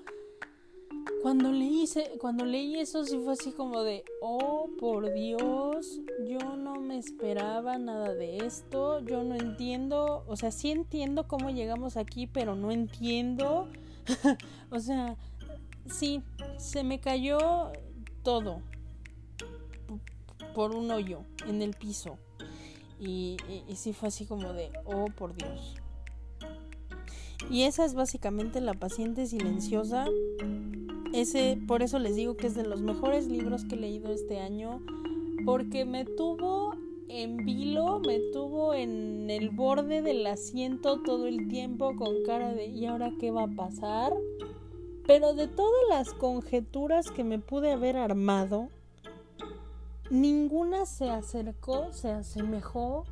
cuando 1.23 1.53
leí, 1.53 1.89
cuando 2.19 2.45
leí 2.45 2.79
eso 2.79 3.05
sí 3.05 3.19
fue 3.19 3.33
así 3.33 3.53
como 3.53 3.83
de, 3.83 4.05
oh 4.21 4.69
por 4.79 5.13
Dios, 5.13 6.01
yo 6.27 6.57
no 6.57 6.81
me 6.81 6.99
esperaba 6.99 7.79
nada 7.79 8.15
de 8.15 8.39
esto, 8.39 9.01
yo 9.01 9.23
no 9.23 9.35
entiendo, 9.35 10.25
o 10.27 10.37
sea, 10.37 10.51
sí 10.51 10.71
entiendo 10.71 11.27
cómo 11.27 11.51
llegamos 11.51 11.97
aquí, 11.97 12.27
pero 12.27 12.57
no 12.57 12.71
entiendo. 12.71 13.69
o 14.71 14.81
sea, 14.81 15.17
sí, 15.87 16.23
se 16.59 16.85
me 16.85 17.01
cayó 17.01 17.73
todo 18.23 18.61
por 20.55 20.75
un 20.75 20.91
hoyo 20.91 21.21
en 21.47 21.61
el 21.63 21.75
piso. 21.75 22.19
Y, 23.01 23.37
sí 23.75 23.93
fue 23.93 24.09
así 24.09 24.25
como 24.25 24.53
de, 24.53 24.71
oh 24.85 25.07
por 25.07 25.35
Dios. 25.35 25.75
Y 27.51 27.63
esa 27.63 27.85
es 27.85 27.95
básicamente 27.95 28.61
La 28.61 28.75
paciente 28.75 29.27
silenciosa. 29.27 30.07
Ese, 31.13 31.59
por 31.67 31.83
eso 31.83 31.99
les 31.99 32.17
digo 32.17 32.37
que 32.37 32.47
es 32.47 32.55
de 32.55 32.65
los 32.65 32.81
mejores 32.81 33.27
libros 33.27 33.65
que 33.65 33.75
he 33.77 33.79
leído 33.79 34.13
este 34.13 34.41
año, 34.41 34.81
porque 35.45 35.85
me 35.85 36.05
tuvo 36.05 36.75
en 37.09 37.37
vilo, 37.45 38.01
me 38.01 38.19
tuvo 38.33 38.75
en 38.75 39.31
el 39.31 39.51
borde 39.51 40.03
del 40.03 40.27
asiento 40.27 41.01
todo 41.03 41.27
el 41.27 41.49
tiempo 41.49 41.95
con 41.97 42.25
cara 42.25 42.53
de 42.53 42.67
¿y 42.67 42.87
ahora 42.87 43.13
qué 43.21 43.31
va 43.31 43.45
a 43.45 43.55
pasar? 43.55 44.13
Pero 45.07 45.35
de 45.35 45.47
todas 45.47 45.83
las 45.89 46.13
conjeturas 46.15 47.11
que 47.11 47.23
me 47.23 47.39
pude 47.39 47.71
haber 47.73 47.97
armado, 47.97 48.71
ninguna 50.11 50.87
se 50.87 51.11
acercó, 51.11 51.93
se 51.93 52.11
asemejó 52.11 53.05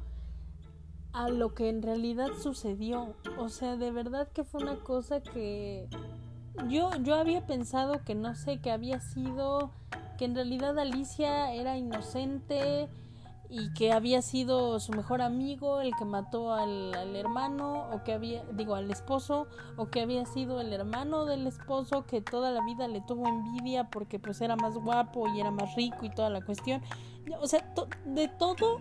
a 1.12 1.28
lo 1.28 1.55
que 1.55 1.68
en 1.68 1.82
realidad 1.82 2.28
sucedió. 2.40 3.14
O 3.38 3.49
sea, 3.49 3.76
de 3.76 3.90
verdad 3.90 4.28
que 4.28 4.45
fue 4.45 4.62
una 4.62 4.76
cosa 4.76 5.20
que 5.20 5.88
yo, 6.68 6.90
yo 7.03 7.14
había 7.14 7.47
pensado 7.47 8.05
que 8.05 8.14
no 8.14 8.34
sé, 8.34 8.61
que 8.61 8.70
había 8.70 9.01
sido, 9.01 9.70
que 10.18 10.24
en 10.24 10.34
realidad 10.34 10.78
Alicia 10.78 11.53
era 11.53 11.76
inocente 11.76 12.88
y 13.53 13.73
que 13.75 13.93
había 13.93 14.23
sido 14.23 14.81
su 14.81 14.93
mejor 14.93 15.21
amigo 15.21 15.81
el 15.81 15.95
que 15.95 16.07
mató 16.07 16.55
al, 16.55 16.95
al, 16.95 17.15
hermano 17.15 17.87
o 17.93 18.03
que 18.03 18.15
había 18.15 18.43
digo 18.53 18.75
al 18.75 18.91
esposo 18.91 19.47
o 19.77 19.91
que 19.91 20.01
había 20.01 20.25
sido 20.25 20.61
el 20.61 20.73
hermano 20.73 21.27
del 21.27 21.47
esposo 21.47 22.07
que 22.07 22.23
toda 22.23 22.51
la 22.51 22.65
vida 22.65 22.89
le 22.89 23.03
tuvo 23.03 23.29
envidia 23.29 23.91
porque 23.91 24.19
pues 24.19 24.41
era 24.41 24.57
más 24.57 24.75
guapo 24.75 25.29
y 25.29 25.41
era 25.41 25.51
más 25.51 25.75
rico 25.77 26.07
y 26.07 26.11
toda 26.11 26.31
la 26.31 26.41
cuestión 26.41 26.81
o 27.41 27.47
sea 27.47 27.63
de 28.07 28.29
todo 28.29 28.81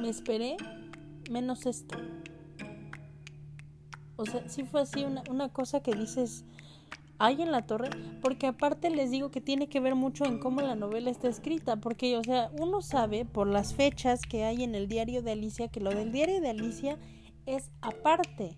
me 0.00 0.08
esperé 0.08 0.56
menos 1.30 1.66
esto. 1.66 1.96
O 4.16 4.26
sea, 4.26 4.48
sí 4.48 4.64
fue 4.64 4.82
así 4.82 5.04
una, 5.04 5.22
una 5.30 5.48
cosa 5.48 5.80
que 5.80 5.92
dices, 5.92 6.44
hay 7.20 7.42
en 7.42 7.52
la 7.52 7.66
torre, 7.66 7.90
porque 8.22 8.46
aparte 8.46 8.88
les 8.88 9.10
digo 9.10 9.30
que 9.30 9.42
tiene 9.42 9.68
que 9.68 9.78
ver 9.78 9.94
mucho 9.94 10.24
en 10.24 10.38
cómo 10.38 10.62
la 10.62 10.74
novela 10.74 11.10
está 11.10 11.28
escrita, 11.28 11.76
porque, 11.76 12.16
o 12.16 12.24
sea, 12.24 12.50
uno 12.58 12.80
sabe 12.80 13.26
por 13.26 13.46
las 13.46 13.74
fechas 13.74 14.22
que 14.22 14.44
hay 14.44 14.64
en 14.64 14.74
el 14.74 14.88
diario 14.88 15.20
de 15.22 15.32
Alicia 15.32 15.68
que 15.68 15.80
lo 15.80 15.90
del 15.90 16.12
diario 16.12 16.40
de 16.40 16.48
Alicia 16.48 16.98
es 17.44 17.70
aparte. 17.82 18.56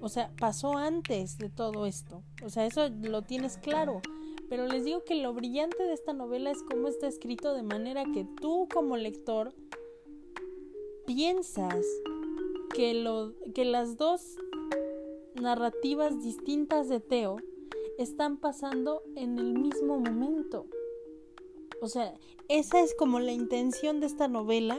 O 0.00 0.08
sea, 0.08 0.32
pasó 0.36 0.76
antes 0.76 1.38
de 1.38 1.48
todo 1.48 1.86
esto. 1.86 2.24
O 2.44 2.50
sea, 2.50 2.66
eso 2.66 2.88
lo 2.88 3.22
tienes 3.22 3.56
claro. 3.56 4.02
Pero 4.48 4.66
les 4.66 4.84
digo 4.84 5.04
que 5.04 5.14
lo 5.14 5.32
brillante 5.32 5.80
de 5.84 5.92
esta 5.92 6.12
novela 6.12 6.50
es 6.50 6.58
cómo 6.68 6.88
está 6.88 7.06
escrito 7.06 7.54
de 7.54 7.62
manera 7.62 8.02
que 8.12 8.26
tú 8.40 8.66
como 8.74 8.96
lector 8.96 9.54
piensas 11.06 11.86
que, 12.74 12.94
lo, 12.94 13.32
que 13.54 13.64
las 13.64 13.96
dos 13.96 14.36
narrativas 15.40 16.20
distintas 16.20 16.88
de 16.88 16.98
Teo 16.98 17.36
están 17.98 18.38
pasando 18.38 19.02
en 19.16 19.38
el 19.38 19.54
mismo 19.54 19.98
momento. 19.98 20.66
O 21.80 21.88
sea, 21.88 22.14
esa 22.48 22.80
es 22.80 22.94
como 22.94 23.20
la 23.20 23.32
intención 23.32 24.00
de 24.00 24.06
esta 24.06 24.28
novela 24.28 24.78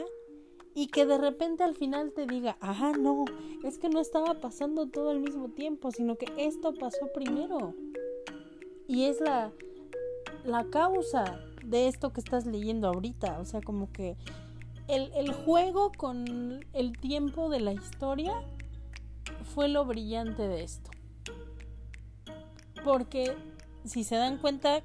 y 0.74 0.88
que 0.88 1.06
de 1.06 1.18
repente 1.18 1.62
al 1.62 1.76
final 1.76 2.12
te 2.12 2.26
diga, 2.26 2.56
ajá, 2.60 2.92
no, 2.92 3.24
es 3.62 3.78
que 3.78 3.88
no 3.88 4.00
estaba 4.00 4.40
pasando 4.40 4.88
todo 4.88 5.10
al 5.10 5.20
mismo 5.20 5.50
tiempo, 5.50 5.90
sino 5.92 6.16
que 6.16 6.26
esto 6.36 6.74
pasó 6.74 7.12
primero. 7.12 7.74
Y 8.88 9.04
es 9.04 9.20
la, 9.20 9.52
la 10.44 10.64
causa 10.64 11.40
de 11.64 11.88
esto 11.88 12.12
que 12.12 12.20
estás 12.20 12.46
leyendo 12.46 12.88
ahorita. 12.88 13.38
O 13.40 13.44
sea, 13.44 13.60
como 13.60 13.90
que 13.92 14.16
el, 14.88 15.32
juego 15.32 15.92
con 15.96 16.64
el 16.72 16.98
tiempo 16.98 17.48
de 17.48 17.60
la 17.60 17.72
historia 17.72 18.34
fue 19.54 19.68
lo 19.68 19.84
brillante 19.84 20.46
de 20.46 20.62
esto. 20.62 20.90
Porque 22.84 23.34
si 23.84 24.04
se 24.04 24.16
dan 24.16 24.38
cuenta, 24.38 24.82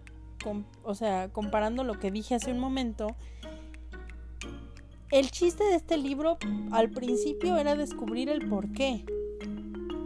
o 0.83 0.95
sea, 0.95 1.29
comparando 1.31 1.83
lo 1.83 1.99
que 1.99 2.11
dije 2.11 2.35
hace 2.35 2.51
un 2.51 2.59
momento, 2.59 3.15
el 5.11 5.31
chiste 5.31 5.63
de 5.63 5.75
este 5.75 5.97
libro 5.97 6.37
al 6.71 6.91
principio 6.91 7.57
era 7.57 7.75
descubrir 7.75 8.29
el 8.29 8.47
por 8.47 8.71
qué. 8.71 9.05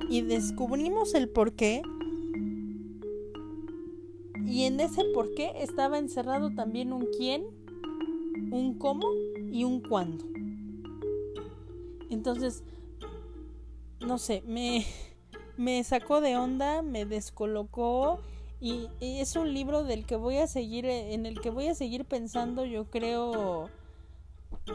Y 0.10 0.22
descubrimos 0.22 1.14
el 1.14 1.30
por 1.30 1.54
qué. 1.54 1.82
Y 4.46 4.64
en 4.64 4.80
ese 4.80 5.04
por 5.14 5.34
qué 5.34 5.52
estaba 5.58 5.98
encerrado 5.98 6.54
también 6.54 6.94
un 6.94 7.08
quién, 7.18 7.44
un 8.52 8.78
cómo 8.78 9.08
y 9.52 9.64
un 9.64 9.82
cuándo. 9.82 10.26
Entonces, 12.10 12.64
no 14.00 14.18
sé, 14.18 14.44
me, 14.46 14.86
me 15.58 15.84
sacó 15.84 16.22
de 16.22 16.38
onda, 16.38 16.82
me 16.82 17.06
descolocó 17.06 18.20
y, 18.60 18.90
es 19.02 19.36
un 19.36 19.54
libro 19.54 19.84
del 19.84 20.06
que 20.06 20.16
voy 20.16 20.38
a 20.38 20.48
seguir, 20.48 20.86
en 20.86 21.26
el 21.26 21.42
que 21.42 21.50
voy 21.50 21.68
a 21.68 21.76
seguir 21.76 22.06
pensando, 22.06 22.64
yo 22.64 22.90
creo, 22.90 23.70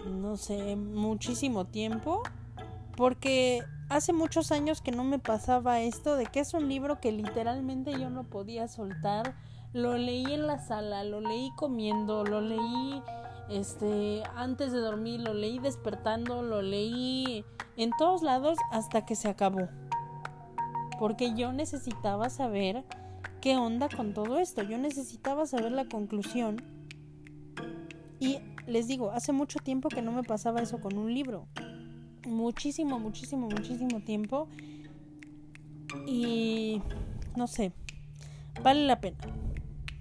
no 0.06 0.36
sé, 0.36 0.76
muchísimo 0.76 1.64
tiempo, 1.64 2.22
porque 2.96 3.62
hace 3.88 4.12
muchos 4.12 4.52
años 4.52 4.82
que 4.82 4.90
no 4.90 5.04
me 5.04 5.18
pasaba 5.18 5.80
esto 5.80 6.16
de 6.16 6.26
que 6.26 6.40
es 6.40 6.52
un 6.52 6.68
libro 6.68 7.00
que 7.00 7.12
literalmente 7.12 7.92
yo 7.92 8.10
no 8.10 8.24
podía 8.24 8.68
soltar. 8.68 9.34
Lo 9.72 9.96
leí 9.96 10.24
en 10.32 10.46
la 10.46 10.58
sala, 10.58 11.04
lo 11.04 11.20
leí 11.20 11.50
comiendo, 11.56 12.24
lo 12.24 12.40
leí 12.40 13.02
este 13.48 14.22
antes 14.34 14.72
de 14.72 14.80
dormir, 14.80 15.20
lo 15.20 15.32
leí 15.32 15.58
despertando, 15.58 16.42
lo 16.42 16.60
leí 16.60 17.44
en 17.76 17.90
todos 17.98 18.22
lados 18.22 18.58
hasta 18.70 19.06
que 19.06 19.14
se 19.14 19.28
acabó. 19.28 19.68
Porque 20.98 21.34
yo 21.34 21.52
necesitaba 21.52 22.28
saber 22.30 22.84
qué 23.40 23.56
onda 23.56 23.88
con 23.88 24.14
todo 24.14 24.38
esto. 24.38 24.62
Yo 24.62 24.78
necesitaba 24.78 25.46
saber 25.46 25.72
la 25.72 25.86
conclusión. 25.86 26.62
Y 28.20 28.38
les 28.66 28.88
digo, 28.88 29.12
hace 29.12 29.32
mucho 29.32 29.60
tiempo 29.60 29.88
que 29.88 30.02
no 30.02 30.12
me 30.12 30.22
pasaba 30.22 30.60
eso 30.60 30.80
con 30.80 30.98
un 30.98 31.14
libro. 31.14 31.46
Muchísimo, 32.26 32.98
muchísimo, 32.98 33.48
muchísimo 33.48 34.00
tiempo. 34.00 34.48
Y 36.06 36.82
no 37.36 37.46
sé, 37.46 37.72
vale 38.62 38.84
la 38.86 39.00
pena. 39.00 39.18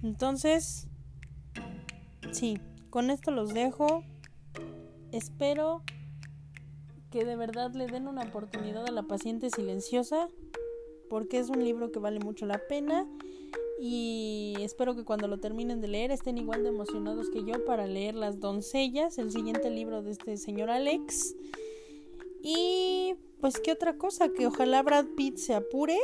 Entonces, 0.02 0.88
sí, 2.32 2.60
con 2.90 3.10
esto 3.10 3.30
los 3.30 3.54
dejo. 3.54 4.02
Espero 5.12 5.82
que 7.10 7.24
de 7.24 7.36
verdad 7.36 7.72
le 7.72 7.86
den 7.86 8.06
una 8.06 8.24
oportunidad 8.24 8.84
a 8.86 8.90
la 8.90 9.02
paciente 9.04 9.48
silenciosa 9.48 10.28
porque 11.08 11.38
es 11.38 11.48
un 11.48 11.64
libro 11.64 11.90
que 11.90 11.98
vale 11.98 12.20
mucho 12.20 12.46
la 12.46 12.58
pena 12.68 13.06
y 13.80 14.56
espero 14.58 14.96
que 14.96 15.04
cuando 15.04 15.28
lo 15.28 15.38
terminen 15.38 15.80
de 15.80 15.86
leer 15.86 16.10
estén 16.10 16.36
igual 16.36 16.64
de 16.64 16.70
emocionados 16.70 17.30
que 17.30 17.44
yo 17.44 17.64
para 17.64 17.86
leer 17.86 18.16
Las 18.16 18.40
doncellas, 18.40 19.18
el 19.18 19.30
siguiente 19.30 19.70
libro 19.70 20.02
de 20.02 20.10
este 20.10 20.36
señor 20.36 20.68
Alex. 20.68 21.36
Y 22.42 23.14
pues 23.40 23.60
qué 23.60 23.70
otra 23.70 23.96
cosa, 23.96 24.30
que 24.30 24.48
ojalá 24.48 24.82
Brad 24.82 25.06
Pitt 25.16 25.36
se 25.36 25.54
apure, 25.54 25.96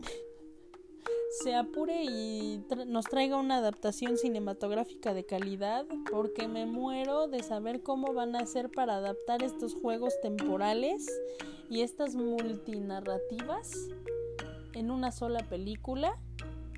se 1.42 1.54
apure 1.54 2.02
y 2.02 2.64
nos 2.86 3.04
traiga 3.04 3.36
una 3.36 3.58
adaptación 3.58 4.16
cinematográfica 4.16 5.14
de 5.14 5.24
calidad, 5.24 5.86
porque 6.10 6.48
me 6.48 6.66
muero 6.66 7.28
de 7.28 7.44
saber 7.44 7.82
cómo 7.82 8.12
van 8.12 8.34
a 8.34 8.40
hacer 8.40 8.70
para 8.70 8.96
adaptar 8.96 9.44
estos 9.44 9.74
juegos 9.74 10.14
temporales 10.20 11.06
y 11.68 11.82
estas 11.82 12.16
multinarrativas 12.16 13.88
en 14.80 14.90
una 14.90 15.12
sola 15.12 15.40
película. 15.48 16.18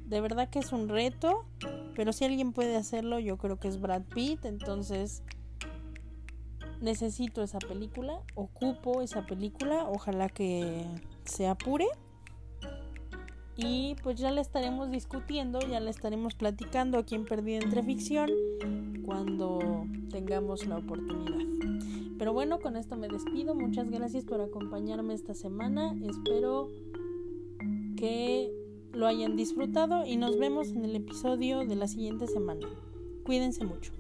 De 0.05 0.21
verdad 0.21 0.51
que 0.51 0.59
es 0.59 0.73
un 0.73 0.89
reto, 0.89 1.47
pero 1.95 2.13
si 2.13 2.25
alguien 2.25 2.53
puede 2.53 2.77
hacerlo, 2.77 3.19
yo 3.19 3.39
creo 3.39 3.59
que 3.59 3.69
es 3.69 3.81
Brad 3.81 4.03
Pitt, 4.03 4.45
entonces 4.45 5.23
necesito 6.81 7.43
esa 7.43 7.59
película, 7.61 8.21
ocupo 8.35 9.01
esa 9.01 9.25
película, 9.25 9.87
ojalá 9.89 10.29
que 10.29 10.85
se 11.25 11.47
apure. 11.47 11.87
Y 13.57 13.97
pues 14.03 14.19
ya 14.19 14.31
la 14.31 14.41
estaremos 14.41 14.91
discutiendo, 14.91 15.61
ya 15.61 15.79
la 15.79 15.91
estaremos 15.91 16.35
platicando 16.35 16.99
aquí 16.99 17.15
en 17.15 17.25
Perdida 17.25 17.61
entre 17.63 17.83
Ficción 17.83 18.31
cuando 19.05 19.87
tengamos 20.11 20.67
la 20.67 20.79
oportunidad. 20.79 21.79
Pero 22.19 22.33
bueno, 22.33 22.61
con 22.61 22.77
esto 22.77 22.97
me 22.97 23.09
despido. 23.09 23.55
Muchas 23.55 23.91
gracias 23.91 24.25
por 24.25 24.41
acompañarme 24.41 25.15
esta 25.15 25.35
semana. 25.35 25.95
Espero 26.09 26.71
que 28.03 28.53
lo 28.93 29.07
hayan 29.07 29.37
disfrutado 29.37 30.05
y 30.05 30.17
nos 30.17 30.37
vemos 30.37 30.71
en 30.71 30.85
el 30.85 30.97
episodio 30.97 31.61
de 31.61 31.77
la 31.77 31.87
siguiente 31.87 32.27
semana. 32.27 32.67
Cuídense 33.23 33.65
mucho. 33.65 33.93